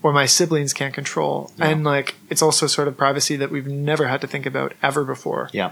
or 0.01 0.11
my 0.13 0.25
siblings 0.25 0.73
can't 0.73 0.93
control. 0.93 1.51
Yeah. 1.57 1.67
And 1.69 1.83
like 1.83 2.15
it's 2.29 2.41
also 2.41 2.67
sort 2.67 2.87
of 2.89 2.97
privacy 2.97 3.35
that 3.37 3.49
we've 3.51 3.67
never 3.67 4.07
had 4.07 4.19
to 4.21 4.27
think 4.27 4.45
about 4.45 4.73
ever 4.81 5.03
before. 5.05 5.49
Yeah. 5.53 5.71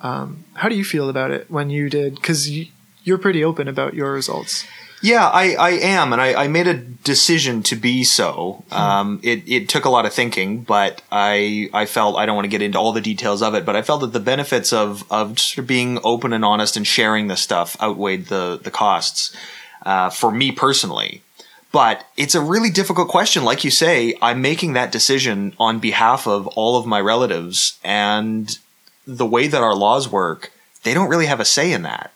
How 0.00 0.68
do 0.68 0.74
you 0.76 0.84
feel 0.84 1.08
about 1.08 1.30
it 1.30 1.50
when 1.50 1.70
you 1.70 1.88
did 1.90 2.22
cuz 2.22 2.48
you, 2.48 2.66
you're 3.04 3.18
pretty 3.18 3.42
open 3.44 3.68
about 3.68 3.94
your 3.94 4.12
results. 4.12 4.64
Yeah, 5.00 5.28
I, 5.28 5.54
I 5.54 5.70
am, 5.70 6.12
and 6.12 6.20
I, 6.20 6.44
I 6.44 6.48
made 6.48 6.66
a 6.66 6.74
decision 6.74 7.62
to 7.64 7.76
be 7.76 8.02
so. 8.02 8.64
Um, 8.72 9.20
it, 9.22 9.44
it 9.46 9.68
took 9.68 9.84
a 9.84 9.90
lot 9.90 10.06
of 10.06 10.12
thinking, 10.12 10.62
but 10.62 11.02
I 11.12 11.70
I 11.72 11.86
felt 11.86 12.16
I 12.16 12.26
don't 12.26 12.34
want 12.34 12.46
to 12.46 12.50
get 12.50 12.62
into 12.62 12.78
all 12.78 12.92
the 12.92 13.00
details 13.00 13.40
of 13.40 13.54
it, 13.54 13.64
but 13.64 13.76
I 13.76 13.82
felt 13.82 14.00
that 14.00 14.12
the 14.12 14.20
benefits 14.20 14.72
of 14.72 15.04
of 15.10 15.38
being 15.66 16.00
open 16.02 16.32
and 16.32 16.44
honest 16.44 16.76
and 16.76 16.86
sharing 16.86 17.28
this 17.28 17.40
stuff 17.40 17.80
outweighed 17.80 18.26
the 18.26 18.58
the 18.60 18.72
costs 18.72 19.34
uh, 19.86 20.10
for 20.10 20.32
me 20.32 20.50
personally. 20.50 21.22
But 21.70 22.04
it's 22.16 22.34
a 22.34 22.40
really 22.40 22.70
difficult 22.70 23.08
question. 23.08 23.44
Like 23.44 23.62
you 23.62 23.70
say, 23.70 24.14
I'm 24.20 24.40
making 24.42 24.72
that 24.72 24.90
decision 24.90 25.54
on 25.60 25.78
behalf 25.78 26.26
of 26.26 26.46
all 26.48 26.76
of 26.76 26.86
my 26.86 27.00
relatives, 27.00 27.78
and 27.84 28.58
the 29.06 29.26
way 29.26 29.46
that 29.46 29.62
our 29.62 29.76
laws 29.76 30.10
work, 30.10 30.50
they 30.82 30.92
don't 30.92 31.08
really 31.08 31.26
have 31.26 31.40
a 31.40 31.44
say 31.44 31.72
in 31.72 31.82
that 31.82 32.10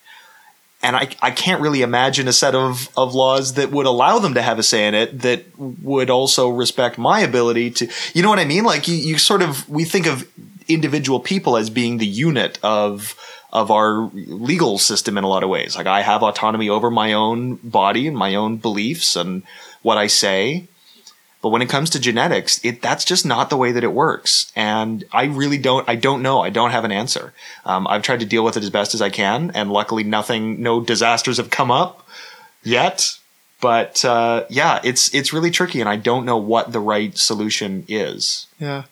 and 0.83 0.97
I, 0.97 1.09
I 1.21 1.31
can't 1.31 1.61
really 1.61 1.83
imagine 1.83 2.27
a 2.27 2.33
set 2.33 2.55
of, 2.55 2.89
of 2.97 3.15
laws 3.15 3.55
that 3.55 3.71
would 3.71 3.87
allow 3.87 4.19
them 4.19 4.35
to 4.35 4.43
have 4.43 4.59
a 4.59 4.63
say 4.63 4.89
in 4.89 4.95
it 4.95 5.21
that 5.21 5.45
would 5.59 6.11
also 6.11 6.49
respect 6.49 6.99
my 6.99 7.21
ability 7.21 7.71
to 7.73 7.89
you 8.15 8.23
know 8.23 8.29
what 8.29 8.39
I 8.39 8.45
mean? 8.45 8.65
Like 8.65 8.89
you, 8.89 8.97
you 8.97 9.19
sort 9.19 9.43
of 9.43 9.69
we 9.69 9.85
think 9.85 10.07
of 10.07 10.29
individual 10.69 11.21
people 11.21 11.57
as 11.57 11.71
being 11.71 11.99
the 11.99 12.07
unit 12.07 12.59
of 12.63 13.17
of 13.53 13.71
our 13.71 14.11
legal 14.15 14.79
system 14.79 15.19
in 15.19 15.25
a 15.25 15.29
lot 15.29 15.43
of 15.43 15.51
ways. 15.51 15.77
Like 15.77 15.87
I 15.87 16.01
have 16.03 16.23
autonomy 16.23 16.71
over 16.71 16.91
my 16.91 17.13
own 17.13 17.57
body 17.57 18.09
and 18.09 18.17
my 18.17 18.35
own 18.35 18.57
beliefs 18.57 19.15
and 19.15 19.43
what 19.83 19.99
I 19.99 20.07
say. 20.07 20.69
But 21.43 21.49
when 21.49 21.61
it 21.61 21.69
comes 21.69 21.91
to 21.91 22.01
genetics, 22.01 22.65
it 22.65 22.81
that's 22.81 23.05
just 23.05 23.27
not 23.27 23.51
the 23.51 23.57
way 23.57 23.73
that 23.73 23.85
it 23.85 23.93
works. 23.93 24.51
And 24.55 25.05
I 25.13 25.25
really 25.25 25.59
don't 25.59 25.87
I 25.89 25.97
don't 25.97 26.23
know. 26.23 26.41
I 26.41 26.51
don't 26.51 26.71
have 26.71 26.85
an 26.85 26.93
answer. 26.93 27.35
Um, 27.65 27.87
I've 27.89 28.03
tried 28.03 28.21
to 28.21 28.27
deal 28.27 28.45
with 28.45 28.57
it 28.57 28.63
as 28.63 28.71
best 28.71 28.95
as 28.95 29.03
I 29.03 29.11
can, 29.11 29.51
and 29.55 29.71
luckily 29.71 30.05
nothing 30.05 30.63
no 30.63 30.81
disasters 30.81 31.39
have 31.39 31.51
come 31.51 31.71
up 31.71 32.07
yet. 32.63 33.19
But 33.61 34.05
uh, 34.05 34.45
yeah, 34.49 34.81
it's 34.85 35.13
it's 35.15 35.33
really 35.33 35.51
tricky, 35.51 35.81
and 35.81 35.89
I 35.89 35.97
don't 35.97 36.25
know 36.25 36.37
what 36.37 36.73
the 36.73 36.81
right 36.81 37.17
solution 37.19 37.85
is. 37.89 38.47
Yeah. 38.59 38.85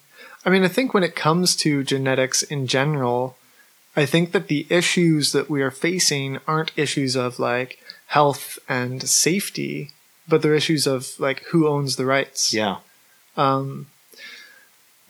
I 0.44 0.50
mean, 0.50 0.64
I 0.64 0.68
think 0.68 0.94
when 0.94 1.04
it 1.04 1.14
comes 1.14 1.54
to 1.56 1.84
genetics 1.84 2.42
in 2.42 2.66
general, 2.66 3.36
I 3.94 4.06
think 4.06 4.32
that 4.32 4.48
the 4.48 4.66
issues 4.70 5.32
that 5.32 5.50
we 5.50 5.62
are 5.62 5.70
facing 5.70 6.38
aren't 6.46 6.72
issues 6.76 7.14
of 7.16 7.38
like 7.38 7.78
health 8.06 8.58
and 8.68 9.08
safety, 9.08 9.90
but 10.31 10.40
they're 10.40 10.55
issues 10.55 10.87
of 10.87 11.19
like 11.19 11.43
who 11.51 11.69
owns 11.69 11.97
the 11.97 12.07
rights. 12.07 12.55
Yeah. 12.55 12.79
Um, 13.37 13.88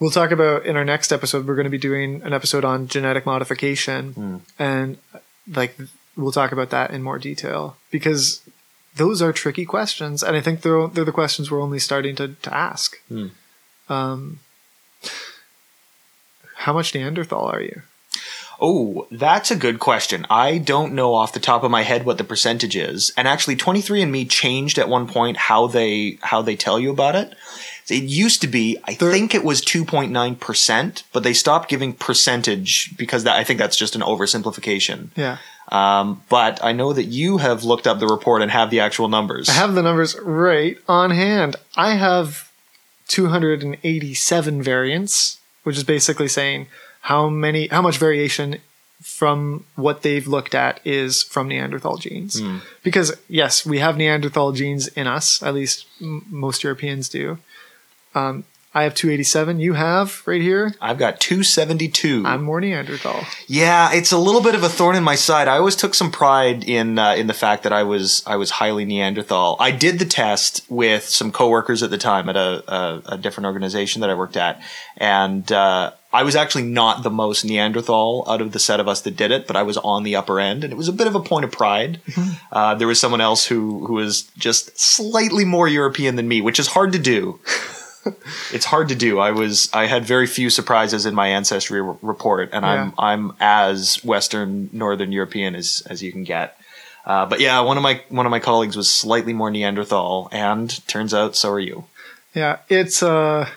we'll 0.01 0.11
talk 0.11 0.31
about 0.33 0.67
in 0.67 0.77
our 0.77 0.85
next 0.85 1.13
episode, 1.13 1.47
we're 1.47 1.55
going 1.55 1.65
to 1.65 1.71
be 1.71 1.79
doing 1.79 2.23
an 2.23 2.33
episode 2.33 2.65
on 2.65 2.89
genetic 2.89 3.27
modification. 3.27 4.13
Hmm. 4.13 4.37
And 4.59 4.99
like, 5.47 5.79
we'll 6.17 6.33
talk 6.33 6.53
about 6.53 6.71
that 6.71 6.91
in 6.91 7.03
more 7.03 7.19
detail 7.19 7.77
because 7.91 8.43
those 8.97 9.23
are 9.23 9.33
tricky 9.33 9.65
questions. 9.65 10.23
And 10.23 10.37
I 10.37 10.41
think 10.41 10.63
they're, 10.63 10.89
they're 10.89 11.05
the 11.05 11.13
questions 11.13 11.51
we're 11.51 11.63
only 11.63 11.79
starting 11.79 12.17
to, 12.17 12.29
to 12.29 12.55
ask. 12.55 12.99
Hmm. 13.09 13.29
Um, 13.89 14.41
how 16.57 16.73
much 16.73 16.95
Neanderthal 16.95 17.47
are 17.47 17.61
you? 17.61 17.83
Oh, 18.61 19.07
that's 19.11 19.51
a 19.51 19.57
good 19.57 19.79
question. 19.79 20.27
I 20.29 20.59
don't 20.59 20.93
know 20.93 21.15
off 21.15 21.33
the 21.33 21.41
top 21.41 21.65
of 21.65 21.71
my 21.71 21.83
head 21.83 22.05
what 22.05 22.19
the 22.19 22.25
percentage 22.25 22.77
is. 22.77 23.11
And 23.17 23.27
actually 23.27 23.57
23andme 23.57 24.29
changed 24.29 24.79
at 24.79 24.89
one 24.89 25.07
point 25.07 25.37
how 25.37 25.67
they 25.67 26.19
how 26.21 26.43
they 26.43 26.57
tell 26.57 26.79
you 26.79 26.91
about 26.91 27.17
it. 27.17 27.35
It 27.89 28.05
used 28.05 28.43
to 28.43 28.47
be 28.47 28.77
I 28.85 28.95
think 28.95 29.35
it 29.35 29.45
was 29.45 29.63
2.9%, 29.63 31.03
but 31.13 31.23
they 31.23 31.33
stopped 31.33 31.71
giving 31.71 31.95
percentage 31.95 32.97
because 32.97 33.25
that 33.25 33.37
I 33.37 33.45
think 33.45 33.59
that's 33.59 33.77
just 33.77 33.97
an 33.97 34.03
oversimplification. 34.03 35.09
Yeah. 35.17 35.39
Um, 35.73 36.23
but 36.29 36.63
I 36.63 36.73
know 36.73 36.93
that 36.93 37.05
you 37.05 37.39
have 37.39 37.65
looked 37.65 37.87
up 37.87 37.99
the 37.99 38.07
report 38.07 38.43
and 38.43 38.51
have 38.51 38.71
the 38.71 38.81
actual 38.81 39.09
numbers. 39.09 39.49
I 39.49 39.53
have 39.53 39.75
the 39.75 39.83
numbers 39.83 40.19
right 40.19 40.77
on 40.89 41.11
hand. 41.13 41.57
I 41.77 41.95
have 41.95 42.51
287 43.09 44.63
variants, 44.63 45.41
which 45.63 45.77
is 45.77 45.85
basically 45.85 46.29
saying 46.29 46.67
how 47.01 47.29
many, 47.29 47.67
how 47.69 47.83
much 47.83 47.99
variation 47.99 48.57
from 49.03 49.65
what 49.77 50.03
they've 50.03 50.27
looked 50.27 50.55
at 50.55 50.79
is 50.85 51.23
from 51.23 51.49
Neanderthal 51.49 51.97
genes. 51.97 52.39
Because 52.83 53.17
yes, 53.29 53.65
we 53.65 53.79
have 53.79 53.97
Neanderthal 53.97 54.53
genes 54.53 54.89
in 54.89 55.07
us. 55.07 55.43
At 55.43 55.55
least 55.55 55.87
m- 56.01 56.27
most 56.29 56.63
Europeans 56.63 57.09
do. 57.09 57.39
Um, 58.15 58.45
I 58.73 58.85
have 58.85 58.95
287. 58.95 59.59
You 59.59 59.73
have 59.73 60.23
right 60.27 60.41
here. 60.41 60.75
I've 60.81 60.99
got 60.99 61.19
272. 61.19 62.23
I'm 62.25 62.43
more 62.45 62.61
Neanderthal. 62.61 63.25
Yeah, 63.49 63.93
it's 63.93 64.13
a 64.13 64.19
little 64.19 64.41
bit 64.41 64.55
of 64.55 64.63
a 64.63 64.69
thorn 64.69 64.95
in 64.95 65.03
my 65.03 65.17
side. 65.17 65.49
I 65.49 65.57
always 65.57 65.75
took 65.75 65.93
some 65.93 66.13
pride 66.13 66.63
in 66.63 66.97
uh, 66.97 67.15
in 67.15 67.27
the 67.27 67.35
fact 67.35 67.65
that 67.65 67.73
I 67.73 67.83
was 67.83 68.23
I 68.29 68.37
was 68.37 68.51
highly 68.51 68.85
Neanderthal. 68.85 69.57
I 69.59 69.73
did 69.73 69.99
the 69.99 70.05
test 70.05 70.65
with 70.69 71.09
some 71.09 71.33
coworkers 71.33 71.83
at 71.83 71.91
the 71.91 71.99
time 71.99 72.29
at 72.29 72.37
a 72.37 72.63
a, 72.73 73.03
a 73.15 73.19
different 73.19 73.47
organization 73.47 74.03
that 74.03 74.11
I 74.11 74.15
worked 74.15 74.37
at, 74.37 74.63
and 74.97 75.51
uh, 75.51 75.91
I 76.13 76.23
was 76.23 76.37
actually 76.37 76.65
not 76.65 77.03
the 77.03 77.11
most 77.11 77.45
Neanderthal 77.45 78.25
out 78.29 78.41
of 78.41 78.53
the 78.53 78.61
set 78.61 78.79
of 78.79 78.87
us 78.87 79.01
that 79.01 79.17
did 79.17 79.33
it, 79.33 79.49
but 79.49 79.57
I 79.57 79.65
was 79.65 79.79
on 79.79 80.05
the 80.05 80.15
upper 80.15 80.39
end, 80.39 80.63
and 80.63 80.73
it 80.73 80.77
was 80.77 80.89
a 80.89 80.93
bit 80.93 81.09
of 81.09 81.17
a 81.17 81.21
point 81.21 81.45
of 81.45 81.51
pride. 81.51 82.01
Uh, 82.53 82.77
there 82.77 82.87
was 82.87 83.01
someone 83.01 83.21
else 83.21 83.47
who 83.47 83.85
who 83.87 83.95
was 83.95 84.23
just 84.39 84.79
slightly 84.79 85.45
more 85.45 85.67
European 85.67 86.15
than 86.15 86.29
me, 86.29 86.41
which 86.41 86.61
is 86.61 86.69
hard 86.69 86.93
to 86.93 87.01
do. 87.01 87.41
it's 88.53 88.65
hard 88.65 88.89
to 88.89 88.95
do. 88.95 89.19
I 89.19 89.31
was 89.33 89.69
I 89.73 89.87
had 89.87 90.05
very 90.05 90.27
few 90.27 90.51
surprises 90.51 91.07
in 91.07 91.15
my 91.15 91.29
ancestry 91.29 91.81
r- 91.81 91.97
report, 92.03 92.51
and 92.53 92.65
Yeah. 92.65 92.71
I'm 92.73 92.95
I'm 92.99 93.37
as 93.41 93.97
Western 94.05 94.71
Northern 94.73 95.13
European 95.13 95.55
as 95.55 95.83
as 95.89 96.03
you 96.03 96.13
can 96.13 96.25
get. 96.25 96.57
Uh, 97.05 97.27
but 97.27 97.41
yeah, 97.41 97.61
one 97.61 97.77
of 97.77 97.83
my 97.83 98.01
one 98.09 98.27
of 98.27 98.31
my 98.31 98.41
colleagues 98.41 98.77
was 98.77 98.93
slightly 98.93 99.33
more 99.33 99.51
Neanderthal, 99.51 100.29
and 100.33 100.87
turns 100.87 101.13
out 101.15 101.35
so 101.37 101.51
are 101.51 101.61
you. 101.61 101.85
Yeah, 102.35 102.59
it's 102.69 103.03
uh 103.03 103.49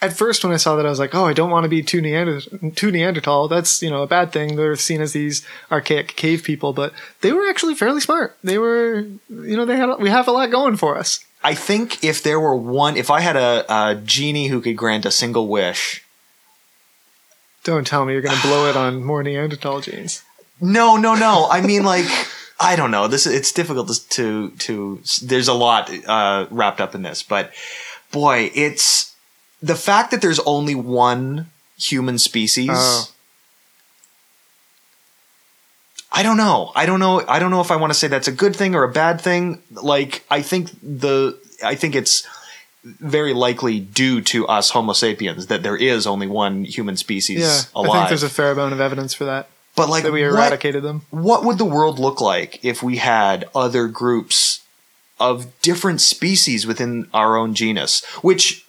at 0.00 0.12
first 0.12 0.42
when 0.44 0.52
I 0.52 0.56
saw 0.56 0.74
that 0.76 0.84
I 0.86 0.88
was 0.90 0.98
like, 0.98 1.14
"Oh, 1.14 1.26
I 1.26 1.32
don't 1.32 1.50
want 1.50 1.64
to 1.64 1.68
be 1.68 1.82
too 1.82 2.00
Neander- 2.00 2.40
too 2.74 2.90
Neanderthal. 2.90 3.48
That's, 3.48 3.82
you 3.82 3.88
know, 3.90 4.02
a 4.02 4.06
bad 4.06 4.32
thing. 4.32 4.56
They're 4.56 4.74
seen 4.76 5.00
as 5.00 5.12
these 5.12 5.46
archaic 5.70 6.08
cave 6.16 6.42
people, 6.42 6.72
but 6.72 6.92
they 7.20 7.32
were 7.32 7.48
actually 7.48 7.74
fairly 7.76 8.00
smart. 8.00 8.36
They 8.42 8.58
were, 8.58 9.06
you 9.30 9.56
know, 9.56 9.64
they 9.64 9.76
had 9.76 9.96
we 10.00 10.10
have 10.10 10.26
a 10.28 10.32
lot 10.32 10.50
going 10.50 10.76
for 10.76 10.98
us. 10.98 11.24
I 11.44 11.54
think 11.54 12.04
if 12.04 12.22
there 12.22 12.38
were 12.38 12.54
one, 12.54 12.96
if 12.96 13.10
I 13.10 13.20
had 13.20 13.36
a, 13.36 13.64
a 13.68 13.94
genie 13.96 14.48
who 14.48 14.60
could 14.60 14.76
grant 14.76 15.04
a 15.04 15.10
single 15.10 15.48
wish, 15.48 16.04
Don't 17.64 17.86
tell 17.86 18.04
me 18.04 18.12
you're 18.12 18.22
going 18.22 18.36
to 18.36 18.42
blow 18.42 18.68
it 18.68 18.76
on 18.76 19.02
more 19.02 19.22
Neanderthal 19.22 19.80
genes. 19.80 20.22
No, 20.60 20.96
no, 20.96 21.14
no. 21.14 21.48
I 21.50 21.60
mean, 21.60 21.84
like, 21.84 22.06
I 22.60 22.76
don't 22.76 22.90
know. 22.92 23.08
This 23.08 23.26
it's 23.26 23.52
difficult 23.52 23.90
to 24.10 24.50
to. 24.50 25.02
there's 25.22 25.48
a 25.48 25.54
lot 25.54 25.90
uh, 26.06 26.46
wrapped 26.50 26.80
up 26.80 26.94
in 26.94 27.02
this, 27.02 27.22
but 27.22 27.52
boy, 28.12 28.50
it's 28.54 29.14
the 29.60 29.74
fact 29.74 30.12
that 30.12 30.22
there's 30.22 30.38
only 30.40 30.74
one 30.76 31.50
human 31.76 32.18
species. 32.18 32.70
Oh. 32.72 33.08
I 36.14 36.22
don't 36.22 36.36
know. 36.36 36.72
I 36.74 36.84
don't 36.86 37.00
know. 37.00 37.24
I 37.26 37.38
don't 37.38 37.50
know 37.50 37.60
if 37.60 37.70
I 37.70 37.76
want 37.76 37.92
to 37.92 37.98
say 37.98 38.06
that's 38.08 38.28
a 38.28 38.32
good 38.32 38.54
thing 38.54 38.74
or 38.74 38.82
a 38.84 38.92
bad 38.92 39.20
thing. 39.20 39.62
Like, 39.70 40.24
I 40.30 40.42
think 40.42 40.70
the. 40.82 41.38
I 41.64 41.74
think 41.74 41.94
it's 41.94 42.26
very 42.84 43.32
likely 43.32 43.78
due 43.78 44.20
to 44.20 44.46
us 44.48 44.70
Homo 44.70 44.92
sapiens 44.92 45.46
that 45.46 45.62
there 45.62 45.76
is 45.76 46.06
only 46.06 46.26
one 46.26 46.64
human 46.64 46.96
species 46.96 47.40
Yeah, 47.40 47.60
alive. 47.80 47.90
I 47.90 47.98
think 48.00 48.08
there's 48.08 48.22
a 48.24 48.28
fair 48.28 48.50
amount 48.50 48.72
of 48.72 48.80
evidence 48.80 49.14
for 49.14 49.24
that 49.24 49.48
but 49.76 49.88
like, 49.88 50.02
that 50.02 50.12
we 50.12 50.22
what- 50.22 50.32
eradicated 50.32 50.82
them. 50.82 51.02
what 51.10 51.44
would 51.44 51.58
the 51.58 51.64
world 51.64 51.98
look 52.00 52.20
like 52.20 52.62
if 52.64 52.82
we 52.82 52.96
had 52.96 53.44
other 53.54 53.86
groups 53.86 54.62
of 55.20 55.46
different 55.62 56.00
species 56.00 56.66
within 56.66 57.06
our 57.14 57.36
own 57.36 57.54
genus 57.54 58.04
which 58.22 58.66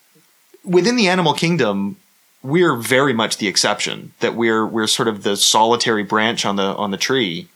within 0.64 0.96
the 0.96 1.08
animal 1.08 1.34
kingdom 1.34 1.98
we're 2.44 2.76
very 2.76 3.14
much 3.14 3.38
the 3.38 3.48
exception 3.48 4.12
that 4.20 4.36
we're 4.36 4.66
we're 4.66 4.88
sort 4.88 5.08
of 5.08 5.24
the 5.24 5.36
solitary 5.38 6.04
branch 6.04 6.46
on 6.46 6.58
the 6.58 6.64
on 6.64 6.92
the 6.92 6.98
tree. 6.98 7.48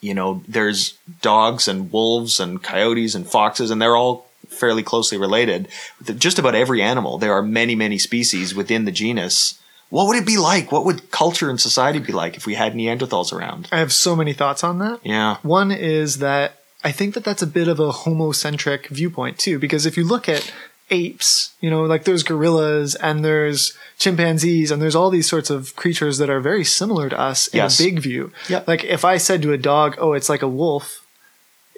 You 0.00 0.14
know 0.14 0.42
there's 0.46 0.98
dogs 1.22 1.66
and 1.68 1.90
wolves 1.90 2.38
and 2.40 2.62
coyotes 2.62 3.14
and 3.14 3.26
foxes 3.26 3.70
and 3.70 3.80
they're 3.80 3.96
all 3.96 4.26
fairly 4.48 4.82
closely 4.82 5.18
related. 5.18 5.68
With 5.98 6.18
just 6.20 6.38
about 6.38 6.54
every 6.54 6.82
animal 6.82 7.18
there 7.18 7.32
are 7.32 7.42
many 7.42 7.74
many 7.74 7.98
species 7.98 8.54
within 8.54 8.84
the 8.84 8.92
genus. 8.92 9.60
What 9.90 10.06
would 10.06 10.18
it 10.18 10.26
be 10.26 10.36
like? 10.36 10.70
What 10.70 10.84
would 10.84 11.10
culture 11.10 11.48
and 11.48 11.58
society 11.58 11.98
be 11.98 12.12
like 12.12 12.36
if 12.36 12.44
we 12.44 12.54
had 12.54 12.74
neanderthals 12.74 13.32
around? 13.32 13.68
I 13.72 13.78
have 13.78 13.92
so 13.92 14.14
many 14.14 14.34
thoughts 14.34 14.62
on 14.62 14.78
that. 14.80 15.00
yeah. 15.02 15.38
One 15.42 15.70
is 15.72 16.18
that 16.18 16.58
I 16.84 16.92
think 16.92 17.14
that 17.14 17.24
that's 17.24 17.42
a 17.42 17.46
bit 17.46 17.68
of 17.68 17.80
a 17.80 17.90
homocentric 17.90 18.88
viewpoint 18.88 19.38
too, 19.38 19.58
because 19.58 19.86
if 19.86 19.96
you 19.96 20.04
look 20.04 20.28
at 20.28 20.52
apes, 20.90 21.54
you 21.60 21.70
know, 21.70 21.82
like 21.84 22.04
there's 22.04 22.22
gorillas 22.22 22.94
and 22.94 23.24
there's 23.24 23.76
chimpanzees 23.98 24.70
and 24.70 24.80
there's 24.80 24.94
all 24.94 25.10
these 25.10 25.28
sorts 25.28 25.50
of 25.50 25.74
creatures 25.76 26.18
that 26.18 26.30
are 26.30 26.40
very 26.40 26.64
similar 26.64 27.08
to 27.08 27.18
us 27.18 27.48
in 27.48 27.58
Yes. 27.58 27.78
a 27.78 27.82
big 27.84 27.98
view. 28.00 28.32
Yep. 28.48 28.66
Like 28.68 28.84
if 28.84 29.04
I 29.04 29.16
said 29.18 29.42
to 29.42 29.52
a 29.52 29.58
dog, 29.58 29.96
"Oh, 29.98 30.12
it's 30.14 30.28
like 30.28 30.42
a 30.42 30.48
wolf," 30.48 31.04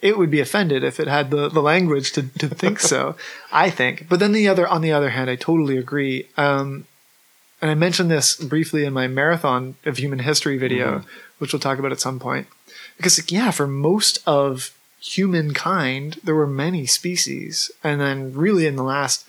it 0.03 0.17
would 0.17 0.31
be 0.31 0.41
offended 0.41 0.83
if 0.85 0.99
it 1.01 1.09
had 1.09 1.31
the, 1.31 1.49
the 1.49 1.61
language 1.63 2.13
to, 2.13 2.23
to 2.39 2.49
think 2.49 2.81
so. 2.81 3.17
I 3.53 3.69
think. 3.71 4.07
But 4.09 4.21
then 4.21 4.33
the 4.33 4.49
other 4.49 4.67
on 4.69 4.81
the 4.83 4.93
other 4.93 5.11
hand, 5.11 5.29
I 5.31 5.37
totally 5.37 5.77
agree. 5.77 6.27
Um, 6.37 6.87
and 7.63 7.71
I 7.71 7.75
mentioned 7.75 8.11
this 8.11 8.37
briefly 8.37 8.85
in 8.85 8.93
my 8.95 9.07
marathon 9.07 9.75
of 9.85 9.99
human 9.99 10.21
history 10.21 10.57
video, 10.57 11.05
which 11.39 11.53
we'll 11.53 11.61
talk 11.61 11.79
about 11.79 11.93
at 11.93 12.01
some 12.01 12.19
point. 12.19 12.47
Because 12.97 13.31
yeah, 13.31 13.51
for 13.51 13.67
most 13.67 14.19
of 14.27 14.71
humankind, 15.01 16.19
there 16.25 16.35
were 16.35 16.47
many 16.47 16.87
species, 16.87 17.71
and 17.83 18.01
then 18.01 18.33
really 18.33 18.67
in 18.67 18.77
the 18.77 18.83
last 18.83 19.27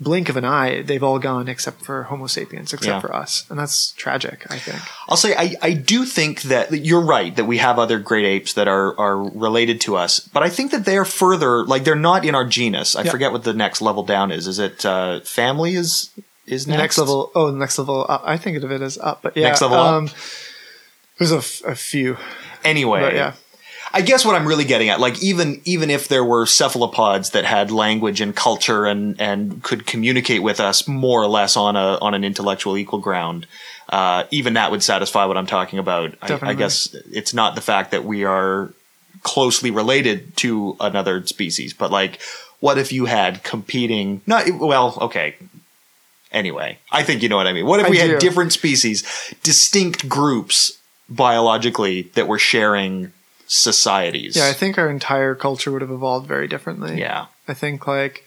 blink 0.00 0.28
of 0.28 0.36
an 0.36 0.44
eye, 0.44 0.80
they've 0.82 1.02
all 1.02 1.18
gone 1.18 1.48
except 1.48 1.82
for 1.84 2.04
Homo 2.04 2.28
sapiens, 2.28 2.72
except 2.72 2.86
Yeah. 2.88 3.00
for 3.00 3.12
us, 3.14 3.44
and 3.50 3.58
that's 3.58 3.90
tragic. 3.92 4.46
I 4.48 4.56
think. 4.58 4.78
I'll 5.08 5.16
say 5.16 5.34
I, 5.36 5.56
I 5.60 5.72
do 5.72 6.04
think 6.04 6.42
that 6.42 6.70
you're 6.84 7.00
right 7.04 7.34
that 7.34 7.46
we 7.46 7.58
have 7.58 7.78
other 7.80 7.98
great 7.98 8.24
apes 8.24 8.52
that 8.52 8.68
are 8.68 8.96
are 8.98 9.16
related 9.16 9.80
to 9.82 9.96
us, 9.96 10.20
but 10.20 10.42
I 10.44 10.50
think 10.50 10.70
that 10.70 10.84
they're 10.84 11.04
further 11.04 11.64
like 11.64 11.82
they're 11.84 11.96
not 11.96 12.24
in 12.24 12.34
our 12.36 12.44
genus. 12.44 12.94
I 12.94 13.02
Yeah. 13.02 13.10
forget 13.10 13.32
what 13.32 13.42
the 13.44 13.54
next 13.54 13.80
level 13.82 14.04
down 14.04 14.30
is. 14.30 14.46
Is 14.46 14.58
it 14.60 14.84
uh, 14.86 15.20
family 15.20 15.74
is 15.74 16.10
is 16.46 16.66
next, 16.68 16.78
next 16.78 16.98
level. 16.98 17.30
Oh, 17.34 17.50
the 17.50 17.58
next 17.58 17.76
level 17.78 18.06
up. 18.08 18.22
I 18.24 18.36
think 18.36 18.62
of 18.62 18.70
it 18.70 18.80
as 18.80 18.98
up, 18.98 19.20
but 19.22 19.36
yeah. 19.36 19.48
Next 19.48 19.62
level 19.62 19.78
up? 19.78 19.94
um, 19.94 20.10
There's 21.18 21.32
a, 21.32 21.38
f- 21.38 21.62
a 21.66 21.74
few, 21.74 22.16
Anyway, 22.64 23.00
but 23.00 23.12
yeah. 23.14 23.32
I 23.92 24.02
guess 24.02 24.24
what 24.24 24.34
I'm 24.34 24.46
really 24.46 24.64
getting 24.64 24.88
at, 24.88 25.00
like 25.00 25.22
even 25.22 25.60
even 25.64 25.90
if 25.90 26.08
there 26.08 26.24
were 26.24 26.46
cephalopods 26.46 27.30
that 27.30 27.44
had 27.44 27.70
language 27.70 28.20
and 28.20 28.34
culture 28.34 28.86
and 28.86 29.20
and 29.20 29.62
could 29.62 29.86
communicate 29.86 30.42
with 30.42 30.60
us 30.60 30.86
more 30.86 31.22
or 31.22 31.26
less 31.26 31.56
on 31.56 31.76
a 31.76 31.98
on 32.00 32.14
an 32.14 32.24
intellectual 32.24 32.76
equal 32.76 32.98
ground, 32.98 33.46
uh, 33.88 34.24
even 34.30 34.54
that 34.54 34.70
would 34.70 34.82
satisfy 34.82 35.24
what 35.24 35.36
I'm 35.36 35.46
talking 35.46 35.78
about. 35.78 36.14
I, 36.20 36.38
I 36.42 36.54
guess 36.54 36.94
it's 37.10 37.32
not 37.32 37.54
the 37.54 37.60
fact 37.60 37.92
that 37.92 38.04
we 38.04 38.24
are 38.24 38.72
closely 39.22 39.70
related 39.70 40.36
to 40.38 40.76
another 40.80 41.24
species, 41.26 41.72
but 41.72 41.90
like, 41.90 42.20
what 42.60 42.78
if 42.78 42.92
you 42.92 43.06
had 43.06 43.42
competing? 43.42 44.20
Not 44.26 44.50
well, 44.50 44.98
okay. 45.02 45.36
Anyway, 46.30 46.78
I 46.92 47.04
think 47.04 47.22
you 47.22 47.30
know 47.30 47.36
what 47.36 47.46
I 47.46 47.54
mean. 47.54 47.64
What 47.64 47.80
if 47.80 47.86
I 47.86 47.90
we 47.90 47.96
do. 47.96 48.06
had 48.06 48.18
different 48.18 48.52
species, 48.52 49.34
distinct 49.42 50.08
groups 50.08 50.78
biologically 51.08 52.02
that 52.14 52.28
were 52.28 52.38
sharing 52.38 53.12
societies? 53.48 54.36
Yeah, 54.36 54.46
I 54.46 54.52
think 54.52 54.78
our 54.78 54.88
entire 54.88 55.34
culture 55.34 55.72
would 55.72 55.82
have 55.82 55.90
evolved 55.90 56.28
very 56.28 56.46
differently. 56.46 56.98
Yeah. 57.00 57.26
I 57.48 57.54
think 57.54 57.86
like 57.86 58.24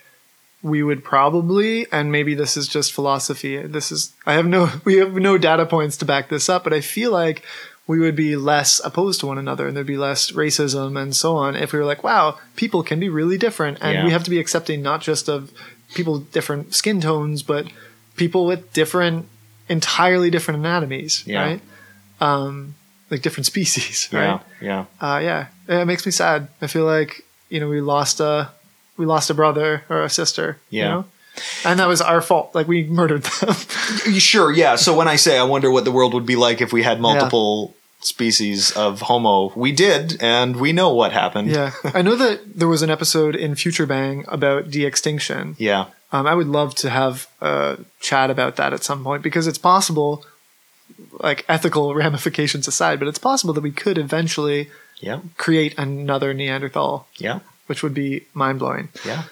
we 0.64 0.84
would 0.84 1.04
probably, 1.04 1.88
and 1.92 2.12
maybe 2.12 2.36
this 2.36 2.58
is 2.58 2.68
just 2.68 2.92
philosophy. 2.92 3.58
This 3.58 3.92
is 3.92 4.14
I 4.26 4.34
have 4.34 4.46
no 4.46 4.70
we 4.86 4.98
have 4.98 5.14
no 5.14 5.38
data 5.38 5.66
points 5.66 5.96
to 5.98 6.06
back 6.06 6.30
this 6.30 6.50
up, 6.50 6.64
but 6.64 6.74
I 6.74 6.82
feel 6.82 7.12
like 7.12 7.44
we 7.88 8.00
would 8.00 8.16
be 8.16 8.36
less 8.36 8.80
opposed 8.86 9.20
to 9.20 9.28
one 9.28 9.38
another 9.38 9.68
and 9.68 9.76
there'd 9.76 9.88
be 9.88 9.98
less 9.98 10.32
racism 10.32 11.02
and 11.02 11.16
so 11.16 11.36
on 11.36 11.56
if 11.56 11.74
we 11.74 11.80
were 11.80 11.86
like, 11.86 12.04
wow, 12.04 12.38
people 12.56 12.84
can 12.84 13.00
be 13.00 13.10
really 13.10 13.38
different 13.38 13.78
and 13.82 13.94
Yeah. 13.94 14.06
we 14.06 14.12
have 14.12 14.24
to 14.24 14.30
be 14.30 14.40
accepting 14.40 14.82
not 14.82 15.02
just 15.02 15.28
of 15.28 15.52
people 15.94 16.14
with 16.14 16.32
different 16.32 16.74
skin 16.74 17.02
tones, 17.02 17.44
but 17.44 17.68
people 18.16 18.46
with 18.46 18.72
different 18.74 19.28
entirely 19.68 20.30
different 20.30 20.60
anatomies, 20.60 21.24
Yeah. 21.26 21.42
right? 21.44 21.62
Um 22.22 22.76
like 23.12 23.22
different 23.22 23.46
species, 23.46 24.10
right? 24.14 24.40
Yeah. 24.62 24.86
uh, 25.00 25.20
yeah, 25.22 25.48
it 25.68 25.86
makes 25.86 26.06
me 26.06 26.12
sad. 26.12 26.48
I 26.62 26.68
feel 26.68 26.86
like 26.86 27.24
you 27.50 27.60
know 27.60 27.68
we 27.70 27.82
lost 27.82 28.20
a 28.20 28.50
we 28.98 29.06
lost 29.06 29.30
a 29.30 29.34
brother 29.34 29.84
or 29.90 30.02
a 30.02 30.10
sister. 30.10 30.58
You 30.70 30.84
know? 30.84 31.06
and 31.66 31.80
that 31.80 31.88
was 31.88 32.02
our 32.02 32.22
fault. 32.22 32.56
Like 32.56 32.68
we 32.68 32.86
murdered 32.86 33.24
them. 33.24 33.56
Sure, 34.20 34.52
yeah. 34.52 34.76
So 34.76 34.96
when 34.96 35.08
I 35.08 35.18
say 35.18 35.38
I 35.38 35.44
wonder 35.44 35.70
what 35.70 35.86
the 35.86 35.92
world 35.92 36.14
would 36.14 36.26
be 36.26 36.36
like 36.36 36.62
if 36.62 36.74
we 36.74 36.84
had 36.84 37.00
multiple 37.00 37.76
species 38.00 38.72
of 38.72 39.02
Homo, 39.02 39.52
we 39.56 39.72
did, 39.72 40.22
and 40.22 40.56
we 40.56 40.72
know 40.72 40.94
what 40.94 41.12
happened. 41.12 41.50
yeah, 41.50 41.72
I 41.94 42.02
know 42.02 42.16
that 42.16 42.58
there 42.58 42.68
was 42.68 42.82
an 42.82 42.90
episode 42.90 43.36
in 43.36 43.56
Future 43.56 43.86
Bang 43.86 44.26
about 44.28 44.72
de-extinction. 44.72 45.56
Yeah. 45.60 45.86
Um, 46.12 46.28
I 46.28 46.34
would 46.36 46.48
love 46.48 46.76
to 46.76 46.90
have 46.90 47.28
a 47.40 47.78
chat 48.02 48.30
about 48.30 48.56
that 48.58 48.74
at 48.74 48.84
some 48.84 49.04
point 49.04 49.24
because 49.24 49.48
it's 49.48 49.58
possible, 49.58 50.26
like 51.24 51.46
ethical 51.48 51.94
ramifications 51.96 52.68
aside, 52.68 53.00
but 53.00 53.08
it's 53.08 53.20
possible 53.20 53.54
that 53.54 53.62
we 53.62 53.72
could 53.72 53.98
eventually 53.98 54.70
Yeah. 55.00 55.20
create 55.38 55.78
another 55.78 56.34
Neanderthal, 56.34 57.08
Yeah. 57.18 57.40
which 57.68 57.82
would 57.84 57.94
be 57.94 58.26
mind 58.34 58.60
blowing. 58.60 58.90
Yeah. 59.06 59.24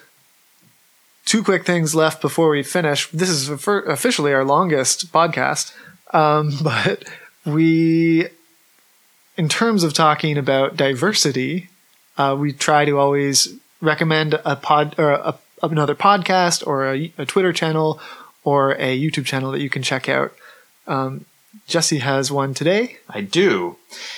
two 1.26 1.44
quick 1.44 1.64
things 1.64 1.94
left 1.94 2.20
before 2.20 2.50
we 2.50 2.62
finish. 2.62 3.08
This 3.10 3.28
is 3.28 3.48
officially 3.48 4.32
our 4.34 4.44
longest 4.44 5.12
podcast, 5.12 5.72
um, 6.12 6.52
but 6.62 7.04
we, 7.46 8.26
in 9.36 9.48
terms 9.48 9.84
of 9.84 9.92
talking 9.94 10.36
about 10.36 10.76
diversity, 10.76 11.68
uh, 12.18 12.34
we 12.36 12.52
try 12.52 12.84
to 12.84 12.98
always 12.98 13.54
recommend 13.80 14.34
a 14.44 14.56
pod 14.56 14.96
or 14.98 15.10
a, 15.12 15.38
another 15.62 15.94
podcast 15.94 16.66
or 16.66 16.92
a, 16.92 17.12
a 17.16 17.24
Twitter 17.26 17.52
channel 17.52 18.00
or 18.42 18.72
a 18.72 18.98
YouTube 18.98 19.26
channel 19.26 19.52
that 19.52 19.60
you 19.60 19.70
can 19.70 19.82
check 19.84 20.08
out. 20.08 20.32
Um, 20.88 21.26
Jesse 21.66 21.98
has 21.98 22.30
one 22.30 22.54
today. 22.54 22.98
I 23.08 23.20
do. 23.20 23.76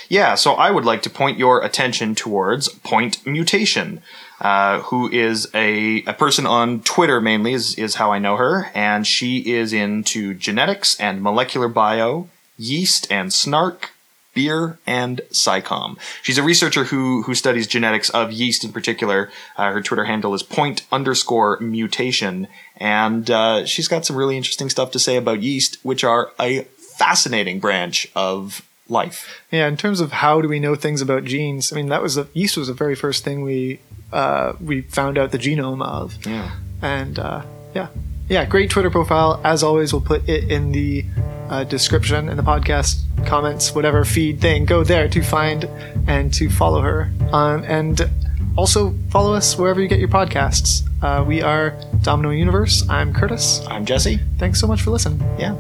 Yeah, 0.09 0.35
so 0.35 0.53
I 0.53 0.71
would 0.71 0.85
like 0.85 1.03
to 1.03 1.11
point 1.11 1.39
your 1.39 1.63
attention 1.63 2.15
towards 2.15 2.69
Point 2.69 3.25
Mutation, 3.27 4.03
uh, 4.41 4.81
who 4.81 5.11
is 5.11 5.49
a, 5.55 6.03
a 6.05 6.13
person 6.13 6.47
on 6.47 6.81
Twitter 6.83 7.21
mainly, 7.21 7.53
is, 7.55 7.75
is 7.77 7.97
how 7.97 8.13
I 8.13 8.19
know 8.19 8.37
her, 8.37 8.71
and 8.75 9.07
she 9.07 9.39
is 9.53 9.73
into 9.73 10.35
genetics 10.35 10.99
and 11.01 11.23
molecular 11.23 11.69
bio, 11.69 12.29
yeast 12.59 13.11
and 13.11 13.33
snark, 13.33 13.91
beer, 14.35 14.79
and 14.87 15.21
SciComm. 15.31 15.99
She's 16.23 16.39
a 16.39 16.43
researcher 16.43 16.85
who, 16.85 17.23
who 17.23 17.35
studies 17.35 17.67
genetics 17.67 18.11
of 18.11 18.33
yeast 18.33 18.65
in 18.65 18.73
particular. 18.73 19.31
Uh, 19.57 19.73
her 19.73 19.83
Twitter 19.83 20.05
handle 20.05 20.35
is 20.35 20.43
point 20.43 20.85
underscore 20.91 21.59
mutation, 21.61 22.49
and 22.77 23.31
uh, 23.31 23.65
she's 23.67 23.89
got 23.89 24.05
some 24.05 24.17
really 24.17 24.37
interesting 24.37 24.71
stuff 24.71 24.91
to 24.93 24.99
say 24.99 25.17
about 25.17 25.43
yeast, 25.43 25.79
which 25.83 26.05
are 26.05 26.33
a 26.41 26.67
fascinating 26.97 27.61
branch 27.61 28.07
of 28.15 28.67
life. 28.89 29.41
Yeah, 29.51 29.69
in 29.69 29.77
terms 29.77 30.01
of 30.01 30.13
how 30.13 30.41
do 30.41 30.49
we 30.49 30.61
know 30.61 30.75
things 30.75 31.01
about 31.01 31.25
genes? 31.25 31.73
I 31.73 31.77
mean, 31.77 31.89
that 31.89 32.03
was 32.03 32.15
the 32.17 32.29
yeast 32.35 32.57
was 32.57 32.69
the 32.69 32.75
very 32.75 32.95
first 32.95 33.25
thing 33.25 33.43
we 33.43 33.81
uh, 34.13 34.53
we 34.61 34.83
found 34.83 35.19
out 35.19 35.31
the 35.33 35.39
genome 35.39 35.83
of. 35.85 36.25
Yeah. 36.27 36.51
and 36.83 37.19
uh, 37.19 37.43
yeah, 37.75 37.89
yeah, 38.29 38.45
great 38.45 38.71
Twitter 38.71 38.91
profile. 38.91 39.41
As 39.45 39.63
always, 39.63 39.93
we'll 39.93 40.03
put 40.03 40.29
it 40.29 40.51
in 40.51 40.73
the 40.73 41.05
uh, 41.49 41.65
description 41.65 42.29
in 42.29 42.37
the 42.37 42.43
podcast 42.43 43.01
comments, 43.27 43.75
whatever 43.75 44.05
feed 44.05 44.41
thing. 44.41 44.65
Go 44.65 44.85
there 44.85 45.09
to 45.09 45.23
find 45.23 45.65
and 46.07 46.33
to 46.35 46.51
follow 46.51 46.81
her, 46.83 47.11
um, 47.33 47.65
and 47.65 48.01
also 48.57 48.95
follow 49.11 49.33
us 49.33 49.57
wherever 49.57 49.81
you 49.81 49.89
get 49.89 49.99
your 49.99 50.09
podcasts. 50.09 50.83
Uh, 51.03 51.25
we 51.25 51.43
are 51.43 51.75
Domino 52.03 52.31
Universe. 52.31 52.89
I'm 52.89 53.13
Curtis. 53.13 53.65
I'm 53.67 53.85
Jesse. 53.87 54.21
Thanks 54.39 54.61
so 54.61 54.67
much 54.67 54.83
for 54.83 54.91
listening. 54.91 55.21
Yeah. 55.39 55.57